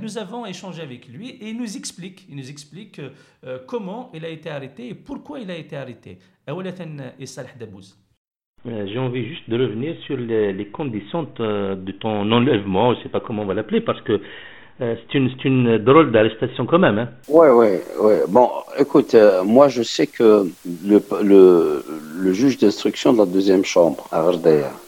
nous 0.01 0.17
avons 0.17 0.45
échangé 0.45 0.81
avec 0.81 1.09
lui 1.09 1.31
et 1.31 1.49
il 1.49 1.57
nous 1.57 1.75
explique, 1.75 2.25
il 2.29 2.38
nous 2.38 2.49
explique 2.49 3.01
comment 3.67 4.09
il 4.13 4.23
a 4.23 4.29
été 4.29 4.49
arrêté 4.49 4.88
et 4.88 4.93
pourquoi 4.93 5.41
il 5.41 5.51
a 5.51 5.57
été 5.57 5.75
arrêté. 5.75 6.19
J'ai 8.65 8.97
envie 8.97 9.27
juste 9.27 9.49
de 9.49 9.57
revenir 9.61 9.97
sur 10.05 10.15
les, 10.15 10.53
les 10.53 10.67
conditions 10.69 11.23
de 11.23 11.91
ton 11.99 12.31
enlèvement, 12.31 12.93
je 12.93 12.99
ne 12.99 13.03
sais 13.03 13.09
pas 13.09 13.19
comment 13.19 13.41
on 13.41 13.45
va 13.45 13.53
l'appeler, 13.53 13.81
parce 13.81 14.01
que 14.03 14.21
euh, 14.82 14.95
c'est 14.97 15.17
une, 15.17 15.30
une 15.43 15.78
drôle 15.78 16.11
d'arrestation 16.11 16.65
quand 16.65 16.80
même. 16.80 16.97
Hein. 16.99 17.09
Ouais, 17.28 17.49
ouais, 17.49 17.84
ouais. 17.99 18.24
Bon, 18.28 18.49
écoute, 18.78 19.13
euh, 19.13 19.43
moi 19.43 19.67
je 19.67 19.84
sais 19.84 20.07
que 20.07 20.47
le, 20.86 21.01
le, 21.24 21.86
le 22.19 22.34
juge 22.34 22.57
d'instruction 22.57 23.13
de 23.13 23.19
la 23.19 23.26
deuxième 23.26 23.65
chambre 23.65 24.07
à 24.11 24.24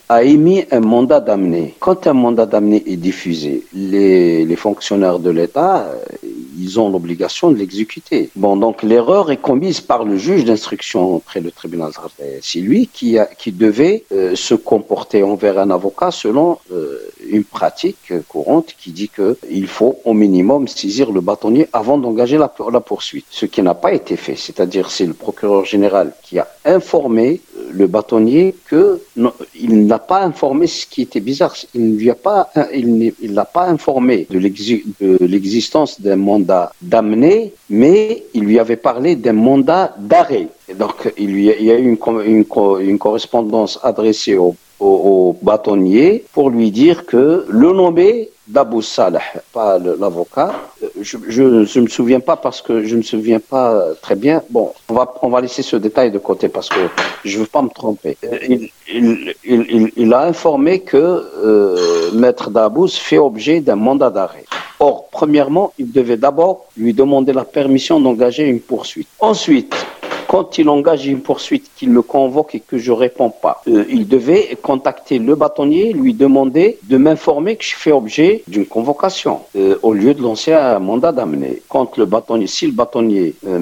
a 0.08 0.22
émis 0.22 0.64
un 0.70 0.80
mandat 0.80 1.20
d'amener. 1.20 1.74
Quand 1.80 2.06
un 2.06 2.12
mandat 2.12 2.46
d'amener 2.46 2.82
est 2.86 2.96
diffusé, 2.96 3.64
les, 3.74 4.44
les 4.44 4.56
fonctionnaires 4.56 5.18
de 5.18 5.30
l'État, 5.30 5.86
ils 6.58 6.80
ont 6.80 6.90
l'obligation 6.90 7.50
de 7.50 7.56
l'exécuter. 7.56 8.30
Bon, 8.36 8.56
donc 8.56 8.82
l'erreur 8.82 9.30
est 9.30 9.36
commise 9.36 9.80
par 9.80 10.04
le 10.04 10.16
juge 10.16 10.44
d'instruction 10.44 11.14
auprès 11.16 11.40
du 11.40 11.52
tribunal. 11.52 11.90
C'est 12.42 12.60
lui 12.60 12.88
qui, 12.92 13.18
a, 13.18 13.26
qui 13.26 13.52
devait 13.52 14.04
euh, 14.12 14.34
se 14.34 14.54
comporter 14.54 15.22
envers 15.22 15.58
un 15.58 15.70
avocat 15.70 16.10
selon 16.10 16.58
euh, 16.72 16.98
une 17.28 17.44
pratique 17.44 18.12
courante 18.28 18.74
qui 18.78 18.90
dit 18.90 19.08
que 19.08 19.36
il 19.50 19.66
faut 19.66 19.98
au 20.04 20.14
minimum 20.14 20.68
saisir 20.68 21.12
le 21.12 21.20
bâtonnier 21.20 21.68
avant 21.72 21.98
d'engager 21.98 22.38
la, 22.38 22.52
la 22.72 22.80
poursuite. 22.80 23.26
Ce 23.30 23.46
qui 23.46 23.62
n'a 23.62 23.74
pas 23.74 23.92
été 23.92 24.16
fait. 24.16 24.36
C'est-à-dire 24.36 24.90
c'est 24.90 25.06
le 25.06 25.14
procureur 25.14 25.64
général 25.64 26.12
qui 26.22 26.38
a 26.38 26.48
informé 26.64 27.40
le 27.72 27.86
bâtonnier 27.86 28.54
que 28.68 29.00
non, 29.16 29.32
il 29.58 29.86
n'a 29.86 29.98
pas 29.98 30.22
informé 30.22 30.66
ce 30.66 30.86
qui 30.86 31.02
était 31.02 31.20
bizarre. 31.20 31.54
Il 31.74 31.92
ne 31.92 31.96
lui 31.98 32.10
a 32.10 32.14
pas, 32.14 32.50
il 32.72 33.12
n'a 33.32 33.44
pas 33.44 33.66
informé 33.66 34.26
de 34.30 34.38
l'exi- 34.38 34.84
de 35.00 35.18
l'existence 35.24 36.00
d'un 36.00 36.16
mandat 36.16 36.72
d'amener, 36.82 37.52
mais 37.70 38.24
il 38.34 38.44
lui 38.44 38.58
avait 38.58 38.76
parlé 38.76 39.16
d'un 39.16 39.32
mandat 39.34 39.94
d'arrêt. 39.98 40.48
Donc 40.78 41.12
il, 41.18 41.38
y 41.40 41.70
a 41.70 41.78
eu 41.78 41.84
une, 41.88 41.96
co- 41.96 42.20
une, 42.20 42.44
co- 42.44 42.78
une 42.78 42.98
correspondance 42.98 43.78
adressée 43.82 44.36
au, 44.36 44.54
au 44.80 45.36
bâtonnier 45.42 46.24
pour 46.32 46.50
lui 46.50 46.70
dire 46.70 47.06
que 47.06 47.46
le 47.48 47.72
nommé 47.72 48.30
d'Abou 48.48 48.80
Salah, 48.82 49.20
pas 49.52 49.78
l'avocat, 49.78 50.52
euh, 50.82 50.88
je, 51.00 51.16
je, 51.28 51.64
je 51.64 51.80
me 51.80 51.88
souviens 51.88 52.20
pas 52.20 52.36
parce 52.36 52.62
que 52.62 52.84
je 52.84 52.96
me 52.96 53.02
souviens 53.02 53.40
pas 53.40 53.82
très 54.00 54.14
bien. 54.14 54.42
Bon, 54.50 54.72
on 54.88 54.94
va, 54.94 55.14
on 55.22 55.28
va 55.28 55.40
laisser 55.40 55.62
ce 55.62 55.76
détail 55.76 56.10
de 56.10 56.18
côté 56.18 56.48
parce 56.48 56.68
que 56.68 56.80
je 57.24 57.38
veux 57.38 57.46
pas 57.46 57.62
me 57.62 57.70
tromper. 57.70 58.16
Euh, 58.24 58.38
Il, 58.48 58.70
il, 58.88 59.34
il, 59.44 59.92
il, 59.96 60.14
a 60.14 60.22
informé 60.22 60.80
que 60.80 60.96
euh, 60.96 62.12
Maître 62.12 62.50
Dabous 62.50 62.88
fait 62.88 63.18
objet 63.18 63.60
d'un 63.60 63.74
mandat 63.74 64.10
d'arrêt. 64.10 64.44
Or, 64.78 65.08
premièrement, 65.10 65.72
il 65.78 65.90
devait 65.90 66.16
d'abord 66.16 66.66
lui 66.76 66.92
demander 66.92 67.32
la 67.32 67.44
permission 67.44 67.98
d'engager 67.98 68.44
une 68.44 68.60
poursuite. 68.60 69.08
Ensuite, 69.18 69.74
quand 70.28 70.58
il 70.58 70.68
engage 70.68 71.06
une 71.06 71.20
poursuite, 71.20 71.70
qu'il 71.76 71.90
me 71.90 72.02
convoque 72.02 72.54
et 72.54 72.60
que 72.60 72.78
je 72.78 72.92
réponds 72.92 73.30
pas, 73.30 73.62
euh, 73.68 73.84
il 73.88 74.06
devait 74.08 74.56
contacter 74.62 75.18
le 75.18 75.34
bâtonnier, 75.34 75.92
lui 75.92 76.14
demander 76.14 76.78
de 76.84 76.96
m'informer 76.96 77.56
que 77.56 77.64
je 77.64 77.74
fais 77.76 77.92
objet 77.92 78.42
d'une 78.48 78.66
convocation, 78.66 79.40
euh, 79.56 79.76
au 79.82 79.92
lieu 79.92 80.14
de 80.14 80.22
lancer 80.22 80.52
un 80.52 80.78
mandat 80.78 81.12
d'amener. 81.12 81.62
Quand 81.68 81.96
le 81.96 82.06
bâtonnier, 82.06 82.46
si 82.46 82.66
le 82.66 82.72
bâtonnier 82.72 83.34
euh, 83.46 83.58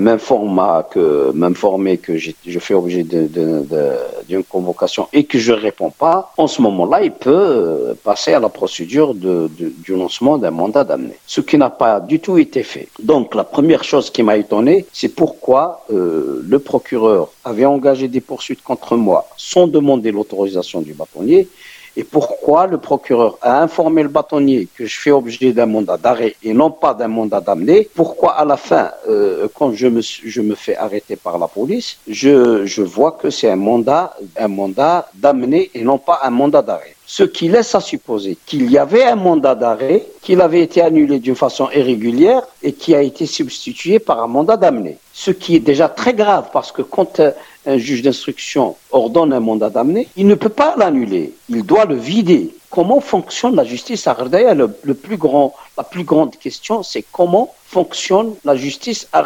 que 0.91 1.33
m'informer 1.33 1.99
que 1.99 2.17
je 2.17 2.59
fais 2.59 2.75
objet 2.75 3.03
d'une 3.03 4.45
convocation 4.45 5.09
et 5.13 5.25
que 5.25 5.39
je 5.39 5.53
réponds 5.53 5.91
pas, 5.91 6.33
en 6.37 6.47
ce 6.47 6.63
moment-là, 6.63 7.03
il 7.03 7.13
peut 7.13 7.95
passer 8.03 8.33
à 8.33 8.41
la 8.41 8.49
procédure 8.49 9.15
de, 9.15 9.51
du 9.59 9.95
lancement 9.95 10.39
d'un 10.39 10.51
mandat 10.51 10.85
d'amener. 10.85 11.17
Ce 11.27 11.41
qui 11.41 11.59
n'a 11.59 11.71
pas 11.71 12.01
du 12.01 12.21
tout 12.21 12.39
été 12.39 12.63
fait. 12.63 12.89
Donc, 13.03 13.35
la 13.35 13.45
première 13.45 13.85
chose 13.85 14.11
qui 14.11 14.23
m'a 14.23 14.37
étonné, 14.37 14.87
c'est 14.93 15.15
pourquoi 15.15 15.85
euh, 15.93 16.41
le 16.55 16.61
procureur 16.61 17.33
avait 17.43 17.65
engagé 17.65 18.07
des 18.07 18.21
poursuites 18.21 18.63
contre 18.63 18.97
moi 18.97 19.29
sans 19.37 19.67
demander 19.67 20.13
l'autorisation 20.13 20.83
du 20.83 20.95
bâtonnier 20.95 21.49
et 21.97 22.05
pourquoi 22.05 22.67
le 22.67 22.79
procureur 22.79 23.39
a 23.41 23.63
informé 23.63 24.03
le 24.03 24.09
bâtonnier 24.09 24.69
que 24.77 24.85
je 24.87 24.99
fais 24.99 25.11
objet 25.11 25.53
d'un 25.53 25.67
mandat 25.67 25.97
d'arrêt 25.97 26.35
et 26.43 26.53
non 26.53 26.71
pas 26.71 26.93
d'un 26.95 27.09
mandat 27.09 27.41
d'amener? 27.41 27.89
Pourquoi 27.95 28.33
à 28.33 28.45
la 28.45 28.57
fin, 28.57 28.91
euh, 29.09 29.47
quand 29.55 29.73
je 29.73 29.87
me, 29.89 30.55
fais 30.55 30.77
arrêter 30.77 31.17
par 31.17 31.39
la 31.39 31.47
police, 31.47 31.99
je, 32.09 32.67
je 32.67 32.83
vois 32.83 33.13
que 33.13 33.31
c'est 33.31 33.51
un 33.51 33.57
mandat, 33.57 34.17
un 34.37 34.49
mandat 34.49 35.09
d'amener 35.15 35.71
et 35.75 35.85
non 35.85 35.99
pas 35.99 36.21
un 36.25 36.31
mandat 36.31 36.63
d'arrêt? 36.63 36.97
Ce 37.07 37.23
qui 37.23 37.49
laisse 37.49 37.75
à 37.75 37.81
supposer 37.81 38.39
qu'il 38.47 38.71
y 38.71 38.79
avait 38.79 39.05
un 39.05 39.15
mandat 39.15 39.55
d'arrêt, 39.55 40.07
qu'il 40.23 40.41
avait 40.41 40.63
été 40.63 40.81
annulé 40.81 41.19
d'une 41.19 41.37
façon 41.37 41.69
irrégulière 41.71 42.43
et 42.63 42.73
qui 42.73 42.95
a 42.95 43.03
été 43.03 43.27
substitué 43.27 43.99
par 43.99 44.23
un 44.23 44.27
mandat 44.27 44.57
d'amener. 44.57 44.97
Ce 45.13 45.31
qui 45.31 45.55
est 45.55 45.61
déjà 45.61 45.89
très 45.89 46.15
grave 46.15 46.49
parce 46.53 46.73
que 46.73 46.83
quand 46.83 47.21
euh, 47.21 47.31
un 47.67 47.79
juge 47.79 48.03
d'instruction 48.03 48.77
ordonne 48.91 49.33
un 49.33 49.41
mandat 49.41 49.71
d'amener, 49.71 50.09
il 50.17 50.27
ne 50.27 50.35
peut 50.35 50.49
pas 50.49 50.75
l'annuler, 50.77 51.33
il 51.49 51.65
doit 51.65 51.85
le 51.85 51.97
vider. 51.97 52.55
Comment 52.71 53.01
fonctionne 53.01 53.55
la 53.55 53.63
justice 53.63 54.09
à 54.09 54.15
Gherdaya 54.15 54.53
le, 54.53 54.67
plus 54.67 55.17
grand, 55.17 55.55
La 55.77 55.85
plus 55.85 56.03
grande 56.03 56.37
question, 56.37 56.83
c'est 56.83 57.05
comment 57.13 57.55
fonctionne 57.67 58.35
la 58.45 58.57
justice 58.57 59.07
à. 59.13 59.25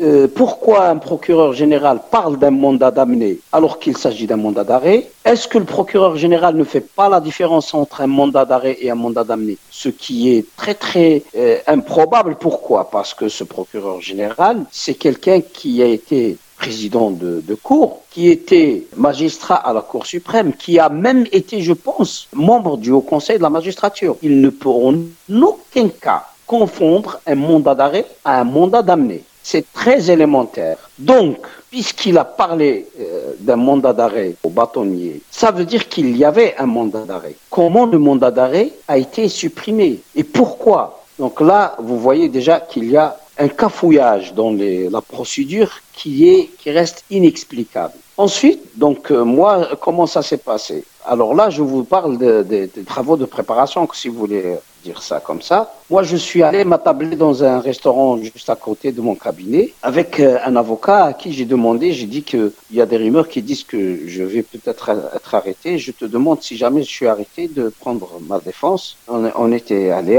Euh, 0.00 0.28
pourquoi 0.32 0.86
un 0.86 0.96
procureur 0.96 1.52
général 1.52 2.00
parle 2.12 2.38
d'un 2.38 2.52
mandat 2.52 2.92
d'amener 2.92 3.40
alors 3.50 3.80
qu'il 3.80 3.96
s'agit 3.96 4.28
d'un 4.28 4.36
mandat 4.36 4.62
d'arrêt? 4.62 5.10
Est-ce 5.24 5.48
que 5.48 5.58
le 5.58 5.64
procureur 5.64 6.16
général 6.16 6.54
ne 6.54 6.62
fait 6.62 6.80
pas 6.80 7.08
la 7.08 7.20
différence 7.20 7.74
entre 7.74 8.02
un 8.02 8.06
mandat 8.06 8.44
d'arrêt 8.44 8.76
et 8.80 8.88
un 8.88 8.94
mandat 8.94 9.24
d'amener? 9.24 9.58
Ce 9.70 9.88
qui 9.88 10.32
est 10.34 10.44
très 10.56 10.74
très 10.74 11.24
euh, 11.36 11.58
improbable. 11.66 12.36
Pourquoi? 12.38 12.88
Parce 12.90 13.14
que 13.14 13.28
ce 13.28 13.42
procureur 13.42 14.00
général, 14.00 14.64
c'est 14.70 14.94
quelqu'un 14.94 15.40
qui 15.40 15.82
a 15.82 15.86
été 15.86 16.38
président 16.56 17.10
de, 17.10 17.42
cour, 17.62 18.00
qui 18.10 18.28
était 18.28 18.86
magistrat 18.96 19.56
à 19.56 19.72
la 19.72 19.80
Cour 19.80 20.06
suprême, 20.06 20.52
qui 20.52 20.78
a 20.78 20.88
même 20.88 21.26
été, 21.32 21.60
je 21.60 21.72
pense, 21.72 22.28
membre 22.32 22.76
du 22.76 22.90
Haut 22.90 23.00
Conseil 23.00 23.38
de 23.38 23.42
la 23.42 23.50
magistrature. 23.50 24.16
Ils 24.22 24.40
ne 24.40 24.50
pourront 24.50 25.04
en 25.30 25.42
aucun 25.42 25.88
cas 25.88 26.24
confondre 26.46 27.20
un 27.26 27.34
mandat 27.34 27.74
d'arrêt 27.74 28.06
à 28.24 28.40
un 28.40 28.44
mandat 28.44 28.82
d'amener. 28.82 29.22
C'est 29.42 29.72
très 29.72 30.10
élémentaire. 30.10 30.76
Donc, 30.98 31.38
puisqu'il 31.70 32.18
a 32.18 32.24
parlé 32.24 32.86
euh, 33.00 33.34
d'un 33.38 33.56
mandat 33.56 33.92
d'arrêt 33.92 34.34
au 34.42 34.48
bâtonnier, 34.48 35.20
ça 35.30 35.50
veut 35.50 35.64
dire 35.64 35.88
qu'il 35.88 36.16
y 36.16 36.24
avait 36.24 36.54
un 36.58 36.66
mandat 36.66 37.00
d'arrêt. 37.00 37.36
Comment 37.50 37.86
le 37.86 37.98
mandat 37.98 38.30
d'arrêt 38.30 38.72
a 38.88 38.98
été 38.98 39.28
supprimé? 39.28 40.00
Et 40.14 40.24
pourquoi? 40.24 41.04
Donc 41.18 41.40
là, 41.40 41.76
vous 41.78 41.98
voyez 41.98 42.28
déjà 42.28 42.60
qu'il 42.60 42.90
y 42.90 42.96
a 42.96 43.16
un 43.38 43.48
cafouillage 43.48 44.32
dans 44.34 44.50
les- 44.52 44.88
la 44.88 45.00
procédure 45.00 45.70
qui, 45.92 46.28
est, 46.28 46.50
qui 46.58 46.70
reste 46.70 47.04
inexplicable. 47.10 47.94
Ensuite, 48.16 48.60
donc 48.78 49.10
euh, 49.10 49.24
moi, 49.24 49.70
comment 49.80 50.06
ça 50.06 50.22
s'est 50.22 50.38
passé? 50.38 50.84
Alors 51.08 51.34
là, 51.34 51.50
je 51.50 51.62
vous 51.62 51.84
parle 51.84 52.18
de- 52.18 52.42
de- 52.42 52.68
des 52.74 52.82
travaux 52.84 53.16
de 53.16 53.24
préparation, 53.26 53.88
si 53.94 54.08
vous 54.08 54.18
voulez 54.18 54.56
dire 54.84 55.00
ça 55.02 55.20
comme 55.20 55.40
ça. 55.42 55.72
Moi, 55.90 56.02
je 56.02 56.16
suis 56.16 56.42
allé 56.42 56.64
m'attabler 56.64 57.16
dans 57.16 57.42
un 57.44 57.58
restaurant 57.60 58.16
juste 58.18 58.48
à 58.50 58.56
côté 58.56 58.92
de 58.92 59.00
mon 59.00 59.14
cabinet 59.14 59.72
avec 59.82 60.18
euh, 60.20 60.38
un 60.44 60.54
avocat 60.56 61.04
à 61.04 61.12
qui 61.12 61.32
j'ai 61.32 61.44
demandé, 61.44 61.92
j'ai 61.92 62.06
dit 62.06 62.22
qu'il 62.22 62.50
y 62.72 62.80
a 62.80 62.86
des 62.86 62.96
rumeurs 62.96 63.28
qui 63.28 63.40
disent 63.42 63.64
que 63.64 64.00
je 64.06 64.22
vais 64.22 64.42
peut-être 64.42 64.90
être 65.14 65.34
arrêté. 65.34 65.78
Je 65.78 65.92
te 65.92 66.04
demande 66.04 66.42
si 66.42 66.56
jamais 66.56 66.82
je 66.82 66.88
suis 66.88 67.06
arrêté 67.06 67.48
de 67.48 67.72
prendre 67.80 68.08
ma 68.28 68.38
défense. 68.40 68.96
On, 69.08 69.30
on 69.36 69.52
était 69.52 69.90
allé 69.90 70.18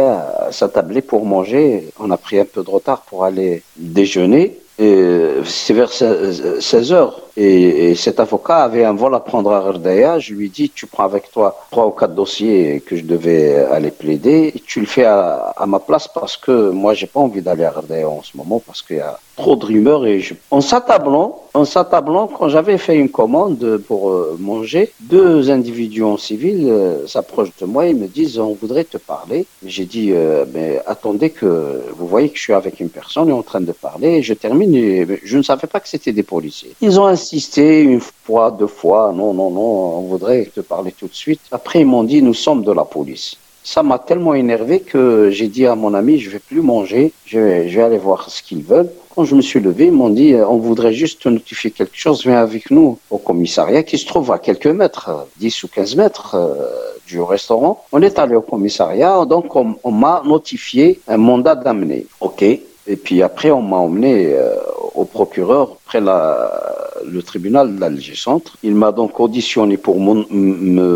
s'attabler 0.51 1.01
pour 1.01 1.25
manger. 1.25 1.89
On 1.99 2.11
a 2.11 2.17
pris 2.17 2.39
un 2.39 2.45
peu 2.45 2.63
de 2.63 2.69
retard 2.69 3.01
pour 3.01 3.23
aller 3.25 3.61
déjeuner. 3.77 4.57
C'est 4.77 5.73
vers 5.73 5.91
16 5.91 6.91
heures. 6.93 7.21
Et, 7.39 7.91
et 7.91 7.95
cet 7.95 8.19
avocat 8.19 8.63
avait 8.63 8.83
un 8.83 8.93
vol 8.93 9.13
à 9.13 9.19
prendre 9.19 9.51
à 9.51 9.59
Ardaya. 9.59 10.17
Je 10.17 10.33
lui 10.33 10.49
dis, 10.49 10.71
tu 10.71 10.87
prends 10.87 11.03
avec 11.03 11.31
toi 11.31 11.55
trois 11.69 11.85
ou 11.85 11.91
quatre 11.91 12.15
dossiers 12.15 12.81
que 12.81 12.95
je 12.95 13.03
devais 13.03 13.63
aller 13.65 13.91
plaider. 13.91 14.55
Tu 14.65 14.79
le 14.79 14.87
fais 14.87 15.05
à, 15.05 15.53
ma 15.67 15.79
place 15.79 16.07
parce 16.07 16.35
que 16.35 16.71
moi, 16.71 16.95
j'ai 16.95 17.05
pas 17.05 17.19
envie 17.19 17.43
d'aller 17.43 17.63
à 17.63 17.69
Ardaya 17.69 18.09
en 18.09 18.23
ce 18.23 18.35
moment 18.35 18.59
parce 18.65 18.81
qu'il 18.81 18.97
y 18.97 19.01
a 19.01 19.19
trop 19.35 19.55
de 19.55 19.65
rumeurs. 19.65 20.07
Et 20.07 20.19
je... 20.19 20.33
En 20.49 20.61
s'attablant, 20.61 21.43
en 21.53 21.63
s'attablant, 21.63 22.27
quand 22.27 22.49
j'avais 22.49 22.79
fait 22.79 22.97
une 22.97 23.09
commande 23.09 23.77
pour 23.87 24.09
euh, 24.09 24.35
manger, 24.39 24.91
deux 25.01 25.51
individus 25.51 26.03
en 26.03 26.17
civil 26.17 26.67
euh, 26.67 27.05
s'approchent 27.05 27.55
de 27.59 27.65
moi 27.65 27.85
et 27.85 27.93
me 27.93 28.07
disent, 28.07 28.39
on 28.39 28.53
voudrait 28.53 28.83
te 28.83 28.97
parler. 28.97 29.45
J'ai 29.63 29.85
dit, 29.85 30.09
euh, 30.11 30.45
mais 30.53 30.81
attendez 30.87 31.29
que 31.29 31.83
vous 31.95 32.07
voyez 32.07 32.29
que 32.29 32.37
je 32.37 32.41
suis 32.41 32.53
avec 32.53 32.79
une 32.79 32.89
personne 32.89 33.29
et 33.29 33.33
en 33.33 33.43
train 33.43 33.61
de 33.61 33.71
parler. 33.71 34.23
Je 34.23 34.33
termine. 34.33 34.73
Et 34.73 35.07
je 35.23 35.37
ne 35.37 35.43
savais 35.43 35.67
pas 35.67 35.79
que 35.79 35.87
c'était 35.87 36.11
des 36.11 36.23
policiers. 36.23 36.73
Ils 36.81 36.99
ont 36.99 37.05
une 37.33 37.99
fois, 37.99 38.51
deux 38.51 38.67
fois. 38.67 39.13
Non, 39.15 39.33
non, 39.33 39.49
non, 39.51 39.99
on 39.99 40.01
voudrait 40.01 40.45
te 40.53 40.61
parler 40.61 40.91
tout 40.91 41.07
de 41.07 41.13
suite. 41.13 41.41
Après, 41.51 41.81
ils 41.81 41.85
m'ont 41.85 42.03
dit, 42.03 42.21
nous 42.21 42.33
sommes 42.33 42.63
de 42.63 42.71
la 42.71 42.85
police. 42.85 43.37
Ça 43.63 43.83
m'a 43.83 43.99
tellement 43.99 44.33
énervé 44.33 44.79
que 44.79 45.29
j'ai 45.29 45.47
dit 45.47 45.65
à 45.65 45.75
mon 45.75 45.93
ami, 45.93 46.19
je 46.19 46.29
vais 46.29 46.39
plus 46.39 46.61
manger, 46.61 47.11
je 47.25 47.37
vais, 47.37 47.81
aller 47.81 47.97
voir 47.97 48.29
ce 48.29 48.41
qu'ils 48.41 48.63
veulent. 48.63 48.89
Quand 49.13 49.25
je 49.25 49.35
me 49.35 49.41
suis 49.41 49.59
levé, 49.59 49.87
ils 49.87 49.91
m'ont 49.91 50.09
dit, 50.09 50.35
on 50.35 50.57
voudrait 50.57 50.93
juste 50.93 51.23
te 51.23 51.27
notifier 51.27 51.71
quelque 51.71 51.97
chose, 51.97 52.23
viens 52.23 52.39
avec 52.39 52.71
nous 52.71 52.97
au 53.09 53.17
commissariat 53.17 53.83
qui 53.83 53.97
se 53.97 54.05
trouve 54.05 54.31
à 54.31 54.39
quelques 54.39 54.67
mètres, 54.67 55.27
10 55.37 55.63
ou 55.63 55.67
15 55.67 55.95
mètres 55.97 56.35
euh, 56.35 56.53
du 57.07 57.19
restaurant. 57.19 57.83
On 57.91 58.01
est 58.01 58.17
allé 58.19 58.35
au 58.35 58.41
commissariat, 58.41 59.25
donc 59.25 59.53
on, 59.53 59.75
on 59.83 59.91
m'a 59.91 60.21
notifié 60.25 61.01
un 61.09 61.17
mandat 61.17 61.55
d'amener. 61.55 62.05
OK. 62.21 62.45
Et 62.87 62.95
puis 62.95 63.21
après, 63.21 63.51
on 63.51 63.61
m'a 63.61 63.77
emmené 63.77 64.33
euh, 64.33 64.55
au 64.95 65.05
procureur 65.05 65.75
près 65.85 65.99
la, 65.99 66.89
le 67.05 67.21
tribunal 67.21 67.75
d'Alger 67.75 68.15
Centre. 68.15 68.57
Il 68.63 68.75
m'a 68.75 68.91
donc 68.91 69.19
auditionné 69.19 69.77
pour 69.77 69.99
me, 69.99 70.25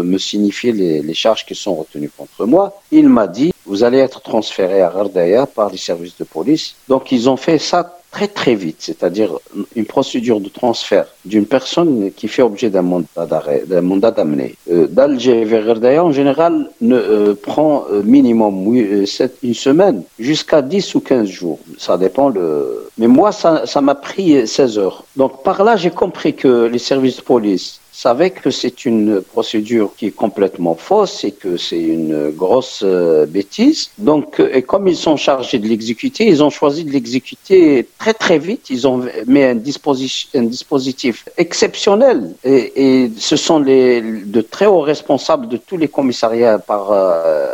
me, 0.03 0.17
signifier 0.17 0.71
les, 0.71 1.01
les, 1.01 1.13
charges 1.13 1.45
qui 1.45 1.55
sont 1.55 1.75
retenues 1.75 2.11
contre 2.15 2.45
moi. 2.45 2.81
Il 2.91 3.09
m'a 3.09 3.27
dit, 3.27 3.51
vous 3.65 3.83
allez 3.83 3.99
être 3.99 4.21
transféré 4.21 4.81
à 4.81 4.89
Rardaya 4.89 5.45
par 5.45 5.69
les 5.69 5.77
services 5.77 6.17
de 6.17 6.23
police. 6.23 6.75
Donc 6.87 7.11
ils 7.11 7.29
ont 7.29 7.37
fait 7.37 7.57
ça 7.57 8.00
très 8.11 8.27
très 8.27 8.55
vite, 8.55 8.77
c'est-à-dire 8.79 9.39
une 9.75 9.85
procédure 9.85 10.39
de 10.41 10.49
transfert 10.49 11.07
d'une 11.25 11.45
personne 11.45 12.11
qui 12.15 12.27
fait 12.27 12.41
objet 12.41 12.69
d'un 12.69 12.81
mandat 12.81 13.25
d'arrêt, 13.25 13.63
d'un 13.65 13.81
mandat 13.81 14.11
d'amener. 14.11 14.55
Euh, 14.69 14.87
D'Alger 14.87 15.45
vers 15.45 15.65
Rardaya, 15.65 16.03
en 16.03 16.11
général, 16.11 16.69
ne 16.81 16.95
euh, 16.95 17.33
prend 17.33 17.85
euh, 17.91 18.03
minimum 18.03 18.75
une 18.75 19.53
semaine 19.53 20.03
jusqu'à 20.19 20.61
10 20.61 20.95
ou 20.95 20.99
15 20.99 21.27
jours. 21.27 21.59
Ça 21.77 21.97
dépend 21.97 22.29
le... 22.29 22.89
Mais 22.97 23.07
moi, 23.07 23.31
ça 23.31 23.81
m'a 23.81 23.95
pris 23.95 24.45
16 24.45 24.77
heures. 24.77 25.05
Donc 25.15 25.43
par 25.43 25.63
là, 25.63 25.77
j'ai 25.77 25.91
compris 25.91 26.35
que 26.35 26.65
les 26.65 26.79
services 26.79 27.17
de 27.17 27.21
police 27.21 27.80
savaient 28.01 28.31
que 28.31 28.49
c'est 28.49 28.85
une 28.85 29.21
procédure 29.21 29.91
qui 29.95 30.07
est 30.07 30.17
complètement 30.25 30.73
fausse 30.73 31.23
et 31.23 31.33
que 31.33 31.55
c'est 31.55 31.85
une 31.99 32.31
grosse 32.31 32.81
euh, 32.83 33.27
bêtise. 33.27 33.91
Donc, 33.99 34.39
euh, 34.39 34.49
et 34.57 34.63
comme 34.63 34.87
ils 34.87 35.01
sont 35.07 35.17
chargés 35.17 35.59
de 35.59 35.67
l'exécuter, 35.67 36.25
ils 36.25 36.41
ont 36.41 36.49
choisi 36.49 36.83
de 36.83 36.91
l'exécuter 36.91 37.87
très 37.99 38.15
très 38.15 38.39
vite. 38.39 38.71
Ils 38.71 38.87
ont 38.87 38.97
mis 39.27 39.43
un, 39.43 39.55
dispositif, 39.55 41.25
exceptionnel 41.37 42.17
et, 42.43 43.11
ce 43.17 43.35
sont 43.35 43.59
les 43.59 44.01
de 44.37 44.41
très 44.41 44.65
hauts 44.65 44.87
responsables 44.95 45.47
de 45.47 45.57
tous 45.57 45.77
les 45.77 45.87
commissariats 45.87 46.57
par 46.57 46.91
euh, 46.91 47.47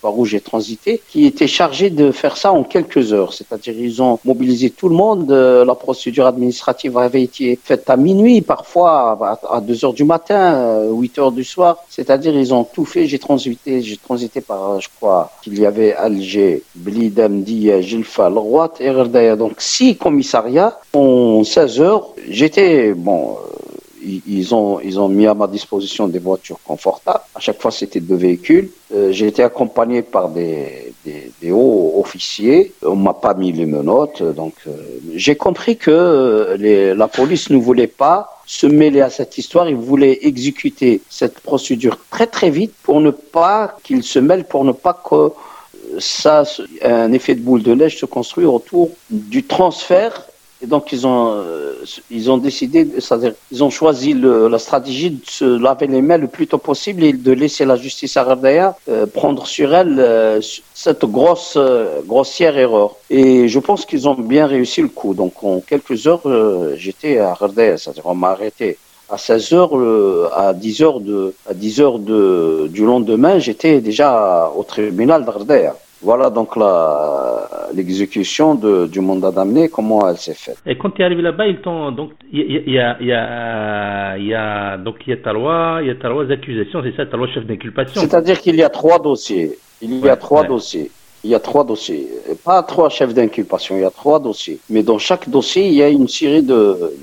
par 0.00 0.16
où 0.16 0.24
j'ai 0.24 0.40
transité, 0.40 1.00
qui 1.10 1.26
étaient 1.26 1.48
chargés 1.48 1.90
de 1.90 2.12
faire 2.12 2.36
ça 2.36 2.52
en 2.52 2.62
quelques 2.62 3.12
heures. 3.12 3.32
C'est-à-dire 3.32 3.74
ils 3.76 4.00
ont 4.00 4.20
mobilisé 4.24 4.70
tout 4.70 4.88
le 4.88 4.94
monde. 4.94 5.30
La 5.30 5.74
procédure 5.74 6.26
administrative 6.26 6.96
avait 6.98 7.22
été 7.22 7.58
faite 7.62 7.90
à 7.90 7.96
minuit, 7.96 8.40
parfois 8.40 9.18
à, 9.20 9.56
à 9.56 9.60
2 9.60 9.84
heures 9.84 9.87
du 9.92 10.04
matin, 10.04 10.54
euh, 10.54 10.92
8 10.92 11.18
heures 11.18 11.32
du 11.32 11.44
soir. 11.44 11.78
C'est-à-dire 11.88 12.34
ils 12.36 12.52
ont 12.54 12.64
tout 12.64 12.84
fait. 12.84 13.06
J'ai 13.06 13.18
transité, 13.18 13.82
j'ai 13.82 13.96
transité 13.96 14.40
par, 14.40 14.80
je 14.80 14.88
crois, 14.96 15.30
qu'il 15.42 15.58
y 15.58 15.66
avait 15.66 15.94
Alger, 15.94 16.62
Blidam, 16.74 17.42
Dia, 17.42 17.80
Gilfa, 17.80 18.28
Leroy 18.28 18.72
et 18.80 18.90
Rerdaya. 18.90 19.36
Donc 19.36 19.54
six 19.58 19.96
commissariats 19.96 20.78
en 20.92 21.44
16 21.44 21.80
heures. 21.80 22.08
J'étais, 22.28 22.94
bon, 22.94 23.36
ils 24.26 24.54
ont, 24.54 24.80
ils 24.80 24.98
ont 24.98 25.08
mis 25.08 25.26
à 25.26 25.34
ma 25.34 25.46
disposition 25.46 26.08
des 26.08 26.18
voitures 26.18 26.60
confortables. 26.64 27.20
À 27.34 27.40
chaque 27.40 27.60
fois, 27.60 27.70
c'était 27.70 28.00
deux 28.00 28.16
véhicules. 28.16 28.70
Euh, 28.94 29.12
j'ai 29.12 29.26
été 29.26 29.42
accompagné 29.42 30.02
par 30.02 30.28
des, 30.30 30.92
hauts 31.50 31.94
officiers. 31.96 32.72
On 32.82 32.96
m'a 32.96 33.14
pas 33.14 33.34
mis 33.34 33.52
les 33.52 33.66
menottes, 33.66 34.22
donc 34.22 34.54
euh, 34.66 34.72
j'ai 35.14 35.36
compris 35.36 35.76
que 35.76 35.90
euh, 35.90 36.94
la 36.94 37.08
police 37.08 37.50
ne 37.50 37.56
voulait 37.56 37.86
pas 37.86 38.40
se 38.46 38.66
mêler 38.66 39.00
à 39.00 39.10
cette 39.10 39.38
histoire. 39.38 39.68
Ils 39.68 39.76
voulaient 39.76 40.18
exécuter 40.22 41.00
cette 41.08 41.40
procédure 41.40 41.98
très 42.10 42.26
très 42.26 42.50
vite 42.50 42.74
pour 42.82 43.00
ne 43.00 43.10
pas 43.10 43.76
qu'ils 43.82 44.02
se 44.02 44.18
mêlent, 44.18 44.44
pour 44.44 44.64
ne 44.64 44.72
pas 44.72 45.00
que 45.08 45.32
ça, 45.98 46.44
un 46.82 47.12
effet 47.12 47.34
de 47.34 47.40
boule 47.40 47.62
de 47.62 47.74
neige 47.74 47.98
se 47.98 48.06
construit 48.06 48.44
autour 48.44 48.90
du 49.10 49.44
transfert 49.44 50.27
et 50.62 50.66
donc 50.66 50.92
ils 50.92 51.06
ont 51.06 51.32
euh, 51.32 51.84
ils 52.10 52.30
ont 52.30 52.38
décidé, 52.38 52.86
c'est-à-dire 52.98 53.34
ils 53.52 53.62
ont 53.62 53.70
choisi 53.70 54.14
la 54.14 54.58
stratégie 54.58 55.10
de 55.10 55.20
se 55.24 55.44
laver 55.44 55.86
les 55.86 56.02
mains 56.02 56.18
le 56.18 56.26
plus 56.26 56.46
tôt 56.46 56.58
possible 56.58 57.04
et 57.04 57.12
de 57.12 57.32
laisser 57.32 57.64
la 57.64 57.76
justice 57.76 58.16
à 58.16 58.26
euh, 58.28 59.06
prendre 59.06 59.46
sur 59.46 59.74
elle 59.74 59.96
euh, 59.98 60.40
cette 60.74 61.04
grosse 61.04 61.54
euh, 61.56 62.00
grossière 62.06 62.56
erreur. 62.58 62.96
Et 63.10 63.48
je 63.48 63.58
pense 63.58 63.86
qu'ils 63.86 64.08
ont 64.08 64.14
bien 64.14 64.46
réussi 64.46 64.82
le 64.82 64.88
coup. 64.88 65.14
Donc 65.14 65.42
en 65.42 65.60
quelques 65.60 66.06
heures, 66.06 66.22
j'étais 66.76 67.18
à 67.18 67.30
Ardea, 67.30 67.76
c'est-à-dire 67.78 68.06
on 68.06 68.14
m'a 68.14 68.30
arrêté 68.30 68.78
à 69.08 69.16
16 69.16 69.52
heures, 69.52 69.76
euh, 69.76 70.28
à 70.34 70.52
10 70.52 70.82
heures 70.82 71.00
de 71.00 71.34
à 71.48 71.54
10 71.54 71.80
heures 71.80 71.98
de 71.98 72.68
du 72.70 72.84
lendemain, 72.84 73.38
j'étais 73.38 73.80
déjà 73.80 74.52
au 74.54 74.62
tribunal 74.64 75.24
d'Ardea. 75.24 75.74
Voilà 76.00 76.30
donc 76.30 76.54
la- 76.56 77.48
l'exécution 77.74 78.54
de- 78.54 78.86
du 78.86 79.00
mandat 79.00 79.32
d'amener, 79.32 79.68
comment 79.68 80.08
elle 80.08 80.16
s'est 80.16 80.34
faite. 80.34 80.58
Et 80.64 80.78
quand 80.78 80.90
tu 80.90 81.02
es 81.02 81.04
arrivé 81.04 81.22
là-bas, 81.22 81.46
ils 81.48 81.60
t'ont 81.60 81.90
donc 81.90 82.12
il 82.32 82.40
y 82.40 82.70
y 82.72 82.78
a, 82.78 82.96
il 83.00 83.06
y 83.06 83.12
a, 83.12 84.16
il 84.16 84.26
y 84.26 84.34
a 84.34 84.76
donc 84.78 84.96
il 85.06 85.10
y 85.10 85.12
a 85.14 85.16
trois 85.16 85.78
il 85.82 85.88
y 85.88 85.90
a 85.90 85.96
trois 85.96 86.30
accusations, 86.30 86.82
c'est 86.84 86.94
ça, 86.96 87.06
trois 87.06 87.26
chefs 87.28 87.46
d'inculpation. 87.46 88.00
C'est-à-dire 88.00 88.40
qu'il 88.40 88.56
y 88.56 88.62
a 88.62 88.70
trois 88.70 88.98
dossiers. 89.00 89.58
Il 89.82 89.94
y 89.98 90.02
Ouais, 90.02 90.10
a 90.10 90.16
trois 90.16 90.42
ouais. 90.42 90.48
dossiers. 90.48 90.90
Il 91.24 91.30
y 91.30 91.34
a 91.34 91.40
trois 91.40 91.64
dossiers. 91.64 92.08
Pas 92.44 92.62
trois 92.62 92.88
chefs 92.88 93.12
d'inculpation, 93.12 93.76
il 93.76 93.82
y 93.82 93.84
a 93.84 93.90
trois 93.90 94.20
dossiers. 94.20 94.58
Mais 94.70 94.82
dans 94.82 94.98
chaque 94.98 95.28
dossier, 95.28 95.66
il 95.66 95.74
y 95.74 95.82
a 95.82 95.88
une 95.88 96.08
série 96.08 96.42
de. 96.42 96.94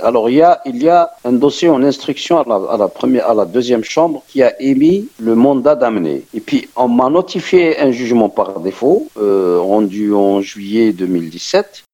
alors, 0.00 0.30
il 0.30 0.36
y 0.36 0.42
a, 0.42 0.60
il 0.64 0.82
y 0.82 0.88
a 0.88 1.10
un 1.24 1.32
dossier 1.32 1.68
en 1.68 1.82
instruction 1.82 2.38
à 2.38 2.76
la, 2.76 2.88
première, 2.88 3.28
à 3.28 3.34
la 3.34 3.44
deuxième 3.44 3.84
chambre 3.84 4.22
qui 4.28 4.42
a 4.42 4.60
émis 4.60 5.08
le 5.18 5.34
mandat 5.34 5.74
d'amener. 5.74 6.22
Et 6.34 6.40
puis, 6.40 6.68
on 6.76 6.88
m'a 6.88 7.10
notifié 7.10 7.78
un 7.80 7.90
jugement 7.90 8.28
par 8.28 8.60
défaut, 8.60 9.08
euh, 9.18 9.58
rendu 9.60 10.14
en 10.14 10.40
juillet 10.40 10.92
2017. 10.92 11.84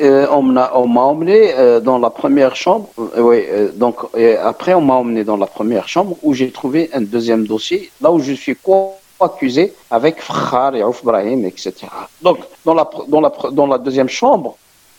Euh, 0.00 0.26
on 0.30 0.42
m'a 0.42 0.70
emmené 0.72 1.54
euh, 1.54 1.80
dans 1.80 1.98
la 1.98 2.10
première 2.10 2.54
chambre. 2.54 2.88
Euh, 2.98 3.20
oui, 3.20 3.44
donc 3.74 3.96
après 4.42 4.74
on 4.74 4.82
m'a 4.82 4.94
emmené 4.94 5.24
dans 5.24 5.36
la 5.36 5.46
première 5.46 5.88
chambre 5.88 6.16
où 6.22 6.34
j'ai 6.34 6.50
trouvé 6.50 6.90
un 6.92 7.00
deuxième 7.00 7.46
dossier, 7.46 7.90
là 8.00 8.12
où 8.12 8.18
je 8.18 8.32
suis 8.32 8.56
co-accusé 9.18 9.74
avec 9.90 10.20
Frère 10.20 10.74
et 10.74 10.82
Ouf 10.82 11.04
Brahim, 11.04 11.44
etc. 11.44 11.72
Donc 12.22 12.38
dans 12.64 12.74
la 12.74 12.88
dans 13.08 13.20
la 13.20 13.32
dans 13.52 13.66
la 13.66 13.78
deuxième 13.78 14.08
chambre, 14.08 14.56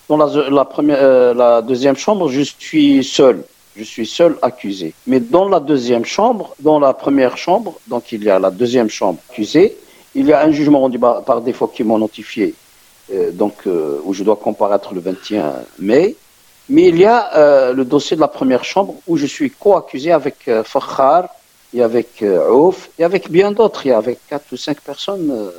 dans 0.09 0.17
la, 0.17 0.65
première 0.65 0.97
euh, 1.01 1.33
la 1.33 1.61
deuxième 1.61 1.97
chambre, 1.97 2.29
je 2.29 2.41
suis 2.41 3.03
seul. 3.03 3.43
Je 3.75 3.83
suis 3.83 4.07
seul 4.07 4.37
accusé. 4.41 4.93
Mais 5.05 5.19
dans 5.19 5.47
la 5.47 5.59
deuxième 5.59 6.05
chambre, 6.05 6.55
dans 6.59 6.79
la 6.79 6.93
première 6.93 7.37
chambre, 7.37 7.75
donc 7.87 8.11
il 8.11 8.23
y 8.23 8.29
a 8.29 8.39
la 8.39 8.49
deuxième 8.49 8.89
chambre 8.89 9.19
accusée, 9.29 9.77
il 10.15 10.25
y 10.25 10.33
a 10.33 10.41
un 10.41 10.51
jugement 10.51 10.79
rendu 10.79 10.97
par, 10.97 11.23
par 11.23 11.41
défaut 11.41 11.67
qui 11.67 11.83
m'a 11.83 11.97
notifié 11.97 12.55
euh, 13.13 13.31
donc 13.31 13.55
euh, 13.67 13.99
où 14.03 14.13
je 14.13 14.23
dois 14.23 14.35
comparaître 14.35 14.95
le 14.95 15.01
21 15.01 15.53
mai. 15.79 16.15
Mais 16.69 16.87
il 16.87 16.97
y 16.97 17.05
a 17.05 17.71
le 17.71 17.85
dossier 17.85 18.17
de 18.17 18.21
la 18.21 18.27
première 18.27 18.65
chambre 18.65 18.95
où 19.07 19.15
je 19.15 19.25
suis 19.25 19.49
co-accusé 19.51 20.11
avec 20.11 20.49
Fakhar 20.65 21.29
et 21.73 21.81
avec 21.81 22.21
euh, 22.23 22.49
Ouf 22.51 22.89
et 22.97 23.03
avec 23.03 23.29
bien 23.29 23.51
d'autres, 23.51 23.85
il 23.85 23.89
y 23.89 23.91
a 23.91 23.97
avec 23.97 24.19
quatre 24.29 24.45
ou 24.51 24.57
cinq 24.57 24.81
personnes. 24.81 25.29
euh. 25.31 25.51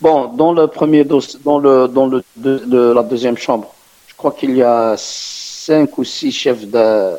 Bon, 0.00 0.26
dans 0.26 0.52
le 0.52 0.66
premier 0.66 1.04
dans 1.04 1.58
le 1.58 1.88
dans 1.88 2.06
le 2.06 2.22
de, 2.36 2.92
la 2.92 3.02
deuxième 3.02 3.36
chambre, 3.36 3.72
je 4.08 4.14
crois 4.14 4.32
qu'il 4.32 4.54
y 4.56 4.62
a 4.62 4.94
cinq 4.98 5.96
ou 5.98 6.04
six 6.04 6.32
chefs 6.32 6.66
d'a- 6.66 7.18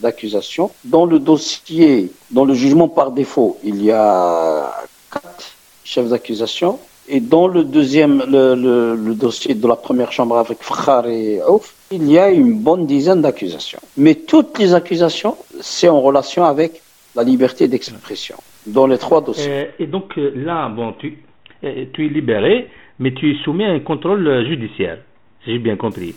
d'accusation. 0.00 0.70
Dans 0.84 1.04
le 1.04 1.18
dossier, 1.18 2.10
dans 2.30 2.44
le 2.44 2.54
jugement 2.54 2.88
par 2.88 3.10
défaut, 3.12 3.58
il 3.62 3.82
y 3.84 3.90
a 3.92 4.74
quatre 5.12 5.44
chefs 5.84 6.08
d'accusation. 6.08 6.78
Et 7.10 7.20
dans 7.20 7.46
le 7.48 7.64
deuxième, 7.64 8.22
le, 8.28 8.54
le- 8.54 9.14
dossier 9.14 9.54
de 9.54 9.66
la 9.66 9.76
première 9.76 10.12
chambre 10.12 10.36
avec 10.36 10.58
Frère 10.62 11.06
et 11.06 11.40
Ouf, 11.48 11.74
il 11.90 12.10
y 12.10 12.18
a 12.18 12.28
une 12.28 12.54
bonne 12.58 12.84
dizaine 12.86 13.22
d'accusations. 13.22 13.78
Mais 13.96 14.14
toutes 14.14 14.58
les 14.58 14.74
accusations, 14.74 15.34
c'est 15.60 15.88
en 15.88 16.00
relation 16.02 16.44
avec 16.44 16.82
la 17.18 17.24
liberté 17.24 17.66
d'expression. 17.68 18.36
Dans 18.66 18.86
les 18.86 18.98
trois 18.98 19.20
dossiers. 19.20 19.50
Euh, 19.50 19.64
et 19.82 19.86
donc 19.86 20.16
euh, 20.16 20.32
là, 20.36 20.68
bon, 20.68 20.92
tu, 21.00 21.18
euh, 21.64 21.84
tu 21.92 22.06
es 22.06 22.08
libéré, 22.08 22.68
mais 22.98 23.12
tu 23.12 23.24
es 23.32 23.36
soumis 23.44 23.64
à 23.64 23.70
un 23.70 23.80
contrôle 23.80 24.24
judiciaire, 24.46 24.98
si 25.44 25.52
j'ai 25.52 25.58
bien 25.58 25.76
compris. 25.76 26.14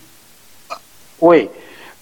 Oui, 1.20 1.50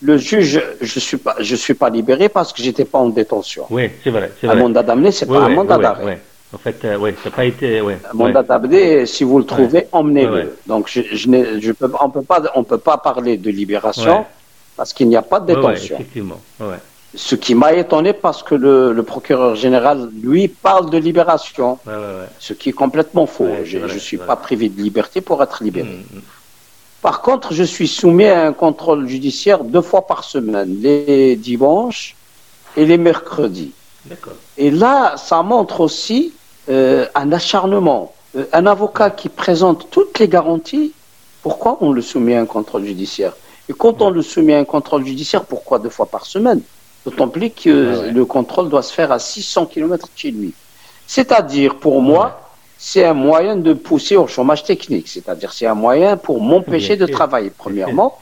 le 0.02 0.18
juge, 0.18 0.62
je 0.82 1.00
suis 1.00 1.18
pas, 1.18 1.36
je 1.39 1.56
suis 1.56 1.74
pas 1.74 1.89
libéré 1.89 2.30
parce 2.30 2.52
que 2.54 2.62
j'étais 2.62 2.86
pas 2.86 3.00
en 3.00 3.10
détention. 3.10 3.66
Oui, 3.70 3.89
c'est 4.04 4.10
vrai, 4.12 4.32
Un 4.43 4.47
vrai. 4.47 4.56
mandat 4.64 4.84
d'amener, 4.84 5.12
c'est 5.12 5.28
Oui, 5.30 5.38
pas 5.38 5.45
oui, 5.45 5.52
un 5.52 5.56
mandat 5.56 5.78
oui, 5.78 5.82
d'arrêt. 5.84 6.22
En 6.54 6.58
fait, 6.58 6.84
euh, 6.86 6.97
oui, 6.97 7.12
ça 7.24 7.30
n'a 7.30 7.36
pas 7.36 7.45
été. 7.45 7.80
Ouais, 7.82 7.97
Un 8.12 8.16
mandat 8.18 8.43
d'amener, 8.43 9.06
si 9.06 9.24
vous 9.24 9.38
le 9.39 9.45
trouvez, 9.45 9.86
emmenez-le. 9.91 10.32
Ouais, 10.32 10.43
ouais. 10.43 10.54
Donc, 10.68 10.89
je, 10.89 11.02
je 11.12 11.60
je 11.66 11.72
peux, 11.74 11.91
on 12.02 12.10
peut 12.10 12.24
pas, 12.24 12.41
on 12.56 12.64
peut 12.64 12.78
pas 12.80 12.97
parler 12.97 13.38
de 13.38 13.50
libération 13.52 14.20
Ouais. 14.22 14.26
parce 14.76 14.91
qu'il 14.93 15.08
n'y 15.10 15.16
a 15.16 15.22
pas 15.22 15.39
de 15.39 15.54
Ouais, 15.54 15.60
ouais, 15.60 15.74
détention. 15.74 15.95
effectivement. 15.97 16.41
Ce 17.16 17.36
qui 17.36 17.55
m'a 17.55 17.74
étonné 17.74 18.14
parce 18.14 18.43
que 18.43 18.53
le, 18.55 18.93
le 18.93 19.03
procureur 19.03 19.55
général, 19.55 20.10
lui, 20.22 20.47
parle 20.47 20.89
de 20.91 20.97
libération, 20.97 21.80
Ouais, 21.88 21.93
ouais, 21.93 21.99
ouais. 21.99 22.30
ce 22.39 22.53
qui 22.53 22.70
est 22.70 22.74
complètement 22.74 23.26
faux. 23.26 23.47
Je 23.64 23.80
ne 23.80 23.97
suis 23.97 24.18
pas 24.18 24.36
privé 24.36 24.70
de 24.70 24.80
liberté 24.82 25.20
pour 25.22 25.41
être 25.41 25.64
libéré. 25.64 25.89
Mm, 25.89 26.18
mm. 26.18 26.22
Par 27.01 27.22
contre, 27.22 27.53
je 27.53 27.64
suis 27.64 27.88
soumis 27.88 28.26
à 28.26 28.45
un 28.47 28.53
contrôle 28.53 29.07
judiciaire 29.07 29.64
deux 29.64 29.82
fois 29.82 30.05
par 30.05 30.24
semaine, 30.24 30.78
les 30.82 31.36
dimanches 31.36 32.16
et 32.76 32.86
les 32.86 32.97
mercredis. 32.97 33.72
Et 34.57 34.70
là, 34.70 35.16
ça 35.18 35.41
montre 35.41 35.82
aussi 35.82 36.34
euh, 36.70 37.05
un 37.16 37.32
acharnement. 37.32 38.14
Euh, 38.36 38.45
un 38.53 38.66
avocat 38.68 39.10
qui 39.10 39.30
présente 39.30 39.88
toutes 39.89 40.20
les 40.20 40.28
garanties, 40.28 40.93
pourquoi 41.41 41.78
on 41.82 41.91
le 41.91 42.01
soumet 42.01 42.36
à 42.36 42.41
un 42.41 42.45
contrôle 42.45 42.86
judiciaire? 42.86 43.34
Et 43.70 43.74
quand 43.74 44.01
on 44.01 44.10
le 44.10 44.22
soumet 44.22 44.55
à 44.55 44.60
un 44.60 44.66
contrôle 44.66 45.05
judiciaire, 45.05 45.45
pourquoi 45.45 45.80
deux 45.80 45.89
fois 45.89 46.05
par 46.05 46.26
semaine? 46.26 46.62
D'autant 47.10 47.28
plus 47.28 47.49
que 47.49 47.70
Ah 47.95 47.99
ouais. 48.01 48.12
le 48.12 48.26
contrôle 48.26 48.70
doit 48.70 48.84
se 48.84 48.93
faire 48.93 49.12
à 49.12 49.18
600 49.20 49.66
km 49.66 50.05
de 50.07 50.12
chez 50.16 50.32
lui. 50.32 50.53
C'est-à-dire, 51.07 51.76
pour 51.76 52.01
moi, 52.01 52.39
c'est 52.78 53.03
un 53.03 53.14
moyen 53.16 53.55
de 53.55 53.74
pousser 53.74 54.16
au 54.16 54.28
chômage 54.28 54.64
technique. 54.64 55.07
C'est-à-dire, 55.07 55.51
c'est 55.51 55.66
un 55.66 55.74
moyen 55.74 56.18
pour 56.18 56.39
m'empêcher 56.41 56.95
de 56.97 57.07
travailler, 57.07 57.51
premièrement. 57.57 58.20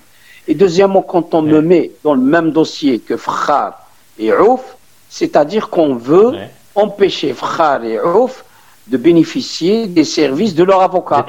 Et 0.48 0.56
deuxièmement, 0.56 1.02
quand 1.02 1.34
on 1.34 1.42
me 1.42 1.60
met 1.62 1.92
dans 2.04 2.14
le 2.14 2.22
même 2.22 2.52
dossier 2.52 3.00
que 3.00 3.18
Frère 3.18 3.74
et 4.18 4.32
Ouf, 4.34 4.78
c'est-à-dire 5.10 5.70
qu'on 5.70 5.96
veut 5.96 6.30
Ouais. 6.30 6.50
empêcher 6.76 7.34
Frère 7.34 7.84
et 7.84 8.00
Ouf 8.00 8.46
de 8.88 8.96
bénéficier 8.96 9.88
des 9.88 10.06
services 10.06 10.56
de 10.56 10.64
leur 10.64 10.82
avocat. 10.82 11.26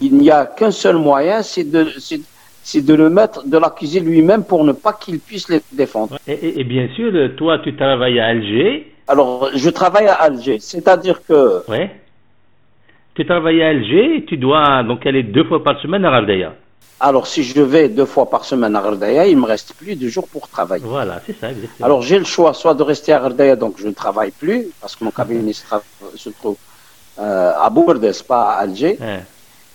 Il 0.00 0.14
n'y 0.18 0.30
a 0.30 0.46
qu'un 0.46 0.70
seul 0.70 0.96
moyen, 0.98 1.42
c'est 1.42 1.64
de, 1.64 1.88
c'est, 2.62 2.84
de 2.84 2.94
le 2.94 3.10
mettre, 3.10 3.46
de 3.46 3.58
l'accuser 3.58 4.00
lui-même 4.00 4.44
pour 4.44 4.64
ne 4.64 4.72
pas 4.72 4.92
qu'il 4.92 5.18
puisse 5.18 5.48
les 5.48 5.60
défendre. 5.72 6.18
Et, 6.26 6.32
et- 6.32 6.60
et 6.60 6.64
bien 6.64 6.88
sûr, 6.96 7.10
euh, 7.14 7.28
toi, 7.36 7.58
tu 7.58 7.74
travailles 7.76 8.20
à 8.20 8.26
Alger. 8.26 8.92
Alors, 9.08 9.50
je 9.54 9.68
travaille 9.70 10.06
à 10.06 10.14
Alger, 10.14 10.58
c'est-à-dire 10.60 11.20
que 11.26 11.62
Ouais. 11.68 11.90
Tu 13.14 13.26
travailles 13.26 13.62
à 13.62 13.68
Alger 13.68 14.16
et 14.18 14.24
tu 14.24 14.36
dois 14.38 14.82
donc 14.84 15.04
aller 15.04 15.22
deux 15.22 15.44
fois 15.44 15.62
par 15.62 15.78
semaine 15.82 16.04
à 16.04 16.12
Ardea. 16.14 16.54
Alors, 16.98 17.26
si 17.26 17.42
je 17.42 17.60
vais 17.60 17.88
deux 17.88 18.06
fois 18.06 18.30
par 18.30 18.44
semaine 18.44 18.74
à 18.76 18.78
Ardaya, 18.78 19.26
il 19.26 19.36
me 19.36 19.44
reste 19.44 19.74
plus 19.74 19.96
de 19.96 20.06
jours 20.08 20.28
pour 20.28 20.48
travailler. 20.48 20.84
Voilà, 20.86 21.20
c'est 21.26 21.36
ça, 21.38 21.50
exactement. 21.50 21.84
Alors, 21.84 22.00
j'ai 22.02 22.16
le 22.18 22.24
choix 22.24 22.54
soit 22.54 22.74
de 22.74 22.82
rester 22.84 23.12
à 23.12 23.22
Ardaya, 23.24 23.56
donc 23.56 23.74
je 23.78 23.88
ne 23.88 23.92
travaille 23.92 24.30
plus, 24.30 24.68
parce 24.80 24.94
que 24.96 25.02
mon 25.04 25.10
cabinet 25.20 25.52
se 25.52 26.28
trouve 26.30 26.56
euh, 27.18 27.52
à 27.60 27.68
Bourdes, 27.70 28.08
pas 28.26 28.52
à 28.52 28.60
Alger. 28.60 28.96
Ouais. 29.00 29.20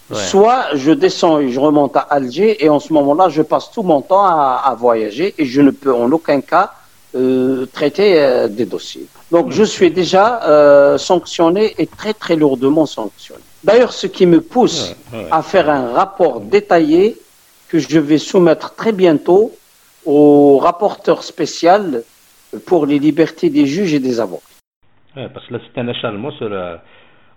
Ouais. 0.09 0.15
Soit 0.17 0.67
je 0.75 0.91
descends 0.91 1.39
et 1.39 1.49
je 1.49 1.59
remonte 1.59 1.95
à 1.97 1.99
Alger, 1.99 2.63
et 2.63 2.69
en 2.69 2.79
ce 2.79 2.93
moment-là, 2.93 3.27
je 3.29 3.41
passe 3.41 3.71
tout 3.71 3.83
mon 3.83 4.01
temps 4.01 4.23
à, 4.23 4.61
à 4.65 4.73
voyager, 4.75 5.35
et 5.37 5.45
je 5.45 5.61
ne 5.61 5.71
peux 5.71 5.93
en 5.93 6.09
aucun 6.11 6.39
cas 6.39 6.71
euh, 7.15 7.65
traiter 7.73 8.21
euh, 8.21 8.47
des 8.47 8.65
dossiers. 8.65 9.05
Donc, 9.31 9.51
je 9.51 9.63
suis 9.63 9.91
déjà 9.91 10.43
euh, 10.43 10.97
sanctionné 10.97 11.75
et 11.77 11.87
très 11.87 12.13
très 12.13 12.37
lourdement 12.37 12.85
sanctionné. 12.85 13.41
D'ailleurs, 13.63 13.91
ce 13.91 14.07
qui 14.07 14.25
me 14.25 14.39
pousse 14.39 14.95
Ouais, 15.11 15.19
ouais. 15.19 15.27
à 15.29 15.41
faire 15.41 15.69
un 15.69 15.91
rapport 15.91 16.39
détaillé 16.39 17.17
que 17.67 17.79
je 17.79 17.99
vais 17.99 18.17
soumettre 18.17 18.75
très 18.75 18.93
bientôt 18.93 19.51
au 20.05 20.57
rapporteur 20.57 21.23
spécial 21.23 22.03
pour 22.65 22.85
les 22.85 22.97
libertés 22.99 23.49
des 23.49 23.65
juges 23.65 23.93
et 23.93 23.99
des 23.99 24.21
avocats. 24.21 24.43
Ouais, 25.17 25.27
parce 25.33 25.45
que 25.47 25.53
là, 25.55 25.59
c'est 25.65 25.81
un 25.81 25.87
acharnement 25.89 26.31
sur. 26.31 26.49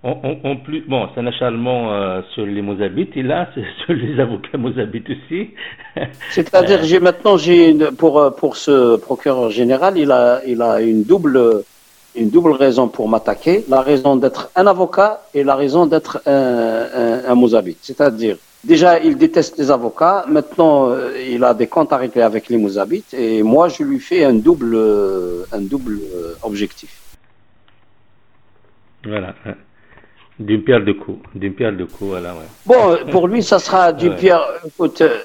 En, 0.03 0.13
en- 0.13 0.49
en 0.51 0.57
plus, 0.57 0.81
bon, 0.89 1.09
c'est 1.15 1.21
un 1.21 1.27
acharnement 1.27 1.93
euh, 1.93 2.23
sur 2.35 2.47
les 2.47 2.63
Mozabites, 2.63 3.17
et 3.17 3.23
là, 3.23 3.49
c'est 3.55 3.65
sur 3.85 3.93
les 3.95 4.19
avocats 4.21 4.57
Mozabites 4.59 5.11
aussi. 5.11 5.51
C'est-à-dire, 6.31 6.83
j'ai 6.85 7.01
maintenant, 7.01 7.37
j'ai 7.37 7.75
pour 7.99 8.19
euh, 8.19 8.31
pour 8.31 8.57
ce 8.57 8.97
procureur 8.97 9.51
général, 9.51 9.99
il 9.99 10.11
a 10.11 10.41
il 10.47 10.63
a 10.63 10.81
une 10.81 11.03
double 11.05 11.63
une 12.17 12.29
double 12.31 12.53
raison 12.53 12.89
pour 12.89 13.09
m'attaquer, 13.09 13.65
la 13.69 13.83
raison 13.83 14.17
d'être 14.17 14.51
un 14.57 14.67
avocat 14.67 15.23
et 15.33 15.45
la 15.45 15.55
raison 15.55 15.87
d'être 15.87 16.21
un, 16.27 16.33
un, 16.33 17.25
un 17.31 17.35
mouzabite. 17.37 17.79
C'est-à-dire, 17.83 18.37
déjà, 18.65 18.99
il 18.99 19.17
déteste 19.17 19.59
les 19.59 19.71
avocats, 19.71 20.25
maintenant, 20.29 20.89
euh, 20.91 21.13
il 21.35 21.45
a 21.45 21.55
des 21.55 21.69
comptes 21.69 21.93
à 21.93 21.99
régler 21.99 22.23
avec 22.23 22.49
les 22.49 22.57
mouzabites, 22.57 23.15
et 23.15 23.45
moi, 23.45 23.69
je 23.69 23.85
lui 23.85 24.01
fais 24.01 24.25
un 24.25 24.33
double, 24.33 24.77
un 25.53 25.61
double 25.61 26.01
objectif. 26.43 26.91
Voilà. 29.05 29.35
D'une 30.41 30.62
pierre 30.65 30.81
deux 30.83 30.95
coups. 30.95 31.19
D'une 31.35 31.53
pierre 31.53 31.73
deux 31.73 31.85
coups, 31.87 32.11
voilà, 32.11 32.33
ouais. 32.33 32.49
Bon, 32.67 32.93
euh, 32.93 32.97
pour 33.11 33.29
lui, 33.29 33.43
ça 33.43 33.59
sera 33.59 33.93
d'une 34.01 34.11
Ouais. 34.12 34.17
pierre. 34.17 34.43
Écoute, 34.67 35.01
euh, 35.03 35.19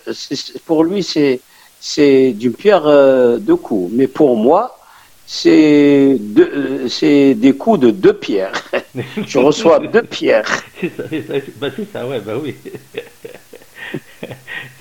pour 0.65 0.83
lui, 0.83 1.01
c'est 1.03 1.39
c'est 1.79 2.31
d'une 2.33 2.53
pierre 2.53 2.85
euh, 2.85 3.37
deux 3.37 3.55
coups. 3.55 3.91
Mais 3.93 4.07
pour 4.07 4.35
moi, 4.35 4.77
c'est 5.25 6.17
euh, 6.37 6.87
c'est 6.89 7.33
des 7.33 7.53
coups 7.53 7.79
de 7.79 7.91
deux 7.91 8.13
pierres. 8.13 8.51
Je 9.25 9.39
reçois 9.39 9.79
deux 9.79 10.03
pierres. 10.03 10.45
C'est 10.81 10.89
ça, 10.97 11.03
c'est 11.09 11.21
ça, 11.27 11.33
c'est- 11.35 11.57
bah, 11.59 11.67
c'est 11.75 11.91
ça, 11.91 12.05
ouais, 12.05 12.19
bah 12.19 12.33
oui. 12.43 12.53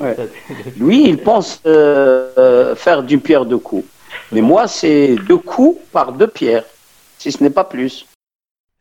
Ouais. 0.00 0.16
Lui, 0.78 1.08
il 1.08 1.18
pense 1.18 1.60
euh, 1.66 2.74
faire 2.74 3.02
d'une 3.04 3.20
pierre 3.20 3.44
deux 3.46 3.58
coups. 3.58 3.86
Mais 4.32 4.40
moi, 4.40 4.66
c'est 4.66 5.14
deux 5.28 5.36
coups 5.38 5.78
par 5.92 6.12
deux 6.12 6.26
pierres, 6.26 6.64
si 7.18 7.30
ce 7.30 7.42
n'est 7.42 7.50
pas 7.50 7.62
plus. 7.64 8.04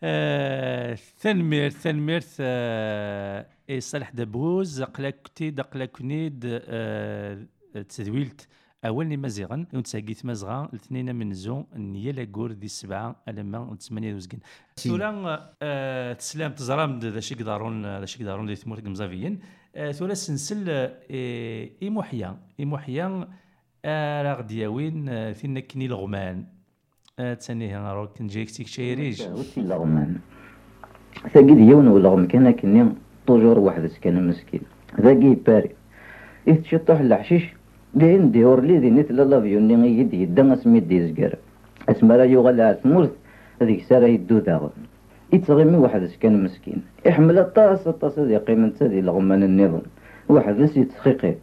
آه، 0.05 0.95
ثنمير 1.17 1.69
ثنمير 1.69 2.23
آه، 2.39 3.45
اي 3.69 3.81
صالح 3.81 4.09
دبوز 4.09 4.81
قلاك 4.84 5.21
كنتي 5.25 5.49
دقلا 5.49 5.85
كنيد 5.85 6.43
آه، 6.45 7.45
تدويلت 7.89 8.47
أولني 8.85 9.17
مزيغا 9.17 9.65
ونتساقيت 9.73 10.25
مزغا 10.25 10.65
الاثنين 10.65 11.15
من 11.15 11.34
زو 11.34 11.63
نيا 11.75 12.11
لاكور 12.11 12.51
دي 12.51 12.65
السبعه 12.65 13.15
الما 13.27 13.77
ثمانية. 13.80 14.17
ثولا 14.80 15.53
آه، 15.61 16.13
تسلام 16.13 16.51
تزرام 16.51 16.99
ذا 16.99 17.19
شي 17.19 17.35
قدارون 17.35 17.99
ذا 17.99 18.05
شي 18.05 18.23
قدارون 18.23 18.45
دي 18.45 18.55
ثمورت 18.55 18.88
مزافيين 18.88 19.39
آه، 19.75 19.91
ثولا 19.91 20.13
سنسل 20.13 20.65
آه، 20.69 20.99
اي 21.81 21.89
محيا 21.89 22.38
اي 22.59 22.65
محيا 22.65 23.27
آه، 23.85 24.21
راه 24.21 24.34
غدياوين 24.34 25.09
آه، 25.09 25.31
فينا 25.31 25.59
كني 25.59 25.85
الغمان 25.85 26.45
آه، 27.19 27.34
تسانيه 27.34 27.94
روك 27.94 28.22
نجيك 28.22 28.52
تيك 28.52 28.68
شايريج 28.68 29.27
وسي 29.38 29.61
لغمان 29.61 30.15
ثاقي 31.34 31.56
ديون 31.56 31.88
ولغم 31.88 32.27
كان 32.27 32.52
كني 32.52 32.90
طوجور 33.27 33.60
واحد 33.60 33.90
كان 34.02 34.27
مسكين. 34.27 34.61
ذاقي 35.02 35.35
باري. 35.48 35.69
إذ 36.48 36.61
تشطح 36.61 36.99
العشيش 36.99 37.53
دين 37.94 38.31
ديور 38.31 38.61
لي 38.61 38.80
دي 38.80 38.90
نتلا 38.90 39.23
لافيون 39.23 39.68
ني 39.68 39.99
يدي 39.99 40.22
يدا 40.22 40.53
اسمي 40.53 40.80
دي 40.80 41.07
زكار 41.07 41.35
اسما 41.90 42.15
راه 42.15 42.26
يغال 42.26 42.61
على 42.61 42.80
ثمورت 42.84 43.14
هذيك 43.61 43.84
سارة 43.84 44.06
يدو 44.06 44.40
داغن. 44.40 44.69
يتغمي 45.34 45.77
واحد 45.77 46.10
كان 46.22 46.44
مسكين. 46.44 46.81
يحمل 47.06 47.38
الطاس 47.38 47.88
الطاس 47.88 48.19
هذه 48.19 48.38
قيمة 48.38 48.73
هذه 48.81 48.99
لغمان 49.02 49.44
النظام 49.44 49.81
واحد 50.30 50.60
يتخيقي 50.60 51.35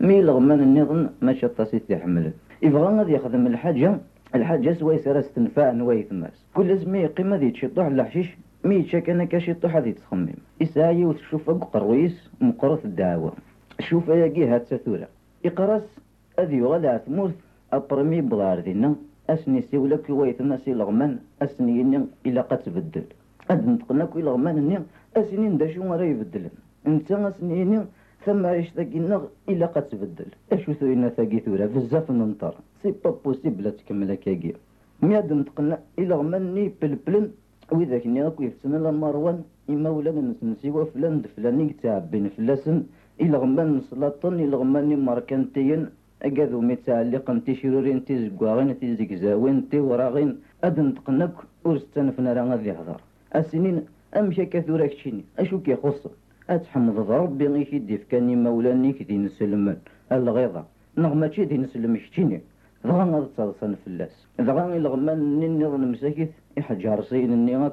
مي 0.00 0.22
لغمان 0.22 0.60
النظام 0.60 1.10
ماشي 1.22 1.46
الطاس 1.46 1.74
يتحمل 1.74 2.32
يبغى 2.62 2.96
غادي 2.96 3.12
يخدم 3.12 3.46
الحاجة؟ 3.46 3.98
الحاجة 4.34 4.72
سواي 4.72 4.98
سارة 4.98 5.18
استنفاع 5.18 5.70
نواي 5.72 6.02
ثماس 6.02 6.44
كل 6.54 6.76
زمي 6.76 7.06
قيمة 7.06 7.36
ذي 7.36 7.50
تشطح 7.50 7.84
الحشيش 7.84 8.36
مي 8.64 8.82
تشاك 8.82 9.10
أنا 9.10 9.24
كاشطح 9.24 9.76
هذي 9.76 9.92
تخمم 9.92 10.34
يسعى 10.60 11.04
وتشوف 11.04 11.50
قرويس 11.50 12.30
مقرث 12.40 12.84
الدعوة. 12.84 13.32
شوف 13.80 14.08
ياقي 14.08 14.44
هاد 14.46 14.62
سثورة 14.62 15.08
يقرس 15.44 15.98
أذي 16.38 16.62
غلا 16.62 16.98
ثمورث 16.98 17.34
أبرمي 17.72 18.20
بضار 18.20 18.60
دينا. 18.60 18.94
أسني 19.30 19.62
سيولك 19.62 20.10
ويثنا 20.10 20.56
سي 20.56 20.74
لغمان 20.74 21.18
أسني 21.42 21.80
إني 21.80 22.06
إلا 22.26 22.40
قد 22.40 22.58
تبدل 22.58 23.02
أد 23.50 23.68
نتقناك 23.68 24.16
إلا 24.16 24.30
غمان 24.30 24.56
إني 24.58 24.78
أسني 25.16 25.48
نداشو 25.48 25.84
مرا 25.84 26.04
يبدلن 26.04 26.50
انت 26.86 27.12
أسني 27.12 27.84
ثم 28.24 28.46
عيش 28.46 28.68
النغ 28.78 29.22
إلا 29.48 29.66
قد 29.66 29.82
تبدل 29.82 30.30
أشو 30.52 30.72
ثوينا 30.72 31.08
ثاقي 31.08 31.38
ثورة؟ 31.40 31.66
بزاف 31.66 32.10
ننطر. 32.10 32.54
سي 32.82 32.90
با 33.04 33.10
بوسيبل 33.24 33.64
تكمل 33.78 34.14
كاكي 34.14 34.52
مياد 35.02 35.32
نتقنا 35.32 35.76
إلا 35.98 36.14
غماني 36.20 36.64
بلبلن 36.82 37.26
وإذا 37.72 37.98
كني 38.02 38.26
أكو 38.26 38.42
يفتنا 38.42 38.76
لمروان 38.84 39.38
إما 39.70 39.90
ولا 39.96 40.10
نسنسي 40.28 40.70
وفلان 40.70 41.14
دفلاني 41.22 41.66
تعبين 41.82 42.26
فلاسن 42.36 42.76
إلا 43.22 43.36
غمان 43.42 43.68
نسلطن 43.76 44.34
إلا 44.44 44.56
غماني 44.60 44.96
ماركنتين 44.96 45.82
أكادو 46.26 46.60
متعلقا 46.70 47.32
تشرورين 47.46 47.98
تزقواغين 48.08 48.70
تزقزاوين 48.80 49.56
توراغين 49.70 50.30
أد 50.66 50.76
نتقنك 50.86 51.34
ورستنفنا 51.64 52.32
راه 52.36 52.44
غادي 52.50 52.68
يهضر 52.68 53.00
السنين 53.36 53.76
أمشي 54.18 54.44
كثورة 54.52 54.86
كشيني 54.92 55.22
أشو 55.38 55.56
كيخص 55.66 56.00
أتحمد 56.50 56.96
ربي 57.10 57.46
غيش 57.54 57.70
يدي 57.72 57.98
فكاني 58.02 58.34
مولاني 58.44 58.92
كدي 58.98 59.16
نسلمان 59.24 59.78
الغيظة 60.12 60.62
نغمة 61.02 61.36
دي 61.50 61.56
نسلم 61.64 61.96
كشيني 61.96 62.38
ضغن 62.86 63.14
غتصرصن 63.14 63.76
اللاس 63.86 64.26
ضغن 64.40 64.72
الغمان 64.76 65.40
نني 65.40 65.64
ضن 65.64 65.92
مساكيت 65.92 66.32
يحجر 66.56 67.02
سين 67.02 67.32
اني 67.32 67.70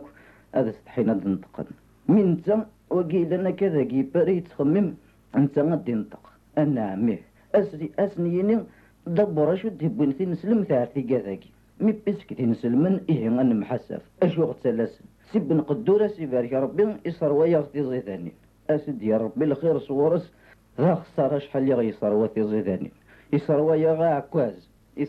هذا 0.56 0.70
استحينا 0.70 1.14
نطقن 1.14 1.66
من 2.08 2.42
تم 2.42 2.64
وقيل 2.90 3.34
أنا 3.34 3.52
كذا 3.52 3.84
كي 3.84 4.02
باري 4.02 4.42
تخمم 4.42 4.94
أنت 5.36 5.60
غادي 5.60 5.94
نطق 5.94 6.24
أنا 6.58 6.82
عميه 6.92 7.22
أسري 7.56 7.92
اسنيني 8.00 8.60
دبر 9.08 9.56
شو 9.56 9.70
تبين 9.70 10.12
في 10.12 10.26
نسلم 10.26 10.64
ثارتي 10.64 11.02
كذاكي 11.02 11.50
مي 11.80 11.92
بيسك 12.06 12.42
نسلمن 12.42 13.00
إيه 13.10 13.30
غنمحسف 13.30 14.02
أشو 14.24 14.44
غتسلسن 14.44 15.06
سب 15.32 15.54
نقدور 15.54 16.08
سيبارك 16.08 16.54
ربي 16.54 16.96
إصر 17.08 17.32
ويا 17.32 17.66
زيداني. 17.76 18.34
اسد 18.70 19.02
يا 19.04 19.18
ربي 19.18 19.46
الخير 19.46 19.80
صورس 19.80 20.34
ذا 20.82 20.96
خسارة 20.96 21.38
شحال 21.38 21.70
يغي 21.70 21.92
صروا 21.92 22.28
في 22.28 22.44
زيداني. 22.44 22.92
يصر 23.34 23.60
ويا 23.60 23.94
غا 23.94 24.20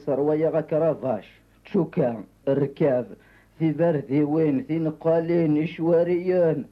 ويغا 0.09 0.61
كرافاش 0.61 1.27
تشوكا 1.65 2.25
الركاب 2.49 3.07
في 3.59 3.73
بردي 3.73 4.23
وين 4.23 4.63
في 4.63 4.79
نقالين 4.79 5.63
إشواريان 5.63 6.65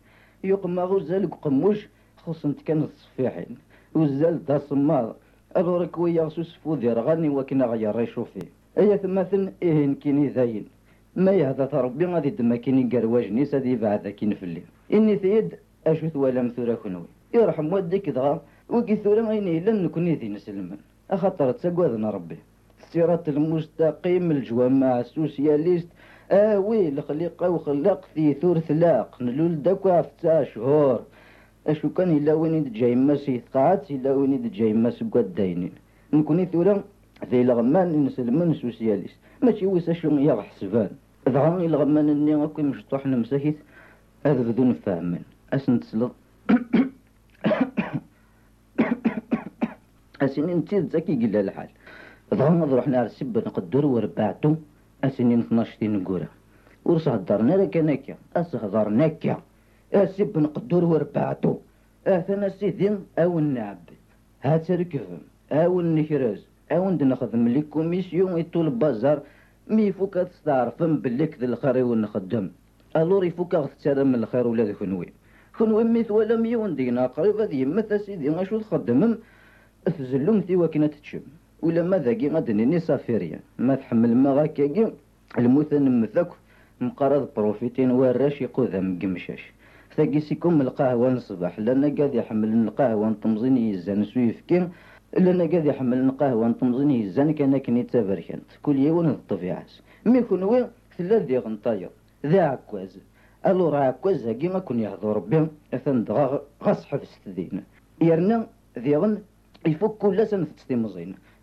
يقما 0.45 0.83
غزال 0.83 1.31
قموش 1.31 1.89
خصنت 2.17 2.63
كان 2.63 2.83
الصفيحين. 2.83 3.57
وزال 3.95 4.45
دا 4.45 4.59
صمار 4.59 5.15
أبرك 5.57 5.99
ويا 5.99 6.29
سوس 6.29 6.57
فوذي 6.65 6.89
رغاني 6.93 7.29
وكنا 7.29 7.67
غير 7.67 8.01
يشوفي 8.01 8.43
أيا 8.79 8.97
ثماثن 8.97 9.53
إيه 9.63 9.95
كيني 9.95 10.29
ذاين. 10.29 10.65
ما 11.17 11.33
يهذا 11.33 11.69
ربي 11.73 12.05
غادي 12.07 12.31
دما 12.31 12.57
كيني 12.57 12.83
قرواجني 12.93 13.45
سادي 13.45 13.77
بعد 13.77 14.09
كين 14.09 14.35
في 14.35 14.43
الليل. 14.43 14.65
إني 14.93 15.17
ثيد 15.17 15.55
أشوث 15.87 16.17
ولا 16.17 16.43
مثورة 16.43 16.75
كنوي. 16.75 17.07
يرحم 17.35 17.73
والديك 17.73 18.11
دغا 18.11 18.43
وكي 18.69 18.97
ثورة 18.97 19.21
غيني 19.21 19.61
لن 19.61 19.85
نكوني 19.85 20.15
ذي 20.15 20.29
نسلمن. 20.29 20.79
أخطر 21.11 21.53
تسقوذنا 21.53 22.11
ربي. 22.11 22.39
الصراط 22.95 23.29
المستقيم 23.29 24.31
الجوامع 24.31 25.01
السوسياليست. 25.01 25.89
آه 26.31 26.59
وي 26.59 26.89
الخليقة 26.89 27.51
وخلق 27.51 28.05
في 28.15 28.35
ثور 28.35 28.59
ثلاق 28.59 29.23
نلول 29.23 29.63
داكوا 29.63 30.03
في 30.03 30.47
شهور. 30.55 31.01
أشو 31.67 31.89
كان 31.89 32.17
إلا 32.17 32.35
وين 32.35 32.73
جاي 32.73 32.95
ماس 32.95 33.29
يتقاعد 33.29 33.81
إلا 33.91 34.13
وين 34.13 34.51
جاي 34.51 34.73
ماس 34.73 35.05
قد 35.13 35.35
داينين 35.35 35.73
نكوني 36.13 36.47
ثورا 36.47 36.85
ذي 37.31 37.43
الغمان 37.43 38.05
نسلمن 38.05 38.55
سوسياليست. 38.55 39.19
ماشي 39.43 39.67
ويس 39.67 39.91
شو 39.91 40.09
يا 40.09 40.43
حسبان. 40.43 40.91
ذا 41.29 41.49
الغمان 41.49 42.09
إني 42.09 42.45
اكو 42.45 42.63
مشطوح 42.63 43.07
نمسكيت 43.07 43.57
هذا 44.27 44.43
بدون 44.43 44.75
فهم 44.75 45.19
أسن 45.53 45.81
تسلط. 45.81 46.13
اسنين 50.23 50.65
تيد 50.65 50.89
زكي 50.93 51.15
قلا 51.17 51.41
الحال. 51.41 51.69
ظهرنا 52.31 52.65
رحنا 52.81 53.07
السب 53.07 53.39
نقدر 53.39 53.87
وربعتو 53.87 54.55
أسنين 55.05 55.41
12 55.41 55.87
نقورة 55.89 56.29
ورس 56.85 57.09
هدرنا 57.09 57.55
لك 57.61 57.77
نكيا 57.77 58.17
أس 58.37 58.57
هضرنا 58.57 59.09
كيا 59.09 59.37
السب 59.95 60.39
نقدر 60.39 60.85
وربعتو 60.85 61.55
اثنا 62.07 62.49
سيدين 62.49 62.99
أو 63.19 63.39
النعب 63.39 63.85
هات 64.43 64.71
ركفم 64.71 65.21
أو 65.53 65.81
النكراز 65.81 66.41
أو 66.73 66.91
نخدم 66.91 67.49
لي 67.49 67.63
كوميسيون 67.63 68.39
يطول 68.39 68.67
البازار 68.67 69.19
مي 69.69 69.93
فوك 69.93 70.15
تستعرفم 70.15 70.97
باللي 71.03 71.27
كذا 71.27 71.47
الخير 71.47 71.77
ونخدم. 71.85 72.51
الور 72.97 73.25
يفوك 73.25 73.53
تسالم 73.79 74.09
من 74.13 74.15
الخير 74.15 74.47
ولا 74.47 74.73
كنوي 74.73 75.09
كنوي 75.59 75.85
ميت 75.85 76.11
ولا 76.11 76.37
ميون 76.37 76.77
دينا 76.77 77.07
قريب 77.07 77.37
هذه 77.41 77.57
يمثل 77.57 78.01
سيدي 78.01 78.31
غاشو 78.31 78.59
تخدمم؟ 78.61 79.19
تزلم 79.99 80.41
ثي 80.41 80.57
وكنا 80.57 80.87
تتشم. 80.87 81.25
ولا 81.65 81.83
ما 81.83 81.99
ذاكي 81.99 82.29
غادنيني 82.29 82.81
صافيريا 82.81 83.41
ما 83.59 83.75
تحمل 83.75 84.13
ما 84.17 84.31
غاكاكي 84.39 84.93
المثن 85.39 86.01
مثاك 86.01 86.31
مقرض 86.81 87.29
بروفيتين 87.37 87.91
وراش 87.91 88.41
يقوذا 88.41 88.81
مقمشاش 88.81 89.43
ثاقي 89.97 90.21
سيكم 90.21 90.61
القهوة 90.61 91.11
نصبح 91.11 91.59
لأنا 91.59 91.89
قاعد 91.97 92.15
يحمل 92.15 92.51
القهوة 92.53 93.09
نطمزين 93.09 93.57
يزان 93.57 94.05
سويفكين 94.05 94.65
لأنا 95.19 95.45
قاعد 95.51 95.67
يحمل 95.67 95.99
القهوة 95.99 96.49
نطمزين 96.49 96.91
يزان 96.91 97.33
كان 97.39 97.59
كني 97.59 97.83
تبركنت 97.83 98.49
كل 98.63 98.77
يوم 98.79 99.09
الطبيعة 99.09 99.67
مي 100.07 100.23
كنوي 100.23 100.67
تلا 100.99 101.19
ذي 101.19 101.39
غنطايا. 101.39 101.91
ذي 102.27 102.41
عكواز. 102.41 102.99
ألو 103.47 103.69
راه 103.69 103.79
عكواز 103.79 104.27
هاكي 104.27 104.49
ما 104.49 104.59
كون 104.59 104.81
يهضر 104.81 105.17
ربي. 105.17 105.47
أثن 105.75 106.05
دغا 106.05 106.43
غاس 106.65 106.85
حفظ 106.85 107.09
تدين 107.25 107.63
يرنا 108.03 108.47
ذي 108.79 108.97
غن 108.97 109.19
يفك 109.67 109.91
كل 109.91 110.27
سنة 110.27 110.47
تستي 110.57 110.77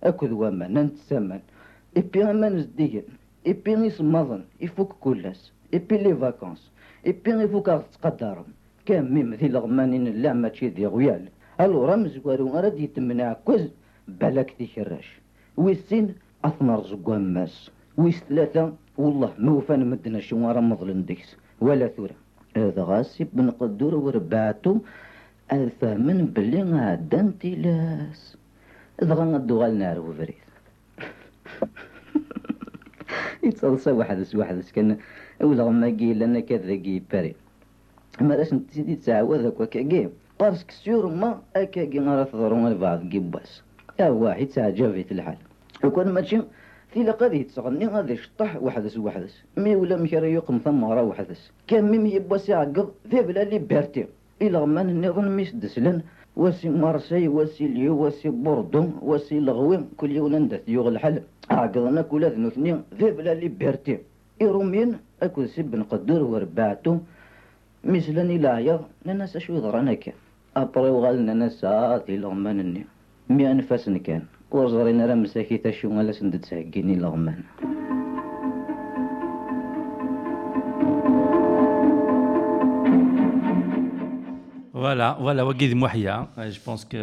أكذ 0.03 0.31
ومن 0.31 0.77
أنت 0.77 0.97
سمن. 0.97 1.39
إبي 1.97 2.23
أمان 2.23 2.59
زديين 2.59 3.03
إبي 3.47 3.75
نيس 3.75 4.01
مظن. 4.01 4.43
إفوك 4.63 4.93
كلس. 4.99 5.51
إبي 5.73 5.97
لي 5.97 6.15
فاكونس. 6.15 6.71
إبي 7.05 7.45
إفوك 7.45 7.69
أغتقدارم 7.69 8.45
كام 8.85 9.13
ميم 9.13 9.33
ذي 9.33 9.47
لغمانين 9.47 10.05
لا 10.21 10.33
ما 10.33 10.47
تشيدي 10.49 10.87
غيال 10.87 11.29
ألو 11.61 11.85
رمز 11.85 12.19
وارو 12.25 12.57
أراد 12.57 12.79
يتمنع 12.79 13.33
كوز 13.33 13.69
بلاك 14.07 14.55
دي 14.59 14.67
شراش 14.67 15.19
ويسين 15.57 16.15
أثنر 16.45 16.81
زقوان 16.83 17.33
ماس. 17.33 17.71
ويس 17.97 18.23
ثلاثة 18.29 18.73
والله 18.97 19.33
موفان 19.39 19.51
وفان 19.51 19.89
مدنا 19.89 20.19
شوارا 20.19 20.61
مظلن 20.61 21.05
ديكس 21.05 21.35
ولا 21.61 21.87
ثورة. 21.87 22.15
إذا 22.57 22.83
غاسي 22.83 23.23
بنقدر 23.33 23.95
ورباتو 23.95 24.77
ألفا 25.53 25.93
من 25.93 26.25
بلي 26.25 26.63
غادا 26.63 27.33
لاس. 27.43 28.37
دغا 29.01 29.25
ندو 29.25 29.61
غالنا 29.61 29.89
عرفو 29.89 30.13
فريد 30.13 30.35
يتصلصا 33.43 33.91
وحدس 33.91 34.35
وحدس 34.35 34.71
كان 34.71 34.97
ولا 35.41 35.69
ما 35.69 35.87
قيل 35.87 36.19
لنا 36.19 36.39
كذا 36.39 36.73
قي 36.85 37.01
باري. 37.11 37.35
ما 38.21 38.35
راش 38.35 38.53
نتزيدي 38.53 38.95
تعاود 38.95 39.45
هكا 39.45 39.65
كاكي 39.65 40.09
باسك 40.39 40.71
سيور 40.71 41.07
ما 41.07 41.41
اكاكي 41.55 41.99
غير 41.99 42.23
تضرون 42.23 42.67
البعض 42.67 43.09
كيباس 43.09 43.61
يا 43.99 44.09
واحد 44.09 44.47
تعجبت 44.47 45.11
الحال. 45.11 45.37
وكان 45.83 46.09
ماشي 46.13 46.41
في 46.91 47.03
لقد 47.03 47.45
تغني 47.55 47.87
غادي 47.87 48.17
شطح 48.17 48.55
وحدس 48.63 48.97
وحدس 48.97 49.35
مي 49.57 49.75
ولا 49.75 49.97
مشري 49.97 50.33
يقم 50.33 50.57
ثم 50.65 50.85
راه 50.85 51.03
وحدس 51.03 51.51
كان 51.67 51.91
ميم 51.91 52.05
يباس 52.05 52.49
يعقب 52.49 52.89
في 53.09 53.21
بلا 53.21 53.43
ليبرتي 53.43 54.05
إلا 54.41 54.59
غمان 54.59 54.89
النظام 54.89 55.37
ميس 55.37 55.55
دسلن. 55.55 56.01
وسي 56.35 56.69
مارسي 56.69 57.27
وسي 57.27 57.67
ليو 57.67 58.05
وسي 58.05 58.29
بوردو 58.29 58.83
وسي 59.01 59.39
لغوي 59.39 59.77
كل 59.97 60.11
يوم 60.11 60.35
ندث 60.35 60.69
يوغ 60.69 60.87
الحل. 60.87 61.21
عقدنا 61.51 62.01
كل 62.01 62.23
ذنو 62.25 62.47
اثنين 62.47 62.77
في 62.97 63.11
بلا 63.11 63.33
ليبرتي 63.33 63.97
إيرومين 64.41 64.97
أكو 65.23 65.45
سب 65.45 65.75
نقدر 65.75 66.23
وربعتو 66.23 66.97
مثلا 67.83 68.21
إلا 68.21 68.49
عيا 68.49 68.79
ناس 69.05 69.37
شو 69.37 69.53
يضرنا 69.53 69.93
كان. 69.93 70.15
أبري 70.57 70.89
وغالنا 70.89 71.33
ناس 71.33 71.65
لغمان 72.09 72.59
الني 72.59 72.83
مي 73.29 73.51
أنفاس 73.51 73.89
كان 73.89 74.23
وزرين 74.51 75.01
راه 75.01 75.15
مساكي 75.15 75.57
تشو 75.57 75.87
غالا 75.95 76.11
سند 76.11 76.39
تسهكيني 76.39 76.95
لغمان. 76.95 77.43
فوالا 84.80 85.14
فوالا 85.14 85.42
وكيد 85.42 85.74
محيا 85.74 86.28
جو 86.38 86.60
بونس 86.66 86.84
كو 86.84 86.98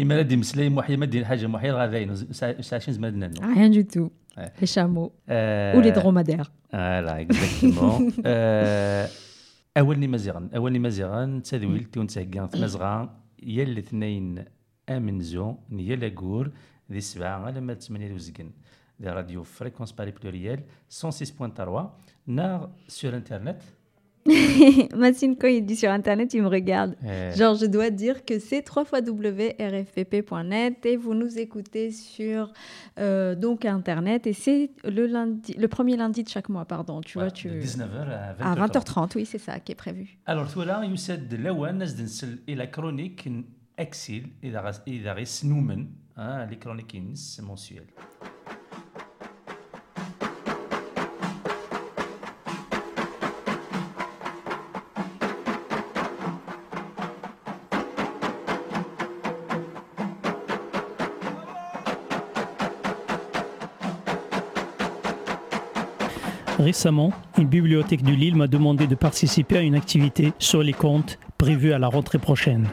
إما 0.00 0.22
دي 0.22 0.36
مسلاي 0.36 0.68
محيا 0.68 0.96
ما 0.96 1.06
دير 1.06 1.24
حاجه 1.24 1.46
محيا 1.46 1.72
غا 1.72 1.86
ذاين 1.86 2.14
ساشين 2.60 2.94
زمان 2.94 3.18
نانو 3.18 3.54
Rien 3.54 3.70
du 3.70 3.84
tout. 3.84 4.10
Ouais. 4.36 4.50
Les 4.60 4.66
chameaux. 4.66 5.10
Euh, 5.30 5.76
Ou 5.76 5.80
les 5.80 5.92
dromadaires. 5.92 6.50
فوالا 6.72 7.20
اكزاكتومون 7.20 8.12
اولني 9.76 10.06
مزيغن 10.08 10.50
اولني 10.56 10.78
مزيغن 10.78 11.42
تسادويل 11.42 11.84
تون 11.84 12.06
تسهكان 12.06 12.46
في 12.46 12.62
مزغان 12.62 13.08
يا 13.42 13.62
الاثنين 13.62 14.44
امنزو 14.88 15.54
يا 15.72 15.96
لاكور 15.96 16.50
ذي 16.92 17.00
سبعة 17.00 17.44
على 17.44 17.60
ما 17.60 17.74
تسمني 17.74 18.12
وزقن 18.12 18.50
دي 19.00 19.08
راديو 19.08 19.42
فريكونس 19.42 19.92
باري 19.92 20.10
بلوريال 20.10 20.60
106.3 21.04 21.70
نار 22.26 22.70
سور 22.88 23.16
انترنت 23.16 23.60
Massine, 24.95 25.35
quand 25.37 25.47
il 25.47 25.65
dit 25.65 25.75
sur 25.75 25.91
Internet, 25.91 26.33
il 26.33 26.41
me 26.43 26.47
regarde. 26.47 26.95
Euh. 27.03 27.33
Genre, 27.33 27.55
je 27.55 27.65
dois 27.65 27.89
dire 27.89 28.23
que 28.23 28.39
c'est 28.39 28.61
3 28.61 28.85
www.rfpp.net 29.05 30.85
et 30.85 30.95
vous 30.95 31.13
nous 31.13 31.37
écoutez 31.37 31.91
sur 31.91 32.53
euh, 32.99 33.35
donc 33.35 33.65
Internet. 33.65 34.25
Et 34.27 34.33
c'est 34.33 34.71
le, 34.83 35.07
lundi, 35.07 35.53
le 35.53 35.67
premier 35.67 35.97
lundi 35.97 36.23
de 36.23 36.29
chaque 36.29 36.47
mois, 36.49 36.65
pardon. 36.65 37.01
Tu 37.01 37.17
ouais, 37.17 37.25
vois, 37.25 37.31
tu... 37.31 37.49
De 37.49 37.55
19h 37.55 38.09
à 38.09 38.33
20h30. 38.33 38.43
À 38.43 38.55
20h30, 38.67 39.11
oui, 39.15 39.25
c'est 39.25 39.39
ça 39.39 39.59
qui 39.59 39.73
est 39.73 39.75
prévu. 39.75 40.17
Alors, 40.25 40.51
toi 40.51 40.65
là, 40.65 40.83
Youssef 40.85 41.19
Lawan, 41.31 41.85
et 42.47 42.55
la 42.55 42.67
chronique 42.67 43.27
Exil, 43.77 44.29
il 44.43 44.55
a 44.55 44.63
hein, 46.15 46.45
les 46.45 46.57
chroniques 46.57 46.97
mensuelles. 47.41 47.87
Récemment, 66.59 67.11
une 67.39 67.47
bibliothèque 67.47 68.03
de 68.03 68.13
Lille 68.13 68.35
m'a 68.35 68.47
demandé 68.47 68.85
de 68.85 68.95
participer 68.95 69.57
à 69.57 69.61
une 69.61 69.75
activité 69.75 70.33
sur 70.37 70.61
les 70.61 70.73
contes 70.73 71.17
prévue 71.37 71.73
à 71.73 71.79
la 71.79 71.87
rentrée 71.87 72.19
prochaine. 72.19 72.69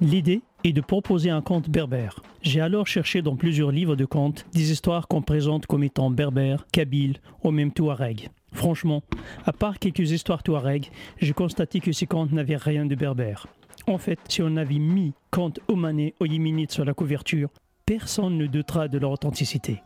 L'idée 0.00 0.42
est 0.62 0.72
de 0.72 0.80
proposer 0.80 1.30
un 1.30 1.42
conte 1.42 1.68
berbère. 1.68 2.20
J'ai 2.42 2.60
alors 2.60 2.86
cherché 2.86 3.22
dans 3.22 3.34
plusieurs 3.34 3.72
livres 3.72 3.96
de 3.96 4.04
contes 4.04 4.46
des 4.52 4.70
histoires 4.70 5.08
qu'on 5.08 5.22
présente 5.22 5.66
comme 5.66 5.82
étant 5.82 6.10
berbères, 6.10 6.66
kabyles 6.72 7.16
ou 7.42 7.50
même 7.50 7.72
touareg. 7.72 8.28
Franchement, 8.52 9.02
à 9.44 9.52
part 9.52 9.80
quelques 9.80 10.12
histoires 10.12 10.44
touareg, 10.44 10.90
j'ai 11.18 11.32
constaté 11.32 11.80
que 11.80 11.92
ces 11.92 12.06
contes 12.06 12.32
n'avaient 12.32 12.56
rien 12.56 12.86
de 12.86 12.94
berbère. 12.94 13.48
En 13.88 13.98
fait, 13.98 14.20
si 14.28 14.40
on 14.40 14.56
avait 14.56 14.78
mis 14.78 15.14
contes 15.30 15.60
omanais 15.68 16.14
ou 16.20 16.26
yéménites 16.26 16.72
sur 16.72 16.84
la 16.84 16.94
couverture, 16.94 17.50
personne 17.86 18.38
ne 18.38 18.46
doutera 18.46 18.88
de 18.88 18.98
leur 18.98 19.10
authenticité. 19.10 19.82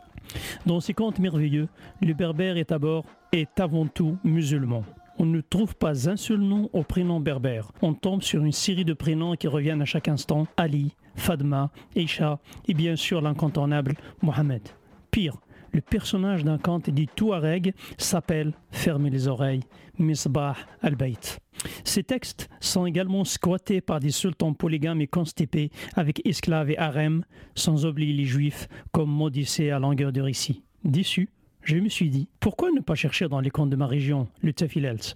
Dans 0.66 0.81
ces 0.81 0.94
contes 0.94 1.19
merveilleux, 1.19 1.69
le 2.01 2.15
berbère 2.15 2.57
est 2.57 2.70
d'abord 2.70 3.05
est 3.32 3.61
avant 3.61 3.86
tout 3.86 4.19
musulman. 4.24 4.85
On 5.19 5.27
ne 5.27 5.40
trouve 5.40 5.77
pas 5.77 6.09
un 6.09 6.16
seul 6.16 6.39
nom 6.39 6.70
au 6.73 6.82
prénom 6.82 7.20
berbère. 7.20 7.73
On 7.82 7.93
tombe 7.93 8.23
sur 8.23 8.43
une 8.43 8.52
série 8.52 8.86
de 8.86 8.94
prénoms 8.94 9.36
qui 9.36 9.48
reviennent 9.48 9.82
à 9.82 9.86
chaque 9.86 10.09
instant 10.09 10.47
Ali, 10.57 10.97
Fadma, 11.15 11.70
Isha 11.94 12.39
et 12.69 12.74
bien 12.74 12.97
sûr 12.97 13.20
l'incontournable 13.20 13.94
Mohamed. 14.23 14.62
Pire, 15.11 15.36
le 15.72 15.80
personnage 15.80 16.44
d'un 16.44 16.59
conte 16.59 16.90
dit 16.90 17.09
Touareg 17.14 17.74
s'appelle, 17.98 18.52
fermez 18.70 19.10
les 19.10 19.28
oreilles, 19.28 19.62
Misbah 19.98 20.56
al-Bayt. 20.82 21.38
Ces 21.84 22.02
textes 22.02 22.48
sont 22.60 22.86
également 22.86 23.24
squattés 23.24 23.80
par 23.80 24.01
des 24.01 24.10
sultans 24.10 24.55
polygames 24.55 25.01
et 25.01 25.06
constipés 25.06 25.70
avec 25.94 26.26
esclaves 26.26 26.70
et 26.70 26.78
harems, 26.78 27.24
sans 27.55 27.84
oublier 27.84 28.14
les 28.14 28.24
juifs 28.24 28.68
comme 28.92 29.10
maudissés 29.10 29.70
à 29.70 29.78
longueur 29.78 30.12
de 30.12 30.20
récit. 30.20 30.62
Déçu, 30.84 31.28
je 31.62 31.76
me 31.76 31.88
suis 31.88 32.09
dit, 32.09 32.28
pourquoi 32.40 32.70
ne 32.70 32.80
pas 32.80 32.94
chercher 32.94 33.28
dans 33.28 33.40
les 33.40 33.51
contes 33.51 33.70
de 33.70 33.76
ma 33.76 33.86
région, 33.86 34.28
le 34.42 34.52
Tafilels 34.52 35.14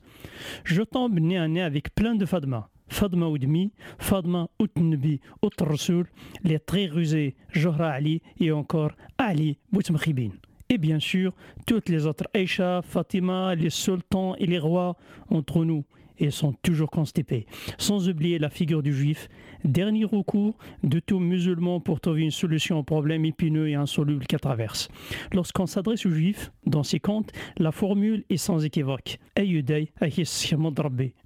Je 0.64 0.82
tombe 0.82 1.18
nez 1.18 1.38
à 1.38 1.48
nez 1.48 1.62
avec 1.62 1.94
plein 1.94 2.14
de 2.14 2.26
Fadma. 2.26 2.68
Fadma 2.94 3.26
Oudmi, 3.26 3.72
Fadma 3.98 4.48
Outnbi 4.60 5.20
Outrasoul, 5.42 6.06
les 6.44 6.60
très 6.60 6.86
rusés 6.86 7.34
Johra 7.50 7.90
Ali 7.90 8.22
et 8.38 8.52
encore 8.52 8.92
Ali 9.18 9.58
Boutmkhibin. 9.72 10.30
Et 10.68 10.78
bien 10.78 11.00
sûr, 11.00 11.32
toutes 11.66 11.88
les 11.88 12.06
autres 12.06 12.28
Aïcha, 12.32 12.82
Fatima, 12.82 13.56
les 13.56 13.70
sultans 13.70 14.36
et 14.36 14.46
les 14.46 14.60
rois 14.60 14.96
entre 15.28 15.64
nous 15.64 15.84
et 16.18 16.30
sont 16.30 16.52
toujours 16.62 16.88
constipés. 16.88 17.46
Sans 17.78 18.08
oublier 18.08 18.38
la 18.38 18.48
figure 18.48 18.80
du 18.80 18.92
juif, 18.92 19.28
dernier 19.64 20.04
recours 20.04 20.56
de 20.82 21.00
tout 21.00 21.18
musulman 21.18 21.80
pour 21.80 22.00
trouver 22.00 22.22
une 22.22 22.30
solution 22.30 22.78
au 22.78 22.82
problème 22.82 23.24
épineux 23.24 23.68
et 23.68 23.74
insoluble 23.74 24.26
qu'elle 24.26 24.40
traverse. 24.40 24.88
Lorsqu'on 25.32 25.66
s'adresse 25.66 26.06
aux 26.06 26.10
juifs, 26.10 26.52
dans 26.66 26.82
ses 26.82 27.00
contes, 27.00 27.32
la 27.58 27.72
formule 27.72 28.24
est 28.30 28.36
sans 28.36 28.64
équivoque. 28.64 29.18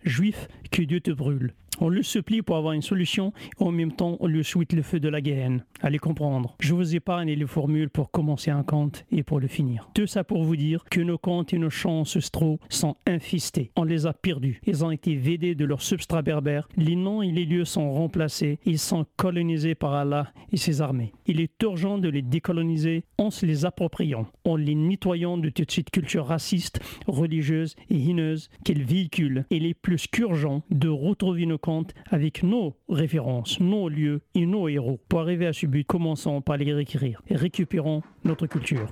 Juif, 0.05 0.48
que 0.70 0.82
Dieu 0.82 1.01
te 1.01 1.10
brûle. 1.10 1.52
On 1.80 1.88
le 1.88 2.02
supplie 2.02 2.42
pour 2.42 2.56
avoir 2.56 2.72
une 2.72 2.82
solution 2.82 3.32
et 3.60 3.64
en 3.64 3.70
même 3.70 3.92
temps 3.92 4.16
on 4.20 4.26
lui 4.26 4.44
souhaite 4.44 4.72
le 4.72 4.82
feu 4.82 5.00
de 5.00 5.09
la 5.09 5.20
guerre. 5.20 5.38
Allez 5.80 5.98
comprendre. 5.98 6.56
Je 6.59 6.74
vous 6.74 6.96
épargne 6.96 7.30
les 7.30 7.46
formules 7.46 7.90
pour 7.90 8.10
commencer 8.10 8.50
un 8.50 8.64
conte 8.64 9.05
et 9.12 9.22
pour 9.22 9.38
le 9.38 9.46
finir. 9.46 9.88
Tout 9.94 10.09
ça 10.09 10.24
pour 10.24 10.42
vous 10.42 10.56
dire 10.56 10.84
que 10.90 11.00
nos 11.00 11.18
contes 11.18 11.52
et 11.52 11.59
nos 11.59 11.70
chants 11.70 12.00
ancestraux 12.00 12.59
sont 12.68 12.96
infestés. 13.06 13.70
On 13.76 13.84
les 13.84 14.06
a 14.06 14.12
perdus. 14.12 14.60
Ils 14.66 14.84
ont 14.84 14.90
été 14.90 15.14
vidés 15.14 15.55
de 15.55 15.64
leur 15.64 15.80
substrat 15.80 16.22
berbère. 16.22 16.68
Les 16.76 16.96
noms 16.96 17.22
et 17.22 17.30
les 17.30 17.44
lieux 17.44 17.64
sont 17.64 17.92
remplacés. 17.92 18.59
Ils 18.64 18.80
sont 18.80 19.06
colonisés 19.16 19.76
par 19.76 19.94
Allah 19.94 20.32
et 20.52 20.56
ses 20.56 20.80
armées. 20.80 21.12
Il 21.26 21.40
est 21.40 21.62
urgent 21.62 21.98
de 21.98 22.09
les 22.09 22.22
décoloniser 22.22 23.05
en 23.18 23.30
se 23.30 23.46
les 23.46 23.64
appropriant, 23.64 24.26
en 24.44 24.56
les 24.56 24.74
nettoyant 24.74 25.38
de 25.38 25.50
toute 25.50 25.70
cette 25.70 25.90
culture 25.90 26.26
raciste, 26.26 26.80
religieuse 27.06 27.76
et 27.90 27.96
hineuse 27.96 28.48
qu'ils 28.64 28.82
véhiculent. 28.82 29.44
Il 29.50 29.66
est 29.66 29.74
plus 29.74 30.06
qu'urgent 30.09 30.62
de 30.70 30.88
retrouver 30.88 31.46
nos 31.46 31.59
avec 32.11 32.43
nos 32.43 32.77
références, 32.89 33.61
nos 33.61 33.89
lieux 33.89 34.23
et 34.35 34.47
nos 34.47 34.69
héros. 34.69 34.99
Pour 35.09 35.20
arriver 35.20 35.47
à 35.47 35.53
ce 35.53 35.66
but, 35.66 35.85
commençons 35.85 36.40
par 36.40 36.57
les 36.57 36.73
réécrire 36.73 37.20
et 37.28 37.36
récupérons 37.36 38.03
notre 38.24 38.47
culture. 38.47 38.89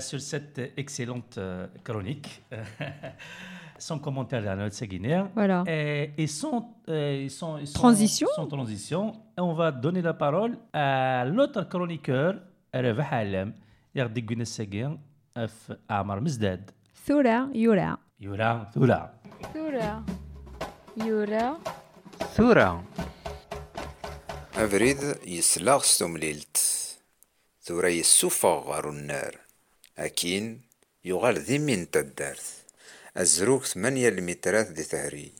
Sur 0.00 0.20
cette 0.20 0.72
excellente 0.76 1.36
euh, 1.38 1.66
chronique. 1.84 2.42
Sans 3.79 3.99
commentaire 3.99 4.47
à 4.49 4.55
notre 4.55 4.85
Guinée. 4.85 5.23
Voilà. 5.35 5.63
Et, 5.67 6.11
et 6.17 6.27
sans, 6.27 6.75
euh, 6.89 7.27
sans, 7.29 7.65
sans- 7.65 7.73
Transition. 7.73 8.27
sans 8.35 8.47
transition, 8.47 9.13
on 9.37 9.53
va 9.53 9.71
donner 9.71 10.01
la 10.01 10.13
parole 10.13 10.57
à 10.73 11.25
l'autre 11.25 11.63
chroniqueur, 11.69 12.35
Revah 12.73 13.07
Alem, 13.11 13.53
Yardi 13.93 14.21
Guinnessagin, 14.21 14.97
F. 15.37 15.71
Amar 15.89 16.21
Mizdad. 16.21 16.71
ثورة 17.07 17.49
يورا 17.53 17.97
Yura, 18.21 18.69
Thula. 18.73 19.13
ثورة 19.53 20.03
يورا 20.97 21.57
ثورة 22.35 22.83
أبريد 24.57 24.97
يسلاغ 25.27 25.81
ستومليلت 25.83 26.57
ثورة 27.63 27.87
يسوفغ 27.87 28.59
غارو 28.71 28.89
النار 28.89 29.35
أكين 29.97 30.61
يغال 31.05 31.37
ذي 31.37 31.59
من 31.59 31.91
تدارت 31.91 32.58
الزروك 33.17 33.65
ثمانية 33.65 34.09
المترات 34.09 34.67
دي 34.67 34.83
تهري 34.83 35.31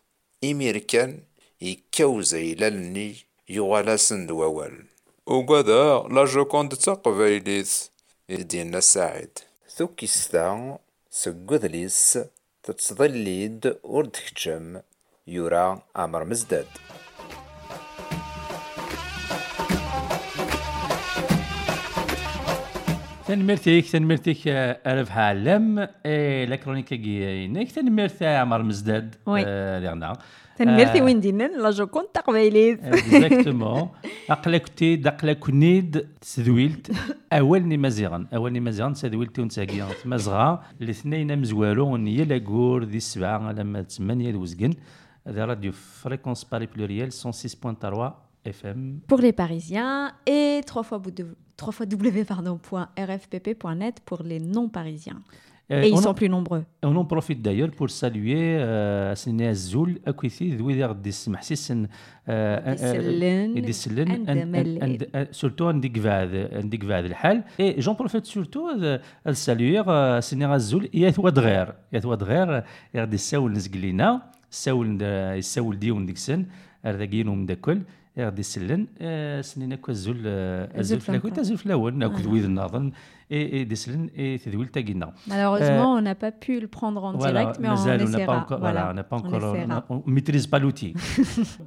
إميركان 0.44 1.20
يكوز 1.62 2.36
إلى 2.36 2.70
لني 2.70 3.16
يوالا 3.50 3.98
سند 3.98 4.32
ووال 4.32 4.86
وقادا 5.26 6.08
لا 6.14 6.26
جو 6.26 6.46
كونت 6.46 6.76
تقفايليت 6.76 7.90
يدينا 8.30 8.80
ساعد 8.80 9.30
ثوكي 9.76 10.08
ستا 10.08 10.78
سكوذليس 11.12 12.20
تتظليد 12.64 13.78
وردكتشم 13.84 14.82
يورا 15.28 15.82
أمر 15.98 16.24
مزداد. 16.24 16.68
مزداد 23.30 23.40
تنمرتيك 23.40 23.90
تنمرتيك 23.90 24.41
أرف 24.48 25.12
عالم 25.12 25.80
لا 26.49 26.56
كرونيكا 26.56 26.95
جينيك 26.95 27.72
تنمرت 27.72 28.24
عمر 28.24 28.64
مزداد 28.64 29.16
وي. 29.26 29.44
آه، 29.45 29.80
ليغنا 29.80 30.14
تنمرتي 30.58 31.02
وين 31.02 31.20
دينا 31.20 31.44
لا 31.44 31.72
جو 31.72 31.88
كنت 31.88 32.08
تقبيليت. 32.14 32.84
إكزاكتومون. 32.84 33.90
أقلك 34.30 34.68
تيد 34.68 35.08
اقلك 35.08 35.49
نيد 35.49 36.08
تذويلت 36.22 36.91
اولني 37.34 37.78
مزيغن 37.78 38.28
اولني 38.34 38.60
مزيغن 38.60 38.94
تذويلت 38.94 39.40
ونتاقيا 39.40 39.88
تمزغا 40.04 40.64
الاثنين 40.82 41.40
مزوارون 41.40 42.08
يلا 42.08 42.38
كور 42.38 42.84
ذي 42.84 42.98
السبعه 42.98 43.52
لما 43.52 43.84
ثمانية 43.84 44.32
دوزقن. 44.32 44.74
هذا 45.28 45.45
راديو 45.45 45.72
فريكونس 45.72 46.44
باري 46.44 46.66
بلوريال 46.66 47.12
106.3 47.12 48.27
اف 48.47 48.66
ام 48.66 49.01
pour 49.09 49.20
les 49.20 49.33
Parisiens 49.33 50.12
et 50.27 50.61
3 50.66 50.83
fois, 50.83 51.01
w 51.87 52.24
pardon, 52.24 52.59
point 52.59 52.89
rfpp.net 52.99 54.01
pour 54.05 54.23
les 54.23 54.41
non-parisiens. 54.41 55.23
Et 55.70 55.89
ils 55.89 55.99
sont 55.99 56.12
plus 56.12 56.29
nombreux. 56.29 56.65
On 56.83 56.95
en 56.97 57.05
profite 57.05 57.41
d'ailleurs 57.41 57.70
pour 57.70 57.89
saluer 57.89 58.59
euh, 58.59 59.15
Sine 59.15 59.43
Azul, 59.43 60.01
Akwiti, 60.05 60.57
Dwi 60.57 60.77
Gardi 60.77 61.15
Mahsisen, 61.29 61.89
يدسلن، 63.57 64.11
عند 64.83 65.29
surtout 65.33 65.62
عندك 65.62 65.99
بعد 65.99 66.49
عندك 66.53 66.85
بعد 66.85 67.05
الحال 67.05 67.43
et 67.59 67.81
j'en 67.81 67.95
profite 67.95 68.27
surtout 68.27 68.69
de 68.79 69.01
de 69.27 69.33
saluer 69.33 69.83
euh, 69.87 70.20
Sine 70.20 70.43
Azul 70.43 70.89
يا 70.95 71.11
ثواد 71.11 71.39
غير 71.39 71.74
يا 71.93 72.01
ثواد 72.01 72.23
غير 72.23 72.62
غادي 72.97 73.15
يساول 73.15 73.53
نزقلينا 73.53 74.23
يساول 74.53 75.03
يساول 75.39 75.79
ديون 75.79 76.07
ديك 76.07 76.16
السن 76.16 76.47
رداكين 76.87 77.29
ومداكل 77.29 77.83
غادي 78.26 78.39
يسلن 78.39 78.88
آه، 79.02 79.41
سنين 79.41 79.73
هكا 79.73 79.91
الزول 79.91 80.18
الزول 80.26 80.98
آه، 80.98 81.02
فلاكوت 81.02 81.39
الزول 81.39 81.57
فلاون 81.57 82.03
هكا 82.03 82.22
ذوي 82.22 82.39
الناظن 82.39 82.91
إي 83.31 83.64
دي 83.64 83.76
سلن 83.76 84.10
إي 84.18 84.38
تدويل 84.38 84.68
تاكينا 84.68 85.14
Malheureusement, 85.27 85.95
آه، 85.95 85.99
on 85.99 86.02
n'a 86.02 86.15
pas 86.15 86.31
pu 86.31 86.60
le 86.60 86.68
prendre 86.68 87.03
en 87.03 87.14
direct, 87.14 87.60
mais 87.60 87.69
on 87.69 87.73
essaiera. 87.73 88.45
Voilà, 88.49 88.89
on 88.91 88.94
n'a 88.94 89.03
pas 89.03 89.18
encore, 89.18 89.56
on 89.89 90.03
ne 90.07 90.14
maîtrise 90.14 90.48
pas 90.48 90.60
l'outil. 90.60 90.94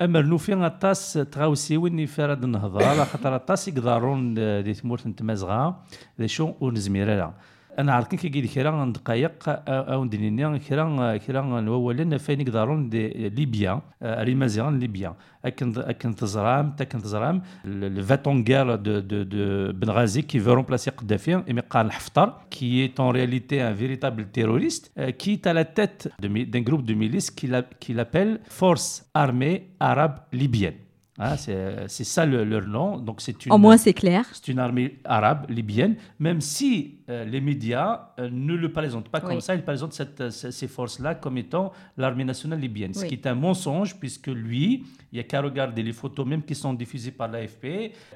أما 0.02 0.20
نوفي 0.20 0.54
غطاس 0.54 1.12
تغاوسي 1.12 1.76
وين 1.76 2.06
فراد 2.06 2.44
النهضة 2.44 3.04
خاطر 3.04 3.34
غطاس 3.34 3.68
يقدرون 3.68 4.34
دي 4.62 4.74
تمورت 4.74 5.06
نتمازغا 5.06 5.84
ذا 6.20 6.26
شو 6.26 6.52
ونزميرا 6.60 7.34
لا 7.79 7.81
انا 7.81 7.93
عارف 7.93 8.07
كي 8.07 8.29
كي 8.29 8.47
كرا 8.47 8.85
دقائق 8.91 9.31
او 9.67 10.03
نديني 10.05 10.59
كرا 10.59 11.17
كرا 11.17 11.39
اولا 11.67 12.17
فين 12.17 12.41
يقدرون 12.41 12.89
دي 12.89 13.29
ليبيا 13.29 13.81
ريمازيغان 14.03 14.79
ليبيا 14.79 15.15
اكن 15.45 15.73
اكن 15.77 16.15
تزرام 16.15 16.71
تكن 16.77 16.99
تزرام 16.99 17.41
الفاتونغير 17.65 18.75
دو 18.75 18.99
دو 18.99 19.23
دو 19.23 19.71
بن 19.71 19.89
غازي 19.89 20.21
qui 20.21 20.39
veut 20.39 20.53
remplacer 20.59 20.91
Kadhafi 20.99 21.31
et 21.47 21.53
Miqal 21.53 21.87
Haftar 21.87 22.27
qui 22.49 22.81
est 22.81 22.99
en 22.99 23.09
réalité 23.09 23.61
un 23.61 23.73
véritable 23.73 24.25
terroriste 24.37 24.91
euh, 24.97 25.11
qui 25.11 25.33
est 25.33 25.47
à 25.47 25.53
la 25.53 25.65
tête 25.65 26.09
de 26.23 26.27
mi- 26.27 26.45
d'un 26.45 26.61
groupe 26.61 26.83
de 26.83 26.93
milices 26.93 27.29
qu'il 27.37 27.53
a- 27.55 27.63
qu'il 27.81 27.99
appelle 28.05 28.31
Force 28.61 28.87
armée 29.13 29.55
arabe 29.79 30.15
libyenne 30.41 30.79
Hein, 31.17 31.35
c'est 31.43 31.85
c'est 31.95 32.07
ça 32.15 32.23
le- 32.31 32.43
leur 32.53 32.65
nom. 32.77 32.89
Donc 33.07 33.17
c'est 33.25 33.39
une, 33.45 33.51
Au 33.55 33.57
moins, 33.65 33.77
c'est 33.85 33.97
clair. 34.03 34.23
C'est 34.37 34.47
une 34.53 34.59
armée 34.67 34.87
arabe 35.17 35.41
libyenne, 35.57 35.93
même 36.25 36.41
si 36.53 36.69
euh, 37.10 37.24
les 37.24 37.40
médias 37.40 38.10
euh, 38.18 38.30
ne 38.30 38.54
le 38.54 38.70
présentent 38.72 39.08
pas 39.08 39.20
comme 39.20 39.34
Oui. 39.36 39.42
ça, 39.42 39.54
ils 39.54 39.62
présentent 39.62 39.92
cette- 39.92 40.20
euh, 40.20 40.30
ces 40.30 40.50
ces 40.52 40.68
forces-là 40.68 41.14
comme 41.16 41.36
étant 41.38 41.72
l'armée 41.96 42.24
nationale 42.24 42.60
libyenne, 42.60 42.94
ce 42.94 43.04
qui 43.04 43.14
est 43.14 43.26
un 43.26 43.34
mensonge 43.34 43.98
puisque 43.98 44.28
lui, 44.28 44.84
il 45.12 45.14
n'y 45.16 45.20
a 45.20 45.24
qu'à 45.24 45.40
regarder 45.42 45.82
les 45.82 45.92
photos 45.92 46.24
même 46.26 46.42
qui 46.42 46.54
sont 46.54 46.72
diffusées 46.74 47.10
par 47.10 47.28
l'AFP 47.28 47.64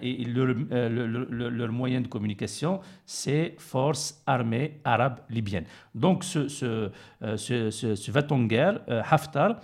et 0.00 0.24
leur, 0.24 0.54
euh, 0.72 0.88
le- 0.88 1.06
le- 1.06 1.26
le- 1.30 1.50
leur 1.50 1.72
moyen 1.72 2.00
de 2.00 2.08
communication, 2.08 2.80
c'est 3.04 3.54
Forces 3.58 4.22
armées 4.26 4.78
arabes 4.84 5.20
libyennes. 5.28 5.66
Donc 5.94 6.22
ce, 6.24 6.48
ce, 6.48 6.90
ce, 7.36 7.70
ce, 7.70 7.94
ce 7.94 8.10
va-t-en-guerre, 8.10 8.80
Haftar, 8.88 9.56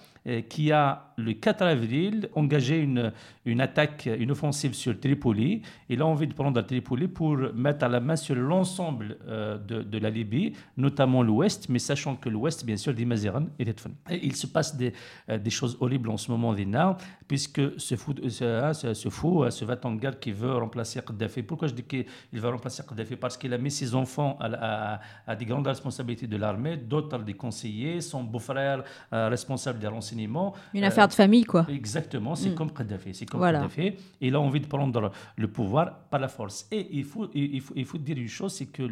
qui 0.49 0.71
a 0.71 1.13
le 1.17 1.33
4 1.33 1.63
avril 1.63 2.29
engagé 2.35 2.79
une, 2.79 3.11
une 3.47 3.61
attaque, 3.61 4.09
une 4.19 4.31
offensive 4.31 4.75
sur 4.75 4.99
Tripoli. 5.01 5.63
Il 5.89 6.03
a 6.03 6.07
envie 6.07 6.27
de 6.27 6.35
prendre 6.35 6.61
Tripoli 6.63 7.09
pour 7.09 7.37
mettre 7.55 7.87
la 7.89 8.01
main 8.01 8.17
sur 8.17 8.35
l'ensemble 8.37 9.17
euh, 9.29 9.59
de, 9.59 9.83
de 9.83 9.99
la 9.99 10.11
Libye, 10.11 10.53
notamment 10.77 11.23
l'ouest, 11.23 11.69
mais 11.69 11.79
sachant 11.79 12.17
que 12.17 12.29
l'ouest, 12.29 12.65
bien 12.65 12.77
sûr, 12.77 12.95
d'Imaziran 12.95 13.47
et 13.59 13.65
d'Etfen. 13.65 13.93
Et 14.11 14.25
il 14.27 14.35
se 14.37 14.47
passe 14.47 14.77
des, 14.77 14.93
euh, 15.29 15.39
des 15.39 15.51
choses 15.51 15.77
horribles 15.81 16.11
en 16.11 16.17
ce 16.17 16.31
moment, 16.31 16.53
Dina, 16.55 16.97
puisque 17.29 17.61
ce 17.79 17.95
fou, 17.97 18.15
ce, 18.29 18.45
hein, 18.45 18.73
ce, 18.73 18.95
ce 18.95 19.09
fou, 19.09 19.45
euh, 19.45 19.51
ce 19.51 19.65
va-t-en-guerre 19.65 20.19
qui 20.19 20.33
veut 20.33 20.55
remplacer 20.57 21.01
Kadhafi. 21.03 21.43
Pourquoi 21.43 21.69
je 21.69 21.75
dis 21.75 21.83
qu'il 21.85 22.07
va 22.41 22.51
remplacer 22.51 22.83
Kadhafi? 22.89 23.17
Parce 23.17 23.37
qu'il 23.37 23.53
a 23.53 23.59
mis 23.59 23.71
ses 23.71 23.95
enfants 23.95 24.37
à, 24.41 24.49
la- 24.49 24.95
à- 24.95 25.01
à 25.27 25.37
des 25.37 25.45
grandes 25.45 25.67
responsabilités 25.67 26.27
de 26.27 26.37
l'armée, 26.37 26.77
d'autres 26.77 27.19
des 27.19 27.35
conseillers, 27.35 28.01
son 28.01 28.25
beau-frère 28.25 28.83
euh, 29.13 29.29
responsable 29.29 29.79
des 29.79 29.87
renseignements. 29.87 30.55
Une 30.75 30.85
Euh, 30.85 30.87
affaire 30.89 31.09
de 31.09 31.13
famille, 31.13 31.45
quoi. 31.45 31.67
Exactement, 31.69 32.35
c'est 32.35 32.51
Mm. 32.51 32.55
comme 32.55 32.73
Kadhafi. 32.73 33.15
C'est 33.15 33.27
comme 33.27 33.41
Voilà. 33.41 33.59
Kadhafi. 33.61 33.93
Il 34.21 34.35
a 34.35 34.41
envie 34.41 34.61
de 34.61 34.67
prendre 34.67 35.11
le 35.37 35.49
pouvoir 35.49 36.01
par 36.11 36.21
la 36.21 36.29
force. 36.29 36.67
Et 36.71 36.89
il 36.93 37.05
faut, 37.05 37.29
il 37.35 37.55
il 37.55 37.61
faut, 37.61 37.75
il 37.77 37.85
faut 37.85 37.99
dire 37.99 38.17
une 38.17 38.29
chose, 38.29 38.53
c'est 38.55 38.67
que 38.67 38.83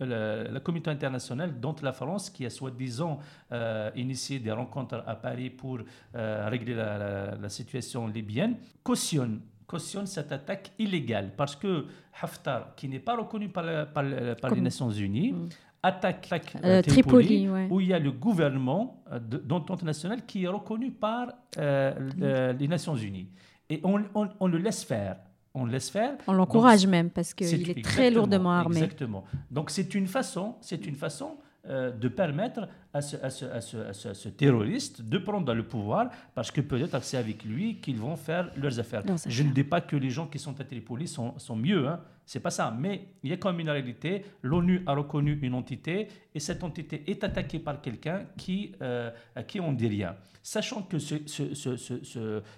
la, 0.00 0.60
communauté 0.60 0.90
internationale, 0.90 1.58
dont 1.60 1.76
la 1.82 1.92
France, 1.92 2.30
qui 2.30 2.44
a 2.46 2.50
soi-disant 2.50 3.18
euh, 3.52 3.90
initié 3.96 4.38
des 4.38 4.52
rencontres 4.52 5.02
à 5.06 5.14
Paris 5.16 5.50
pour 5.50 5.78
euh, 6.14 6.48
régler 6.48 6.74
la, 6.74 6.98
la- 6.98 7.34
la 7.36 7.48
situation 7.48 8.06
libyenne, 8.06 8.56
cautionne 8.82 9.40
cautionne 9.66 10.06
cette 10.06 10.32
attaque 10.32 10.72
illégale 10.80 11.30
parce 11.36 11.54
que 11.54 11.84
Haftar, 12.20 12.74
qui 12.74 12.88
n'est 12.88 12.98
pas 12.98 13.16
reconnu 13.16 13.48
par, 13.48 13.62
la- 13.62 13.86
par 13.86 14.02
la- 14.02 14.34
par 14.34 14.50
les 14.52 14.60
Nations 14.60 14.90
Unies, 14.90 15.32
attaque 15.80 16.26
attaque, 16.26 16.56
Euh, 16.64 16.82
Tripoli, 16.82 17.24
Tripoli, 17.26 17.48
ouais. 17.48 17.68
où 17.70 17.80
il 17.80 17.86
y 17.86 17.94
a 17.94 18.00
le 18.00 18.10
gouvernement 18.10 19.04
de- 19.30 19.38
d'entente 19.38 19.84
nationale 19.84 20.26
qui 20.26 20.42
est 20.42 20.48
reconnu 20.48 20.90
par 20.90 21.28
euh, 21.58 21.94
le- 22.18 22.58
les 22.58 22.66
Nations 22.66 22.96
Unies. 22.96 23.28
Et 23.68 23.80
on, 23.84 24.02
on- 24.16 24.28
on 24.40 24.48
le 24.48 24.58
laisse 24.58 24.82
faire. 24.82 25.16
On 25.54 25.64
le 25.64 25.72
laisse 25.72 25.90
faire. 25.90 26.16
On 26.26 26.32
l'encourage 26.32 26.86
même, 26.86 27.10
parce 27.10 27.34
qu'il 27.34 27.68
est 27.70 27.82
très 27.84 28.10
lourdement 28.10 28.52
armé. 28.52 28.76
Exactement. 28.76 29.24
Donc 29.50 29.70
c'est 29.70 29.94
une 29.94 30.06
façon, 30.06 30.54
c'est 30.60 30.86
une 30.86 30.94
façon 30.94 31.38
euh, 31.66 31.90
de 31.90 32.08
permettre 32.08 32.68
à 32.94 33.02
ce, 33.02 33.16
à, 33.18 33.28
ce, 33.28 33.44
à, 33.44 33.60
ce, 33.60 33.76
à 33.76 33.92
ce- 33.92 34.08
à 34.08 34.14
ce 34.14 34.28
terroriste 34.30 35.02
de 35.02 35.18
prendre 35.18 35.52
le 35.52 35.62
pouvoir 35.66 36.08
parce 36.34 36.50
que 36.50 36.62
peut-être 36.62 37.02
c'est 37.04 37.18
avec 37.18 37.44
lui 37.44 37.80
qu'ils 37.82 37.98
vont 37.98 38.16
faire 38.16 38.50
leurs 38.56 38.78
affaires. 38.80 39.02
Leurs 39.04 39.18
Je 39.26 39.42
ne 39.42 39.50
dis 39.52 39.64
pas 39.64 39.82
que 39.82 39.94
les 39.96 40.08
gens 40.08 40.26
qui 40.26 40.38
sont 40.38 40.58
à 40.58 40.64
Tripoli 40.64 41.06
sont, 41.06 41.38
sont 41.38 41.56
mieux, 41.56 41.86
hein. 41.86 42.00
c'est 42.24 42.40
pas 42.40 42.48
ça. 42.50 42.74
Mais 42.78 43.08
il 43.22 43.28
y 43.28 43.32
a 43.34 43.36
quand 43.36 43.50
même 43.50 43.60
une 43.60 43.68
réalité. 43.70 44.24
L'ONU 44.42 44.82
a 44.86 44.94
reconnu 44.94 45.38
une 45.42 45.52
entité 45.54 46.08
et 46.34 46.40
cette 46.40 46.64
entité 46.64 47.02
est 47.10 47.22
attaquée 47.24 47.58
par 47.58 47.82
quelqu'un 47.82 48.22
qui, 48.38 48.72
euh, 48.80 49.10
à 49.36 49.42
qui 49.42 49.60
on 49.60 49.72
ne 49.72 49.76
dit 49.76 49.88
rien. 49.88 50.14
Sachant 50.42 50.80
que 50.82 50.98
ce- 50.98 51.26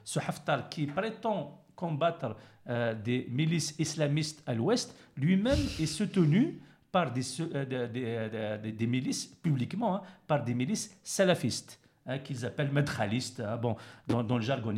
ce 0.04 0.18
Haftar 0.20 0.68
qui 0.68 0.86
prétend 0.86 1.61
combattre 1.82 2.36
euh, 2.68 2.94
des 2.94 3.26
milices 3.28 3.74
islamistes 3.78 4.40
à 4.46 4.54
l'ouest, 4.54 4.94
lui-même 5.16 5.58
est 5.80 5.86
soutenu 5.86 6.60
par 6.92 7.12
des, 7.12 7.24
euh, 7.40 8.58
des 8.58 8.86
milices, 8.86 9.26
publiquement, 9.26 9.96
hein, 9.96 10.02
par 10.28 10.44
des 10.44 10.54
milices 10.54 10.96
salafistes. 11.02 11.80
Hein, 12.06 12.18
qu'ils 12.18 12.44
appellent 12.44 12.72
medkhalistes, 12.72 13.40
hein, 13.40 13.56
bon, 13.56 13.76
dans, 14.06 14.36
le 14.36 14.42
jargon 14.42 14.74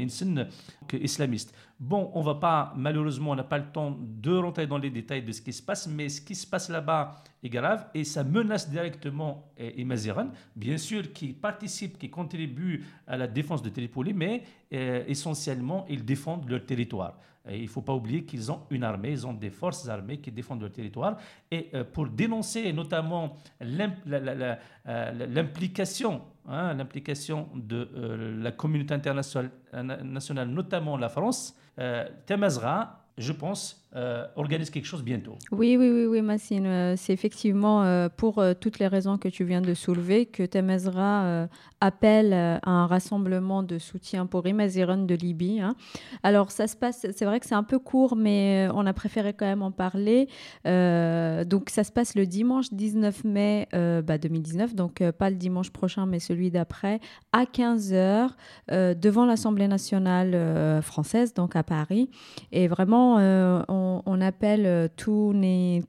islamistes. 0.93 1.55
Bon, 1.79 2.11
on 2.15 2.23
va 2.23 2.37
pas, 2.37 2.73
malheureusement, 2.77 3.33
on 3.33 3.35
n'a 3.35 3.45
pas 3.45 3.59
le 3.59 3.67
temps 3.67 3.97
de 4.01 4.37
rentrer 4.37 4.67
dans 4.67 4.79
les 4.79 4.91
détails 4.91 5.23
de 5.23 5.33
ce 5.33 5.43
qui 5.43 5.53
se 5.53 5.63
passe, 5.63 5.87
mais 5.87 6.09
ce 6.09 6.21
qui 6.21 6.35
se 6.35 6.47
passe 6.47 6.69
là-bas 6.69 7.17
est 7.43 7.49
grave 7.49 7.87
et 7.95 8.05
ça 8.05 8.25
menace 8.25 8.71
directement 8.71 9.51
euh, 9.61 9.71
Imaziran, 9.77 10.29
bien 10.55 10.79
sûr, 10.79 11.13
qui 11.13 11.33
participe, 11.33 11.99
qui 11.99 12.11
contribue 12.11 12.85
à 13.07 13.17
la 13.17 13.27
défense 13.27 13.63
de 13.63 13.69
Tripoli, 13.71 14.15
mais 14.15 14.43
euh, 14.73 15.05
essentiellement, 15.07 15.85
ils 15.89 16.05
défendent 16.05 16.49
leur 16.49 16.65
territoire. 16.65 17.19
Il 17.51 17.63
ne 17.63 17.67
faut 17.67 17.83
pas 17.83 17.93
oublier 17.93 18.25
qu'ils 18.25 18.51
ont 18.51 18.63
une 18.71 18.85
armée, 18.85 19.11
ils 19.11 19.27
ont 19.27 19.35
des 19.35 19.51
forces 19.51 19.87
armées 19.89 20.19
qui 20.19 20.33
défendent 20.33 20.63
leur 20.63 20.73
territoire. 20.73 21.19
Et 21.51 21.69
euh, 21.75 21.85
pour 21.85 22.09
dénoncer 22.09 22.73
notamment 22.73 23.37
euh, 23.61 25.27
l'implication 25.29 26.23
hein, 26.49 26.75
l'implication 26.75 27.49
de 27.55 27.89
euh, 27.97 28.43
la 28.43 28.53
communauté 28.53 28.95
internationale, 28.95 29.51
nationale, 29.73 30.49
notamment 30.49 30.97
la 30.97 31.09
France, 31.09 31.57
euh, 31.79 32.07
Temazra, 32.27 33.07
je 33.19 33.33
pense, 33.33 33.84
euh, 33.97 34.27
organise 34.37 34.71
quelque 34.71 34.87
chose 34.87 35.05
bientôt. 35.05 35.37
Oui, 35.53 35.77
oui, 35.79 35.89
oui, 35.91 36.07
oui, 36.07 36.21
Massine. 36.23 36.67
euh, 36.67 36.95
C'est 36.97 37.13
effectivement 37.13 37.83
euh, 37.85 38.09
pour 38.09 38.39
euh, 38.39 38.53
toutes 38.59 38.79
les 38.79 38.89
raisons 38.89 39.19
que 39.19 39.29
tu 39.29 39.45
viens 39.45 39.61
de 39.61 39.73
soulever 39.75 40.27
que 40.27 40.43
Temezra 40.43 41.47
appelle 41.81 42.33
à 42.33 42.61
un 42.65 42.87
rassemblement 42.87 43.63
de 43.63 43.79
soutien 43.79 44.27
pour 44.27 44.47
Imaziran 44.47 44.97
de 44.97 45.15
Libye. 45.15 45.61
hein. 45.61 45.75
Alors, 46.23 46.51
ça 46.51 46.67
se 46.67 46.77
passe, 46.77 47.07
c'est 47.15 47.25
vrai 47.25 47.39
que 47.41 47.47
c'est 47.47 47.55
un 47.55 47.63
peu 47.63 47.79
court, 47.79 48.17
mais 48.17 48.69
on 48.75 48.87
a 48.87 48.93
préféré 48.93 49.33
quand 49.35 49.47
même 49.47 49.63
en 49.63 49.71
parler. 49.71 50.29
Donc, 50.65 51.71
ça 51.71 51.85
se 51.85 51.93
passe 51.93 52.15
le 52.15 52.27
dimanche 52.27 52.73
19 52.73 53.25
mai 53.25 53.69
euh, 53.75 54.03
bah, 54.03 54.19
2019, 54.19 54.75
donc 54.75 55.03
pas 55.13 55.31
le 55.31 55.37
dimanche 55.37 55.71
prochain, 55.71 56.07
mais 56.07 56.19
celui 56.21 56.51
d'après, 56.51 57.01
à 57.33 57.45
15h, 57.45 58.31
devant 58.71 59.27
l'Assemblée 59.27 59.69
nationale 59.69 60.83
française, 60.83 61.35
donc 61.35 61.55
à 61.57 61.63
Paris. 61.63 62.09
Et 62.53 62.67
vraiment, 62.69 63.19
euh, 63.19 63.63
on, 64.07 64.21
appelle 64.21 64.67
euh, 64.67 64.89
tous, 64.97 65.35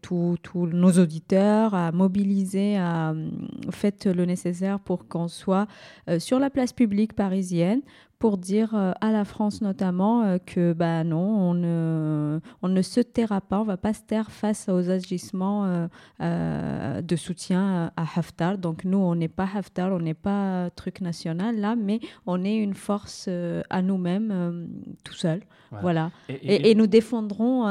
tous 0.01 0.67
nos 0.67 0.91
auditeurs 0.91 1.73
à 1.73 1.91
mobiliser, 1.91 2.77
à 2.77 3.11
euh, 3.11 3.29
faites 3.71 4.05
le 4.05 4.25
nécessaire 4.25 4.79
pour 4.79 5.07
qu'on 5.07 5.27
soit 5.27 5.67
euh, 6.09 6.19
sur 6.19 6.39
la 6.39 6.49
place 6.49 6.73
publique 6.73 7.13
parisienne 7.13 7.81
pour 8.19 8.37
dire 8.37 8.73
euh, 8.75 8.91
à 9.01 9.11
la 9.11 9.25
France 9.25 9.61
notamment 9.61 10.23
euh, 10.23 10.37
que 10.37 10.73
bah 10.73 11.03
non, 11.03 11.17
on 11.19 11.53
ne, 11.53 12.39
on 12.61 12.67
ne 12.69 12.81
se 12.81 12.99
taira 13.01 13.41
pas, 13.41 13.59
on 13.59 13.63
va 13.65 13.77
pas 13.77 13.93
se 13.93 14.01
taire 14.03 14.31
face 14.31 14.69
aux 14.69 14.89
agissements 14.89 15.87
euh, 16.21 17.01
de 17.01 17.15
soutien 17.15 17.91
à 17.95 18.01
Haftar. 18.17 18.57
Donc 18.57 18.83
nous, 18.85 18.97
on 18.97 19.15
n'est 19.15 19.27
pas 19.27 19.47
Haftar, 19.55 19.91
on 19.91 19.99
n'est 19.99 20.13
pas 20.13 20.69
truc 20.71 21.01
national 21.01 21.57
là, 21.59 21.75
mais 21.75 21.99
on 22.25 22.43
est 22.43 22.57
une 22.57 22.73
force 22.73 23.27
à 23.69 23.81
nous-mêmes, 23.81 24.67
tout 25.03 25.13
seul. 25.13 25.41
Voilà. 25.71 25.81
Voilà. 25.81 26.11
Et- 26.29 26.33
Et, 26.33 26.55
et- 26.55 26.71
et 26.71 26.75
nous 26.75 26.87
défendrons 26.87 27.63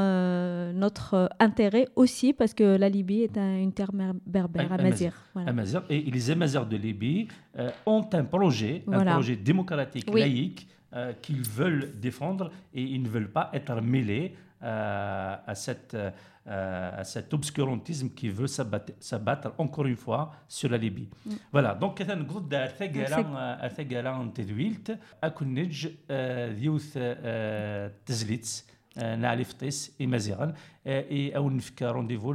notre 0.75 1.31
intérêt 1.41 1.89
aussi 1.97 2.33
parce 2.33 2.55
que 2.55 2.77
la 2.77 2.89
Libye 2.89 3.23
est 3.23 3.39
un- 3.39 3.57
une 3.59 3.73
terre 3.73 3.93
berbère, 4.27 4.73
Am- 4.73 4.81
amazir. 4.81 5.12
Voilà. 5.35 5.51
Et 5.91 6.01
les 6.03 6.31
Amazirs 6.31 6.66
de 6.66 6.77
Libye 6.77 7.29
euh, 7.59 7.70
ont 7.86 8.09
un 8.12 8.24
projet, 8.24 8.82
un 8.90 9.05
projet 9.05 9.36
démocratique, 9.36 10.12
laïque, 10.12 10.66
euh, 10.93 11.12
qu'ils 11.22 11.43
veulent 11.43 11.93
défendre 12.01 12.51
et 12.72 12.82
ils 12.82 13.01
ne 13.02 13.09
veulent 13.09 13.31
pas 13.31 13.51
être 13.52 13.81
mêlés 13.81 14.35
euh, 14.62 15.36
à, 15.47 15.55
cette, 15.55 15.97
à 16.47 17.05
cet 17.05 17.32
obscurantisme 17.32 18.10
qui 18.10 18.28
veut 18.28 18.48
s'abattre, 18.48 19.52
encore 19.59 19.86
une 19.86 19.97
fois 19.97 20.32
sur 20.48 20.68
la 20.68 20.78
Libye. 20.78 21.09
Mm. 21.26 21.32
Voilà, 21.52 21.74
donc 21.74 21.97
c'est 21.98 22.10
un 22.10 22.22
groupe 22.22 22.48
d'Arthagalan 22.48 24.28
Tedwilt, 24.31 24.93
à 25.22 25.31
Youth 26.59 26.98
Tezlitz. 28.05 28.66
آه، 28.99 29.16
نعرف 29.16 29.53
طيس 29.53 29.97
آه، 30.01 30.55
إي 30.87 31.37
أو 31.37 31.51
نفك 31.51 31.83
رونديفو 31.83 32.33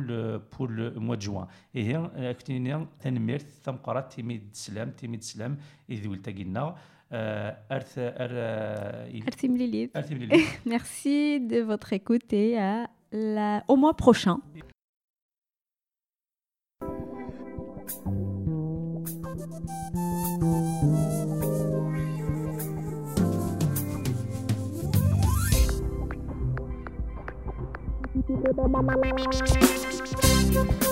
بور 0.59 0.99
موا 0.99 1.15
جوان 1.15 1.47
اي 1.75 1.81
إيه 1.81 2.31
كتينا 2.31 2.87
تنميرت 2.99 3.45
تمقرات 3.63 4.13
تيميد 4.13 4.49
سلام 4.53 4.91
تيميد 4.91 5.23
سلام 5.23 5.57
إذ 5.89 6.07
ولتا 6.07 6.31
قلنا. 6.31 6.75
آه، 7.11 7.57
أرث 7.71 7.93
أرث 7.97 9.45
مليليت 9.45 9.97
Merci 10.65 11.39
de 11.39 11.61
votre 11.61 11.93
écoute 11.93 12.33
et 12.33 12.57
à 12.59 12.89
la... 13.11 13.63
au 13.67 13.75
mois 13.75 13.95
prochain. 13.95 14.39
Thank 28.29 28.43
you. 30.83 30.88